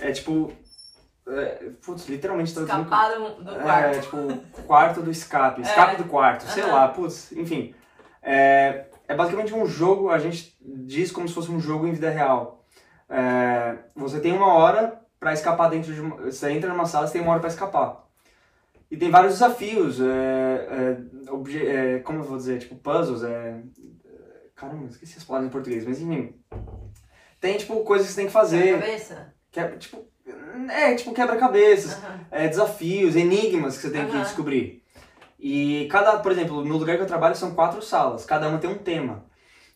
[0.00, 0.50] é tipo...
[1.26, 2.82] É, putz, literalmente traduzindo...
[2.82, 4.00] Escapar do, do É, quarto.
[4.00, 5.62] tipo, quarto do escape.
[5.62, 6.72] Escape do quarto, sei Aham.
[6.72, 7.74] lá, putz, enfim.
[8.20, 12.10] É, é basicamente um jogo, a gente diz como se fosse um jogo em vida
[12.10, 12.64] real.
[13.08, 16.16] É, você tem uma hora pra escapar dentro de uma...
[16.16, 18.02] Você entra numa sala, você tem uma hora pra escapar.
[18.90, 20.06] E tem vários desafios, é,
[20.68, 23.62] é, é, como eu vou dizer, tipo puzzles, é...
[24.04, 26.34] é, Caramba, esqueci as palavras em português, mas enfim.
[27.40, 28.78] Tem, tipo, coisas que você tem que fazer.
[28.80, 29.34] cabeça?
[29.50, 30.04] Que é, tipo,
[30.70, 32.20] é, tipo quebra-cabeças Aham.
[32.30, 34.22] é, desafios, enigmas que você tem que Aham.
[34.22, 34.82] descobrir.
[35.38, 38.70] E cada, por exemplo, no lugar que eu trabalho são quatro salas, cada uma tem
[38.70, 39.24] um tema.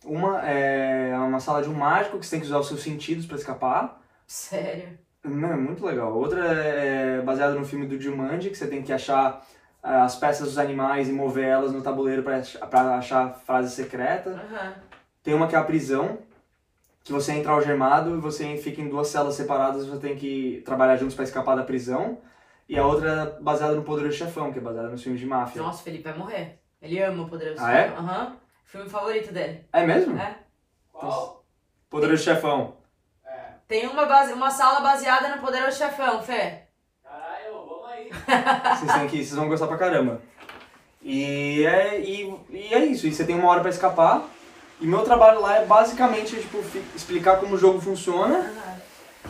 [0.05, 3.27] Uma é uma sala de um mágico que você tem que usar os seus sentidos
[3.27, 4.01] para escapar.
[4.27, 4.97] Sério.
[5.25, 6.17] Não, é muito legal.
[6.17, 9.45] Outra é baseada no filme do Jumanji, que você tem que achar
[9.83, 14.31] ah, as peças dos animais e mover elas no tabuleiro para achar a frase secreta.
[14.31, 14.75] Aham.
[15.25, 16.19] Tem uma que é a prisão,
[17.07, 20.61] que você entra algemado e você fica em duas celas separadas e você tem que
[20.65, 22.19] trabalhar juntos para escapar da prisão.
[22.69, 25.63] E a outra é baseada no Poderoso Chefão, que é baseada nos filmes de máfia.
[25.63, 26.59] Nossa, o Felipe vai morrer.
[26.83, 27.85] Ele ama o Poderoso Ah, é?
[27.85, 27.99] Chefão.
[28.05, 28.37] Aham.
[28.65, 29.65] Filme favorito dele.
[29.73, 30.19] É mesmo?
[30.19, 30.37] É.
[30.93, 31.45] Qual?
[31.89, 32.75] Poderoso Chefão.
[33.69, 36.63] Tem uma, base, uma sala baseada no Poderoso Chefão, Fê.
[37.05, 38.11] Caralho, vamos aí.
[38.79, 40.21] Vocês têm que vocês vão gostar pra caramba.
[41.01, 44.25] E é, e, e é isso, e você tem uma hora pra escapar.
[44.81, 46.63] E meu trabalho lá é basicamente tipo,
[46.95, 48.53] explicar como o jogo funciona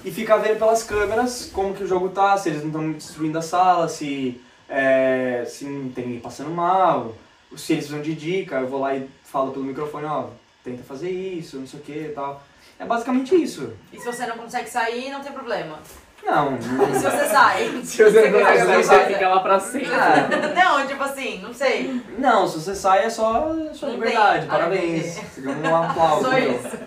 [0.04, 3.38] e ficar vendo pelas câmeras como que o jogo tá, se eles não estão destruindo
[3.38, 7.14] a sala, se, é, se não tem ninguém passando mal,
[7.56, 10.30] se eles precisam de dica, eu vou lá e falo pelo microfone, ó,
[10.64, 12.42] tenta fazer isso, não sei o que e tal.
[12.78, 13.72] É basicamente isso.
[13.92, 15.78] E se você não consegue sair, não tem problema.
[16.26, 17.68] Não, E se você sai?
[17.84, 19.00] Se você não alguma você coisa?
[19.06, 19.88] fica lá pra sempre.
[19.94, 22.02] Ah, Não, tipo assim, não sei.
[22.18, 24.48] não, se você sai é só sua Não liberdade, tem.
[24.48, 25.18] parabéns.
[25.18, 26.24] Ah, Você um aplauso.
[26.24, 26.78] Só isso.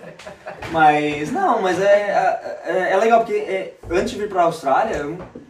[0.72, 5.06] Mas, não, mas é, é, é legal porque é, antes de vir pra Austrália,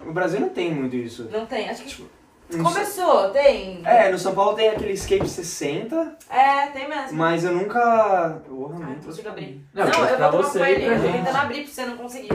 [0.06, 1.28] o Brasil não tem muito isso.
[1.32, 1.68] Não tem.
[1.70, 2.06] Acho que
[2.52, 3.82] No começou, tem.
[3.86, 7.18] É, no São Paulo tem aquele Escape 60, É, tem mesmo.
[7.18, 8.40] mas eu nunca.
[8.48, 9.66] Porra, Ah, nem não trouxe consigo abrir.
[9.74, 10.86] Não, Não, eu vou tomar você com ele.
[10.86, 11.18] pra Eu tô gente.
[11.18, 12.30] tentando abrir pra você não conseguir.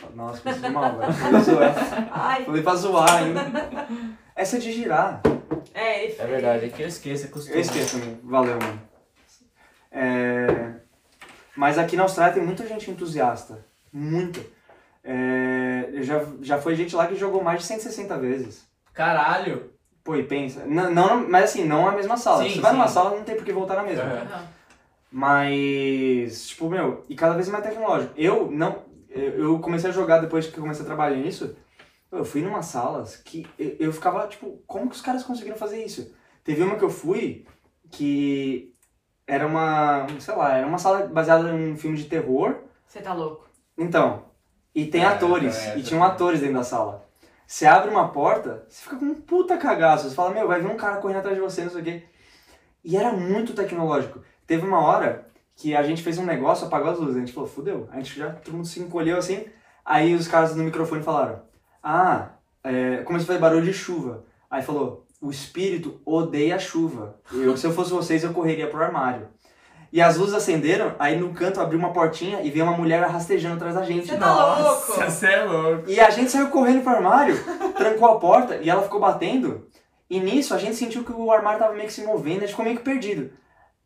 [0.00, 1.12] Pô, Nossa, preciso mal, velho.
[1.12, 1.74] Falei zoar.
[2.12, 2.44] Ai.
[2.44, 3.40] Falei pra zoar ainda.
[4.36, 5.20] Essa é de girar.
[5.74, 7.56] É, É verdade, é que eu esqueço, é costume.
[7.56, 8.20] Eu esqueço também.
[8.22, 8.80] Valeu, mano.
[9.90, 10.72] É,
[11.56, 13.64] Mas aqui na Austrália tem muita gente entusiasta.
[13.92, 14.40] Muita.
[15.02, 15.88] É...
[16.02, 18.68] Já, já foi gente lá que jogou mais de 160 vezes.
[18.92, 19.70] Caralho.
[20.04, 20.64] Pô, e pensa.
[20.66, 22.42] Não, não, mas assim, não a mesma sala.
[22.42, 24.48] Sim, Você vai numa sala, não tem por que voltar na mesma.
[25.10, 28.12] Mas, tipo, meu, e cada vez mais tecnológico.
[28.16, 28.82] Eu não.
[29.10, 31.56] Eu comecei a jogar depois que eu comecei a trabalhar nisso.
[32.10, 35.84] Eu fui numa salas que eu, eu ficava, tipo, como que os caras conseguiram fazer
[35.84, 36.14] isso?
[36.42, 37.46] Teve uma que eu fui
[37.90, 38.74] que
[39.26, 42.56] era uma, sei lá, era uma sala baseada em um filme de terror.
[42.86, 43.46] Você tá louco.
[43.76, 44.24] Então,
[44.74, 46.06] e tem É, atores, é, e é, tinham é.
[46.06, 47.06] atores dentro da sala.
[47.46, 50.08] Você abre uma porta, você fica com um puta cagaço.
[50.08, 52.02] Você fala, meu, vai vir um cara correndo atrás de você, não sei o quê.
[52.84, 54.22] E era muito tecnológico.
[54.46, 55.27] Teve uma hora
[55.58, 57.16] que a gente fez um negócio, apagou as luzes.
[57.16, 57.88] A gente falou, fudeu.
[57.90, 59.44] A gente já, todo mundo se encolheu assim.
[59.84, 61.40] Aí os caras no microfone falaram,
[61.82, 62.28] ah,
[62.62, 64.24] é, começou a fazer barulho de chuva.
[64.48, 67.16] Aí falou, o espírito odeia a chuva.
[67.32, 69.26] Eu, se eu fosse vocês, eu correria pro armário.
[69.92, 73.56] E as luzes acenderam, aí no canto abriu uma portinha e veio uma mulher rastejando
[73.56, 74.06] atrás da gente.
[74.06, 74.62] Você tá louco?
[74.62, 75.90] Nossa, você é louco.
[75.90, 77.36] E a gente saiu correndo pro armário,
[77.74, 79.66] trancou a porta e ela ficou batendo.
[80.08, 82.50] E nisso a gente sentiu que o armário tava meio que se movendo, a gente
[82.50, 83.30] ficou meio que perdido.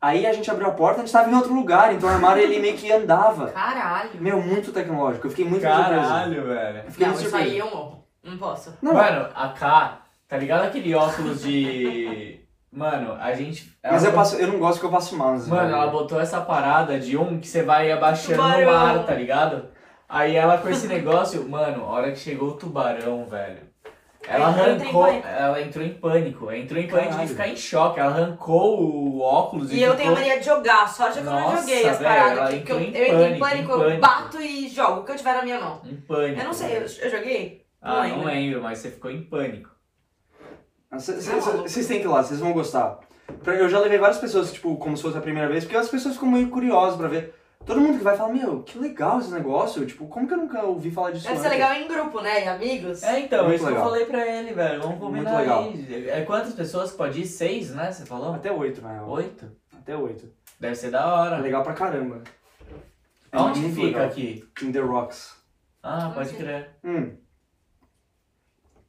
[0.02, 2.42] Aí a gente abriu a porta, a gente tava em outro lugar, então o armário
[2.42, 3.46] ele meio que andava.
[3.52, 4.10] Caralho.
[4.20, 5.28] Meu, muito tecnológico.
[5.28, 6.08] Eu fiquei muito surpreso.
[6.08, 6.78] Caralho, velho.
[6.78, 7.68] Eu fiquei Não, muito isso aí surpreso.
[7.68, 8.04] eu morro.
[8.24, 8.76] Não posso.
[8.82, 12.40] Não, Mano, a K, tá ligado aquele óculos de.
[12.72, 13.72] Mano, a gente.
[13.84, 15.36] mas ela eu, passo, eu não gosto que eu passo mal.
[15.38, 18.72] Mano, ela botou essa parada de um que você vai abaixando no Tubarão.
[18.72, 19.66] mar, tá ligado?
[20.08, 23.71] Aí ela com esse negócio, mano, a hora que chegou o tubarão, velho.
[24.28, 25.26] Ela Ela entrou em arrancou, pânico.
[25.28, 27.26] ela entrou em pânico, ela entrou em pânico Caralho.
[27.26, 29.96] de ficar em choque, ela arrancou o óculos e, E eu ficou...
[29.96, 32.54] tenho a mania de jogar, sorte é que eu não joguei as paradas.
[32.54, 34.00] Porque eu, eu entro em pânico, em eu pânico.
[34.00, 35.80] bato e jogo o que eu tiver na minha mão.
[35.84, 36.40] em pânico.
[36.40, 36.92] Eu não sei, eu, velho.
[37.02, 37.66] eu joguei?
[37.82, 38.24] Ah, não lembro.
[38.26, 39.70] lembro, mas você ficou em pânico.
[40.90, 41.40] Ah, cê- cê- Tá.
[41.40, 43.00] Vocês têm que ir lá, vocês vão gostar.
[43.46, 46.14] Eu já levei várias pessoas, tipo, como se fosse a primeira vez, porque as pessoas
[46.14, 47.34] ficam meio curiosas pra ver.
[47.64, 49.86] Todo mundo que vai fala, meu, que legal esse negócio.
[49.86, 52.44] Tipo, como que eu nunca ouvi falar disso Deve ser legal em grupo, né?
[52.44, 53.02] Em amigos.
[53.02, 53.84] É, então, Muito isso que legal.
[53.86, 54.82] eu falei pra ele, velho.
[54.82, 55.62] Vamos combinar Muito legal.
[55.62, 56.08] aí.
[56.10, 57.26] É quantas pessoas que pode ir?
[57.26, 57.92] Seis, né?
[57.92, 58.34] Você falou?
[58.34, 59.08] Até oito, real.
[59.10, 59.50] Oito?
[59.78, 60.28] Até oito.
[60.58, 61.38] Deve ser da É hora.
[61.38, 62.22] legal pra caramba.
[63.30, 64.04] É Onde muito fica legal.
[64.06, 64.44] aqui?
[64.62, 65.34] In The Rocks.
[65.82, 66.70] Ah, pode crer.
[66.84, 67.16] Hum.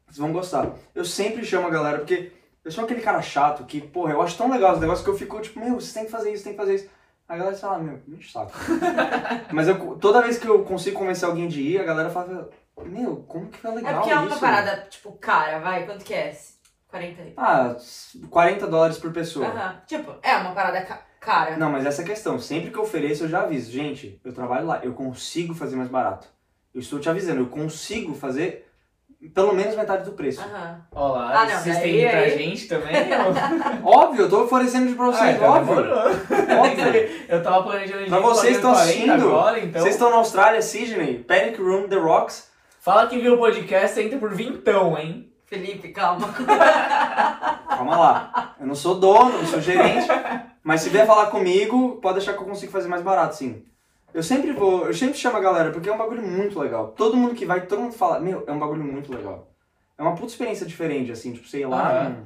[0.06, 0.74] Vocês vão gostar.
[0.94, 2.32] Eu sempre chamo a galera, porque
[2.64, 5.18] eu sou aquele cara chato que, porra, eu acho tão legal os negócios que eu
[5.18, 6.90] fico, tipo, meu, você tem que fazer isso, tem que fazer isso.
[7.28, 8.52] A galera fala, meu, me saco.
[9.52, 12.50] Mas eu, toda vez que eu consigo convencer alguém de ir, a galera fala,
[12.86, 14.40] meu, como que foi legal É porque é uma isso?
[14.40, 16.36] parada, tipo, cara, vai, quanto que é?
[16.90, 17.34] 40 aí.
[17.38, 17.76] Ah,
[18.30, 19.48] 40 dólares por pessoa.
[19.48, 19.82] Aham.
[19.88, 21.58] Tipo, é uma parada ca- cara.
[21.58, 22.38] Não, mas essa é a questão.
[22.38, 23.72] Sempre que eu ofereço, eu já aviso.
[23.72, 26.28] Gente, eu trabalho lá, eu consigo fazer mais barato.
[26.74, 28.72] Eu estou te avisando, eu consigo fazer
[29.30, 30.42] pelo menos metade do preço.
[30.42, 30.82] Aham.
[30.92, 32.96] Olá, Ah, não, vocês daí- têm pra aí- gente também?
[33.84, 35.76] ou- Óbvio, eu tô oferecendo de pra Ah, vocês, então óbvio.
[35.76, 36.00] demorou.
[36.64, 37.10] Óbvio.
[37.30, 39.12] Eu tava planejando Pra ir vocês estão 40 assistindo.
[39.28, 39.82] agora, então.
[39.82, 42.52] Vocês estão na Austrália, Sydney, Panic Room, The Rocks.
[42.82, 45.30] Fala que viu o podcast, entra por vintão, hein?
[45.46, 46.30] Felipe, calma.
[47.70, 48.56] Calma lá.
[48.60, 50.08] Eu não sou dono, não sou gerente.
[50.64, 53.64] Mas se vier falar comigo, pode deixar que eu consigo fazer mais barato, sim.
[54.14, 56.90] Eu sempre vou, eu sempre chamo a galera, porque é um bagulho muito legal.
[56.96, 59.48] Todo mundo que vai, todo mundo fala, meu, é um bagulho muito legal.
[59.98, 62.24] É uma puta experiência diferente, assim, tipo, sei lá, Ah,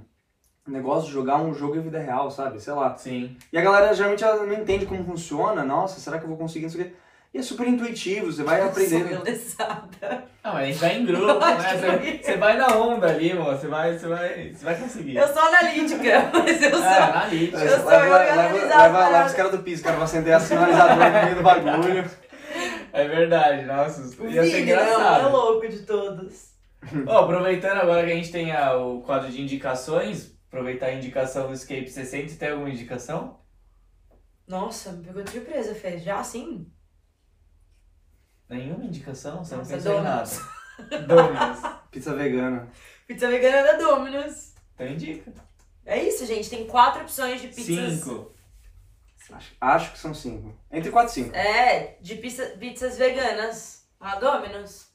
[0.68, 2.60] um negócio de jogar um jogo em vida real, sabe?
[2.60, 2.98] Sei lá.
[2.98, 3.38] Sim.
[3.54, 6.66] E a galera geralmente ela não entende como funciona, nossa, será que eu vou conseguir,
[6.66, 6.94] não sei o quê.
[7.38, 9.24] E é super intuitivo, você vai aprendendo.
[10.44, 12.20] Ah, mas a gente vai em grupo, Eu né?
[12.24, 13.56] Você, vai na onda ali, mano.
[13.56, 15.18] Você vai, você vai, você vai conseguir.
[15.18, 16.84] Eu sou analítica, mas eu sou.
[16.84, 17.58] É, analítica.
[17.60, 20.96] Eu sou leva, leva, leva, leva, os caras do piso, cara, vai acender a sinalizador
[20.96, 22.10] no meio do bagulho.
[22.92, 24.02] É verdade, nossa.
[24.20, 25.32] O Ia ser Vini, não, é engraçado.
[25.32, 26.54] louco de todos.
[27.06, 31.46] Ó, aproveitando agora que a gente tem a- o quadro de indicações, aproveitar a indicação
[31.46, 33.38] do Escape 60, você tem alguma indicação?
[34.48, 36.02] Nossa, me pegou de surpresa, fez.
[36.02, 36.66] Já assim?
[38.50, 39.43] Nenhuma indicação?
[39.43, 40.41] Você Nossa, não pensou em Donuts.
[40.80, 40.98] nada.
[41.08, 41.62] Donuts.
[41.91, 42.68] Pizza vegana.
[43.08, 44.54] Pizza vegana da Domino's.
[44.76, 45.34] Então indica.
[45.86, 46.50] É isso, gente.
[46.50, 48.00] Tem quatro opções de pizzas.
[48.04, 48.34] Cinco.
[49.32, 50.56] Acho, acho que são cinco.
[50.72, 51.36] Entre quatro e cinco.
[51.36, 53.86] É, de pizza, pizzas veganas.
[54.00, 54.88] A Domino's.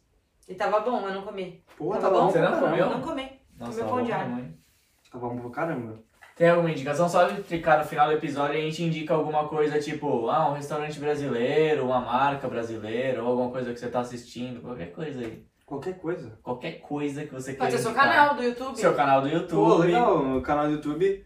[0.49, 1.65] E tava bom, eu não comi.
[1.77, 2.27] Pô, Tava tá bom.
[2.27, 2.31] bom?
[2.33, 2.91] Você não comeu?
[2.91, 3.41] Não comi.
[3.59, 4.31] Nossa, tá pão bom de alho.
[4.31, 4.59] também.
[5.11, 6.03] Tá bom pra caramba.
[6.37, 7.09] Tem alguma indicação?
[7.09, 10.55] Só clicar no final do episódio e a gente indica alguma coisa tipo, ah, um
[10.55, 15.45] restaurante brasileiro, uma marca brasileira, ou alguma coisa que você tá assistindo, qualquer coisa aí.
[15.67, 16.39] Qualquer coisa.
[16.43, 18.11] Qualquer coisa que você queira Pode ser seu indicar.
[18.11, 18.79] canal do YouTube.
[18.79, 19.87] Seu canal do Pô, YouTube.
[19.87, 20.37] legal.
[20.37, 21.25] O canal do YouTube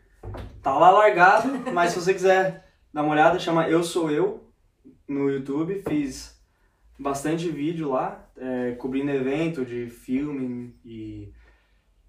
[0.62, 4.50] tá lá largado, mas se você quiser dar uma olhada, chama Eu Sou Eu
[5.08, 5.82] no YouTube.
[5.88, 6.40] Fiz
[6.98, 11.32] bastante vídeo lá, é, cobrindo evento de filme e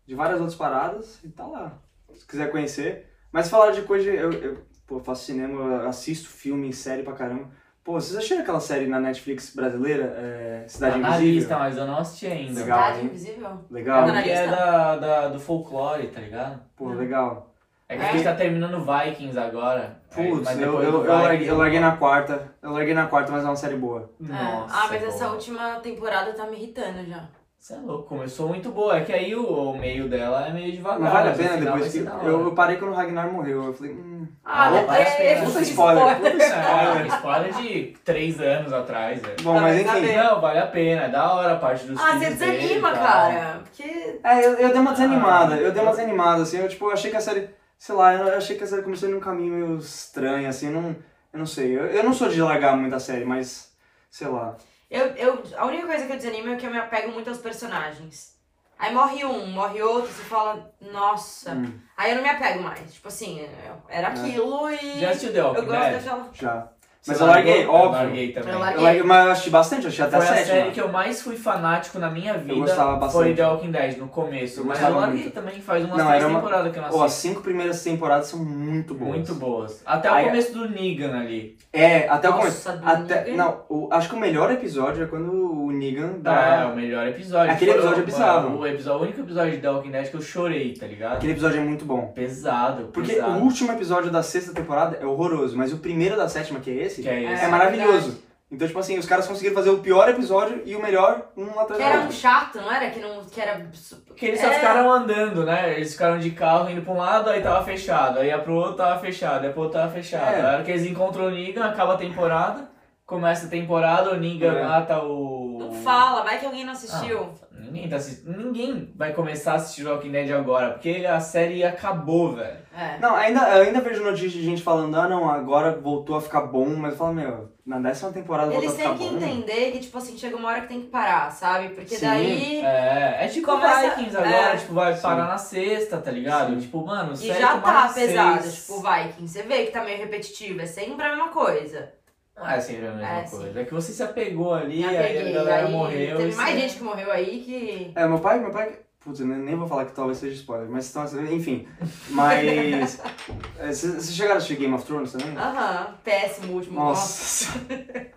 [0.05, 1.23] de várias outras paradas.
[1.23, 1.79] E tá lá.
[2.17, 3.07] Se quiser conhecer.
[3.31, 4.09] Mas falar de coisa.
[4.09, 7.49] de- Eu, eu pô, faço cinema, eu assisto filme, série pra caramba.
[7.83, 11.33] Pô, vocês acharam aquela série na Netflix brasileira, é, Cidade Tá Invisível?
[11.35, 12.59] lista, mas eu não assisti ainda.
[12.59, 12.77] Legal.
[12.79, 13.05] Cidade hein?
[13.05, 13.59] Invisível.
[13.71, 14.55] Legal, Tá Que é lista.
[14.57, 16.59] da, da- do folclore, tá ligado?
[16.75, 17.53] pô, legal.
[17.89, 20.01] É que a gente tá terminando Vikings agora.
[20.13, 22.53] Putz, mas eu, eu, eu, larguei, eu larguei na quarta.
[22.61, 24.11] Eu larguei na quarta, mas é uma série boa.
[24.21, 24.27] É.
[24.27, 25.35] Nossa, ah, mas essa boa.
[25.35, 27.25] última temporada tá me irritando já.
[27.59, 28.97] Você é louco, começou muito boa.
[28.97, 30.99] É que aí o, o meio dela é meio devagar.
[31.01, 31.97] Não vale a pena depois que.
[31.97, 33.65] Eu, eu parei quando o Ragnar morreu.
[33.65, 34.25] Eu falei, hum.
[34.45, 37.07] Ah, Não, vale a é, é, Puta spoiler, puta É, spoiler.
[37.07, 39.35] spoiler de 3 anos atrás, velho.
[39.41, 40.15] Bom, Tá, mas mas tá enfim.
[40.15, 43.59] Não, vale a pena, é da hora a parte dos Ah, filhos você desanima, cara.
[43.63, 44.19] Porque.
[44.23, 45.55] É, eu, eu dei uma desanimada.
[45.55, 46.59] Ah, eu dei uma eu- desanimada, assim.
[46.59, 47.49] Eu, tipo, achei que a série.
[47.77, 50.69] Sei lá, eu achei que a série começou em um caminho meio estranho, assim.
[50.69, 50.95] Não,
[51.33, 51.75] Eu não sei.
[51.75, 53.71] Eu, eu não sou de largar muito a série, mas.
[54.09, 54.55] Sei lá.
[54.89, 57.39] Eu, eu, a única coisa que eu desanimo é que eu me apego muito aos
[57.39, 58.37] personagens.
[58.79, 61.53] Aí morre um, morre outro, você fala, nossa.
[61.53, 62.93] Hum, Aí eu não me apego mais.
[62.93, 63.47] Tipo assim,
[63.89, 64.99] era aquilo e.
[64.99, 66.03] Já assistiu The eu gosto Dead?
[66.03, 66.29] daquela.
[66.31, 66.71] já.
[67.07, 67.85] Você Mas eu larguei, óbvio.
[67.85, 68.49] Eu larguei também.
[68.49, 68.83] Eu Eu larguei.
[68.83, 70.45] larguei, mas eu assisti bastante, eu assisti até Foi a sétima.
[70.45, 72.53] série que eu mais fui fanático na minha vida.
[72.55, 73.35] gostava Foi bastante.
[73.35, 74.59] The Walking Dead no começo.
[74.59, 75.33] Eu mas gostava eu larguei muito.
[75.33, 78.27] também, faz umas Não, três uma- temporadas que eu não Pô, as cinco primeiras temporadas
[78.27, 79.09] são muito boas.
[79.11, 79.81] Muito boas.
[79.85, 81.57] Até Aí- o começo do Negan ali.
[81.71, 82.83] É, até o Nossa, começo.
[82.83, 86.69] do Até, não, o- acho que o melhor episódio é quando o Negan É, dá.
[86.73, 87.53] o melhor episódio.
[87.53, 88.57] Aquele Foi episódio o- é bizarro.
[88.59, 91.15] O, episódio, o único episódio de The Walking Dead que eu chorei, tá ligado?
[91.17, 92.07] Aquele episódio é muito bom.
[92.13, 93.31] Pesado, Porque pesado.
[93.39, 96.73] o último episódio da sexta temporada é horroroso, mas o primeiro da sétima, que é
[96.83, 97.43] esse, Que é é, esse.
[97.45, 98.23] É maravilhoso.
[98.49, 101.67] Então, tipo assim, os caras conseguiram fazer o pior episódio e o melhor um atrás
[101.75, 102.15] Que do era um outro.
[102.15, 102.89] chato, não era?
[102.89, 103.67] Que, não, que era.
[104.07, 104.53] Porque eles só É.
[104.53, 105.73] ficaram andando, né?
[105.75, 108.19] Eles ficaram de carro indo pra um lado, aí tava fechado.
[108.19, 109.45] Aí ia pro outro, tava fechado.
[109.45, 110.33] Aí pro outro, tava fechado.
[110.33, 110.35] É.
[110.35, 112.69] Aí a hora que eles encontram o Negan, acaba a temporada.
[113.05, 114.63] Começa a temporada, o Negan É.
[114.63, 115.36] mata o...
[115.57, 117.29] Não fala, vai que alguém não assistiu.
[117.51, 122.33] Ninguém, tá assistindo, ninguém vai começar a assistir Walking Dead agora, porque a série acabou,
[122.35, 122.57] velho.
[122.77, 122.99] É.
[122.99, 126.41] Não, ainda, eu ainda vejo notícias de gente falando, ah não, agora voltou a ficar
[126.41, 129.25] bom, mas eu falo, meu, na décima temporada voltou Eles a ficar têm que bom.
[129.25, 131.69] entender que, tipo assim, chega uma hora que tem que parar, sabe?
[131.69, 132.05] Porque Sim.
[132.05, 132.61] daí.
[132.63, 134.57] É, é tipo Começa- Vikings agora, é.
[134.57, 135.01] tipo, vai Sim.
[135.01, 136.53] parar na sexta, tá ligado?
[136.53, 136.59] Sim.
[136.59, 139.27] Tipo, mano, E série já com tá mais pesado, seis- tipo, Vikings.
[139.33, 141.91] Você vê que tá meio repetitivo, é sempre a mesma coisa.
[142.37, 143.37] Não é sempre a mesma É, sim.
[143.37, 143.59] coisa.
[143.59, 144.95] É que você se apegou ali, aí
[145.29, 146.17] a galera aí morreu.
[146.17, 147.91] Teve mais você- gente que morreu aí que.
[147.95, 148.79] É, meu pai, meu pai.
[148.99, 151.67] Putz, eu nem vou falar que talvez seja spoiler, mas então, enfim.
[152.09, 152.99] Mas.
[153.57, 155.35] é, Vocês chegaram a assistir Game of Thrones também?
[155.37, 156.75] Aham, péssimo último.
[156.75, 157.47] Nossa.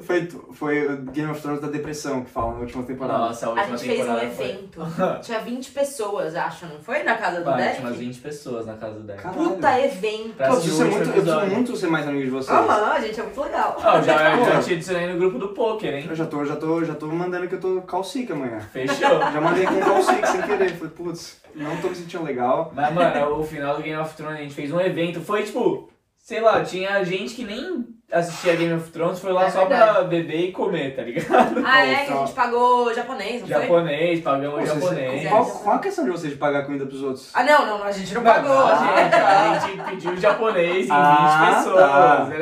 [0.00, 3.18] foi, foi o Game of Thrones da depressão que falam na última temporada.
[3.18, 4.80] Nossa, a A última gente fez um temporada foi- evento.
[5.22, 7.02] Tinha 20 pessoas, acho, não foi?
[7.02, 7.76] Na casa do Vai, Deck?
[7.76, 9.22] tinha umas 20 pessoas na casa do Deck.
[9.22, 9.48] Caralho.
[9.50, 10.34] Puta evento.
[10.36, 12.56] Pô, eu preciso, muito, muito ser mais amigo de vocês.
[12.58, 13.76] Aham, gente, é muito legal.
[13.82, 16.06] Ah, eu já, eu já te adicionei no grupo do poker, hein?
[16.08, 18.60] Eu já tô, já tô, já tô mandando que eu tô calcique amanhã.
[18.72, 18.96] Fechou.
[18.98, 20.70] Já mandei com calcique sem querer.
[20.76, 22.72] Falei, putz, não tô me sentindo legal.
[22.74, 25.20] Mas, mano, o final do Game of Thrones, a gente fez um evento.
[25.20, 29.50] Foi tipo, sei lá, tinha gente que nem assistia Game of Thrones, foi lá É
[29.50, 31.62] só pra beber e comer, tá ligado?
[31.64, 33.60] Ah, é, que a gente pagou japonês, não foi?
[33.62, 35.28] Japonês, pagamos Pô, vocês- japonês.
[35.28, 37.30] Qual, qual a questão de vocês de pagar comida pros outros?
[37.34, 38.52] Ah, não, não, a gente não Não, pagou.
[38.66, 41.90] a, gente, a gente pediu japonês em Ah, 20 pessoas.
[41.90, 42.24] tá.
[42.28, 42.36] né?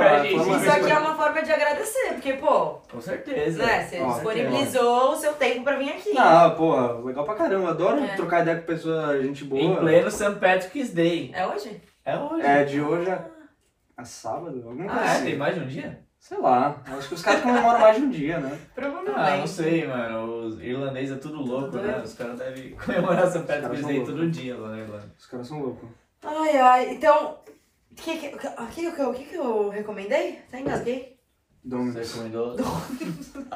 [0.00, 3.64] Ah, A gente- Isso aqui é uma forma de agradecer, porque, pô, Com certeza.
[3.64, 6.16] né, você Ó, disponibilizou o seu tempo pra vir aqui.
[6.18, 7.70] Ah, porra, legal pra caramba.
[7.70, 8.08] Adoro É.
[8.16, 9.60] trocar ideia com pessoa, gente boa.
[9.62, 10.32] Em pleno St.
[10.40, 11.30] Patrick's Day.
[11.34, 11.80] É hoje?
[12.04, 12.44] É hoje.
[12.46, 13.18] É, de hoje a,
[14.02, 14.56] a sábado?
[14.68, 15.10] Alguma coisa Ah, é?
[15.16, 15.24] assim.
[15.24, 16.00] Tem mais de um dia?
[16.18, 16.80] Sei lá.
[16.86, 18.58] Acho que os caras comemoram mais de um dia, né?
[18.74, 19.14] Provavelmente.
[19.18, 20.46] Ah, não sei, mano.
[20.46, 22.00] Os irlandeses é tudo louco, Tudo né?
[22.04, 25.12] Os caras devem comemorar caras Patrick's são Day todo dia lá na Irlanda.
[25.18, 25.88] Os caras são loucos.
[26.24, 27.38] Ai, ai, então,
[27.90, 30.38] o que que, o que, que, eu- o que que eu recomendei?
[30.48, 31.12] Até engasguei.
[31.64, 32.12] Você Dominus.
[32.12, 32.56] recomendou?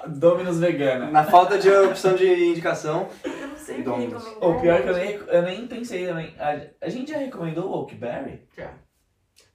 [0.08, 1.10] Dominus vegana.
[1.10, 4.22] Na falta de opção de indicação, Eu não sei o que recomendar.
[4.40, 6.34] O pior é que eu nem, eu nem pensei também.
[6.38, 8.42] A, a gente já recomendou o Oakberry?
[8.56, 8.70] Já.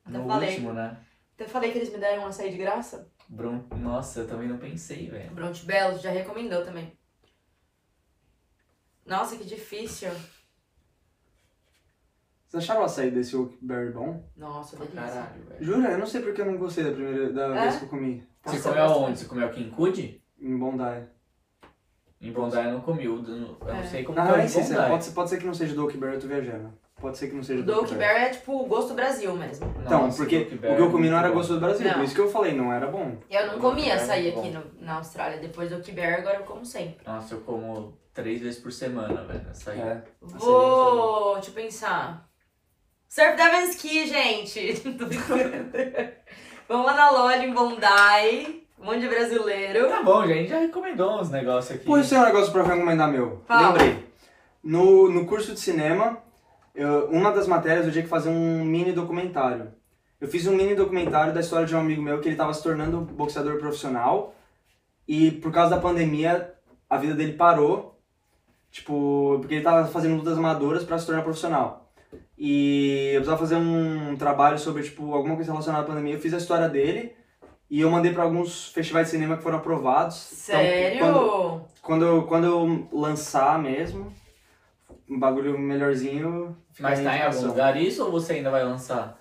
[0.05, 0.49] No Até falei.
[0.49, 0.97] último, né?
[1.35, 3.09] Até falei que eles me deram um açaí de graça.
[3.29, 3.63] Bron...
[3.77, 5.31] Nossa, eu também não pensei, velho.
[5.33, 6.97] Bronte Belo já recomendou também.
[9.05, 10.09] Nossa, que difícil.
[12.47, 14.23] vocês acharam o açaí desse Oakberry bom?
[14.35, 15.01] Nossa, delícia.
[15.01, 15.63] Caralho, velho.
[15.63, 15.91] Jura?
[15.91, 17.61] Eu não sei porque eu não gostei da primeira da É?
[17.61, 18.27] vez que eu comi.
[18.45, 19.19] Você Nossa, comeu aonde?
[19.19, 20.23] Você comeu aqui em Cude?
[20.39, 21.07] Em Bondi.
[22.19, 23.05] Em Bondi eu não comi.
[23.05, 23.83] Eu não É.
[23.87, 24.47] sei como Ah, que é é.
[24.47, 24.89] Bondi.
[24.89, 26.77] Pode ser, pode ser que não seja do Oakberry, eu tô viajando.
[27.01, 29.73] Pode ser que não seja O do do Oakberry é tipo o gosto Brasil mesmo.
[29.83, 31.95] Então, Nossa, porque o que eu é comi não era gosto do Brasil, Não.
[31.95, 33.17] por isso que eu falei, não era bom.
[33.29, 35.39] Eu não comia é açaí muito aqui no, na Austrália.
[35.39, 37.03] Depois do Oakberry, agora eu como sempre.
[37.05, 39.49] Nossa, eu como três vezes por semana, velho.
[39.49, 39.79] Açaí.
[39.79, 40.03] É.
[40.21, 42.29] Vou, deixa eu pensar.
[43.09, 44.83] Surf Devon Ski, gente.
[46.69, 48.61] Vamos lá na loja em Bondi.
[48.79, 49.89] Um monte de brasileiro.
[49.89, 51.85] Tá bom, gente já recomendou uns negócios aqui.
[51.85, 53.43] Pô, isso é um negócio pra recomendar meu.
[53.47, 53.69] Fala.
[53.69, 54.07] Lembrei.
[54.63, 56.17] No, no curso de cinema,
[56.75, 59.71] eu- uma das matérias eu tinha que fazer um mini documentário.
[60.19, 62.61] Eu fiz um mini documentário da história de um amigo meu que ele tava se
[62.61, 64.35] tornando boxeador profissional
[65.07, 66.53] e por causa da pandemia
[66.89, 67.99] a vida dele parou.
[68.69, 71.91] Tipo, porque ele tava fazendo lutas amadoras pra se tornar profissional.
[72.37, 76.13] E eu precisava fazer um trabalho sobre, tipo, alguma coisa relacionada à pandemia.
[76.13, 77.13] Eu fiz a história dele
[77.69, 80.31] e eu mandei pra alguns festivais de cinema que foram aprovados.
[80.31, 80.99] Então, Sério?
[80.99, 84.11] quando- quando eu, quando eu lançar mesmo,
[85.11, 86.55] um bagulho melhorzinho.
[86.79, 89.19] Mas tá em algum lugar isso ou você ainda vai lançar?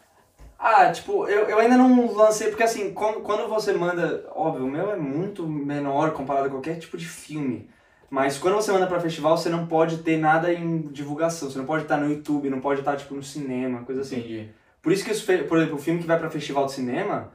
[0.59, 4.27] Ah, tipo, eu, eu ainda não lancei, porque assim, quando, quando você manda.
[4.35, 7.69] Óbvio, o meu é muito menor comparado a qualquer tipo de filme.
[8.11, 11.51] Mas quando você manda pra festival, você não pode ter nada em divulgação.
[11.51, 14.19] Você não pode estar no YouTube, não pode estar, tipo, no cinema, coisa assim.
[14.19, 14.51] Entendi.
[14.83, 17.33] Por isso que, fe- por exemplo, o filme que vai pra festival de cinema,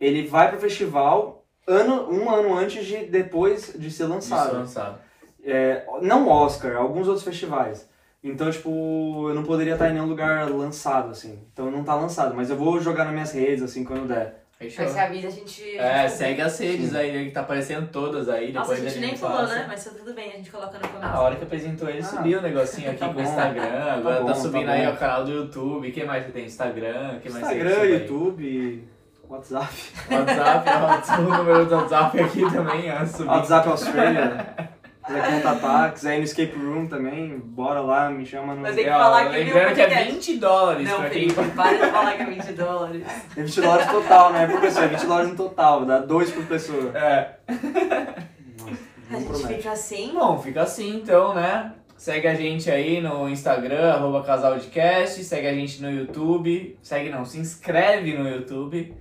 [0.00, 4.54] ele vai pro festival ano, um ano antes de depois de ser Isso lançado.
[4.54, 4.98] lançado.
[5.44, 7.88] É, não Oscar, alguns outros festivais.
[8.22, 11.38] Então, tipo, eu não poderia estar em nenhum lugar lançado, assim.
[11.52, 14.42] Então não tá lançado, mas eu vou jogar nas minhas redes, assim, quando der.
[14.56, 14.86] Fechou.
[14.86, 15.76] Você avisa, a gente.
[15.76, 18.52] É, a gente segue as redes aí, né, que tá aparecendo todas aí.
[18.52, 19.54] Nossa, a depois gente nem gente pulou, passa.
[19.56, 19.64] né?
[19.68, 21.12] Mas tudo bem, a gente coloca no começo.
[21.12, 22.04] A hora que apresentou ele, Ah.
[22.04, 23.22] subiu o negocinho aqui Tá com o.
[23.22, 23.82] Instagram.
[23.92, 24.72] Agora tá, bom, tá subindo bom.
[24.72, 25.88] aí o canal do YouTube.
[25.88, 26.44] O que mais que tem?
[26.46, 27.16] Instagram?
[27.16, 27.84] O que mais tem Instagram?
[27.84, 28.88] YouTube,
[29.28, 29.74] WhatsApp.
[30.10, 33.26] WhatsApp, ó, o número do WhatsApp aqui também, ó, subiu.
[33.26, 34.46] WhatsApp Austrália.
[35.06, 38.62] quiser contatar, quiser ir no escape room também, bora lá, me chama no.
[38.62, 40.12] Mas tem que É, falar que Lembrando que é podcast.
[40.12, 41.28] 20 dólares Não, pra quem...
[41.30, 43.02] Felipe, para de falar que é 20 dólares.
[43.36, 44.46] É 20 dólares total, né?
[44.46, 46.92] Por pessoa, é 20 dólares no total, dá 2 por pessoa.
[46.98, 47.34] É.
[47.48, 48.76] Nossa,
[49.10, 49.54] A gente promete.
[49.56, 50.12] fica assim.
[50.14, 51.72] Bom, fica assim então, né?
[51.96, 57.24] Segue a gente aí no Instagram, arroba casaldecast, segue a gente no YouTube, segue não,
[57.24, 58.94] se inscreve no YouTube,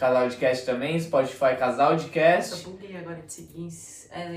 [0.00, 2.64] Casal de Cast também, Spotify Casal de Eu Cast.
[2.64, 3.70] buguei agora de seguir, é,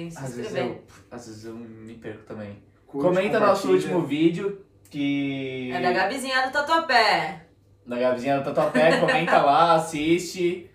[0.10, 2.62] se Às vezes, eu, às vezes eu me perco também.
[2.86, 5.72] Curte, Comenta nosso último vídeo, que...
[5.74, 7.46] É da Gabizinha do Tatuapé.
[7.88, 10.70] da Gabizinha do Tatuapé, comenta lá, assiste.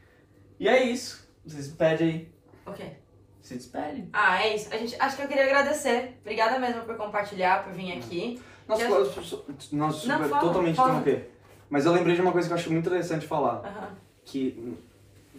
[0.59, 2.32] E é isso, você se despede aí.
[2.66, 2.93] O quê?
[3.43, 4.09] Se despede.
[4.12, 4.73] Ah, é isso.
[4.74, 6.19] A gente, acho que eu queria agradecer.
[6.23, 8.43] Obrigada mesmo por compartilhar, por vir aqui.
[8.66, 10.89] Nossa, eu- eu- nossa, Não, super- fala, totalmente fala.
[10.98, 11.31] interromper.
[11.70, 13.60] Mas eu lembrei de uma coisa que eu acho muito interessante falar.
[13.65, 14.07] Aham.
[14.30, 14.74] Que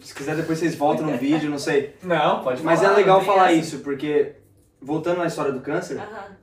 [0.00, 1.94] se quiser depois vocês voltam no vídeo, não sei.
[2.02, 2.92] Não, pode Mas falar.
[2.92, 3.60] é legal falar essa.
[3.60, 4.32] isso, porque
[4.80, 6.36] voltando na história do câncer, Aham.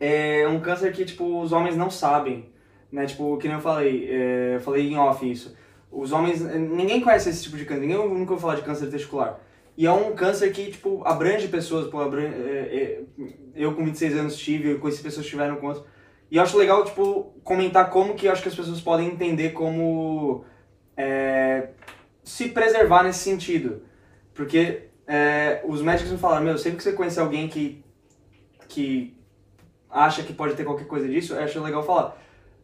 [0.00, 2.48] é um câncer que, tipo, os homens não sabem,
[2.90, 3.04] né?
[3.06, 5.54] Tipo, que nem eu falei, é, eu falei em off isso.
[5.90, 9.38] Os homens, ninguém conhece esse tipo de câncer, ninguém nunca ouviu falar de câncer testicular.
[9.76, 13.24] E é um câncer que, tipo, abrange pessoas, pô, abrange, é, é,
[13.54, 15.84] eu com 26 anos tive, eu conheci pessoas que tiveram com outros.
[16.30, 19.50] E eu acho legal, tipo, comentar como que eu acho que as pessoas podem entender
[19.50, 20.44] como
[20.96, 21.68] é,
[22.22, 23.82] se preservar nesse sentido.
[24.34, 27.84] Porque é, os médicos me falaram, meu, sempre que você conhecer alguém que,
[28.68, 29.16] que
[29.90, 32.16] acha que pode ter qualquer coisa disso, eu acho legal falar.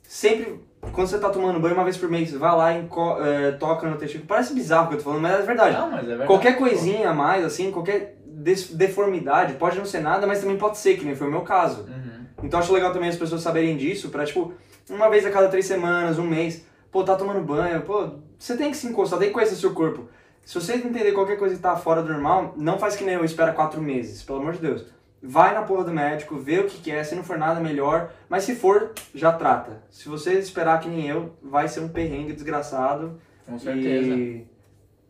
[0.02, 0.60] Sempre,
[0.92, 2.88] quando você tá tomando banho uma vez por mês, vai lá e
[3.26, 4.26] é, toca no testículo.
[4.26, 5.76] Parece bizarro o que eu tô falando, mas é verdade.
[5.76, 6.26] Não, mas é verdade.
[6.26, 10.96] Qualquer coisinha a mais, assim, qualquer deformidade, pode não ser nada, mas também pode ser,
[10.96, 11.82] que nem foi o meu caso.
[11.82, 12.24] Uhum.
[12.44, 14.54] Então acho legal também as pessoas saberem disso, pra, tipo,
[14.88, 18.70] uma vez a cada três semanas, um mês, pô, tá tomando banho, pô, você tem
[18.70, 20.08] que se encostar, tem que conhecer seu corpo.
[20.44, 23.24] Se você entender qualquer coisa que tá fora do normal, não faz que nem eu,
[23.24, 24.86] espera quatro meses, pelo amor de Deus.
[25.22, 28.12] Vai na porra do médico, vê o que, que é, se não for nada, melhor.
[28.28, 29.82] Mas se for, já trata.
[29.90, 33.20] Se você esperar que nem eu, vai ser um perrengue desgraçado.
[33.44, 34.14] Com certeza.
[34.14, 34.46] E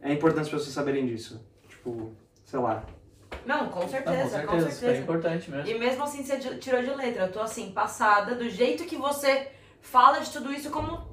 [0.01, 1.45] é importante as pessoas saberem disso.
[1.69, 2.13] Tipo,
[2.45, 2.83] sei lá.
[3.45, 4.73] Não, com Não, certeza, com com certeza, certeza.
[4.73, 5.69] super importante mesmo.
[5.69, 7.25] E mesmo assim você tirou de letra.
[7.25, 9.49] Eu tô assim, passada do jeito que você
[9.81, 11.07] fala de tudo isso como,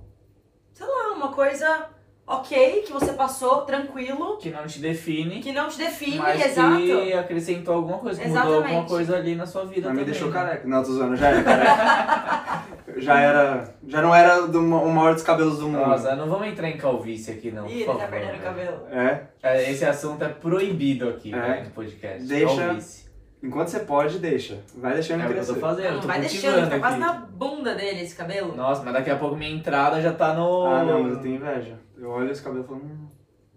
[0.75, 1.87] sei lá, uma coisa
[2.27, 6.77] ok, que você passou tranquilo, Que não te define, que não te define, mas exato.
[6.77, 10.29] que acrescentou alguma coisa, que mudou alguma coisa ali na sua vida Mas me deixou
[10.29, 10.33] né?
[10.33, 10.67] careca.
[10.67, 12.63] Não, tô zoando, já era careca.
[12.97, 13.75] já era.
[13.87, 15.85] Já não era do, o maior dos cabelos do mundo.
[15.87, 18.01] Nossa, não vamos entrar em calvície aqui não, Ih, ele favor.
[18.01, 18.43] tá perdendo o velho.
[18.43, 18.87] cabelo.
[18.91, 19.21] É.
[19.43, 21.37] É, Esse assunto é proibido aqui É.
[21.37, 22.25] né, no podcast.
[22.27, 23.04] Deixa- Calvície.
[23.45, 24.59] Enquanto você pode, deixa.
[24.75, 25.53] Vai deixando É o que eu crescer.
[25.53, 27.05] tô fazendo, eu tô vai deixando, tá quase aqui.
[27.05, 28.55] na bunda dele esse cabelo.
[28.55, 30.65] Nossa, mas daqui a pouco minha entrada já tá no...
[30.65, 31.77] Ah, não, mas eu tenho inveja.
[31.97, 33.07] Eu olho esse cabelo e falo, hum,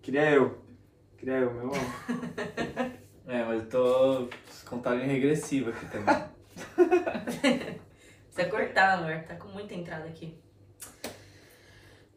[0.02, 0.58] queria eu.
[1.16, 1.70] Queria eu, meu.
[3.30, 4.28] É, mas eu tô
[4.64, 6.16] contagem regressiva aqui também.
[8.32, 9.22] Precisa cortar, amor.
[9.28, 10.34] Tá com muita entrada aqui.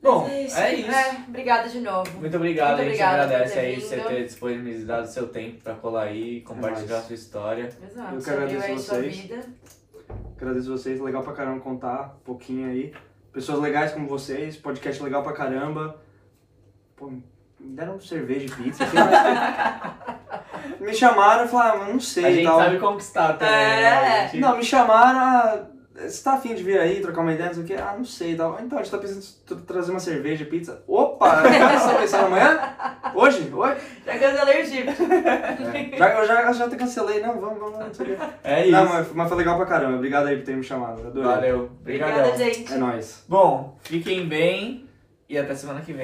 [0.01, 0.91] Bom, Mas é isso.
[0.91, 2.19] É, obrigada de novo.
[2.19, 3.81] Muito obrigado, Muito a gente agradece ter aí vindo.
[3.87, 7.69] você ter disponibilizado seu tempo pra colar aí e compartilhar a sua história.
[7.83, 8.15] Exato.
[8.15, 9.15] Eu que agradeço aí sua vocês.
[9.17, 9.39] vida.
[10.37, 12.93] Agradeço vocês, legal pra caramba contar um pouquinho aí.
[13.31, 16.01] Pessoas legais como vocês, podcast legal pra caramba.
[16.95, 17.23] Pô, me
[17.59, 18.83] deram cerveja e pizza.
[18.83, 22.59] assim, mas- me chamaram e falaram, ah, mas não sei a gente tal.
[22.59, 23.83] sabe conquistar também, né?
[23.83, 24.21] É.
[24.23, 25.65] A gente- Não, me chamaram, ah,
[26.09, 27.73] você tá afim de vir aí, trocar uma ideia, não sei o que?
[27.75, 28.57] Ah, não sei e tal.
[28.61, 30.83] Então, a gente tá pensando em tra- trazer uma cerveja pizza.
[30.87, 31.59] Opa, você
[31.93, 32.59] tá pensando amanhã?
[33.13, 33.51] Hoje?
[33.53, 33.77] Hoje?
[34.05, 34.87] Já cancelei o chip.
[35.97, 38.23] Já, eu já, já até cancelei, não, vamos, vamos, não sei o que.
[38.43, 38.71] É isso.
[38.71, 39.95] Não, mas, mas foi legal pra caramba.
[39.97, 41.01] Obrigado aí por ter me chamado.
[41.07, 41.23] Adorei.
[41.23, 41.69] Valeu.
[41.81, 42.19] Obrigadão.
[42.19, 42.73] Obrigada, gente.
[42.73, 43.23] É nóis.
[43.27, 44.85] Bom, fiquem bem
[45.29, 45.99] e até semana que vem.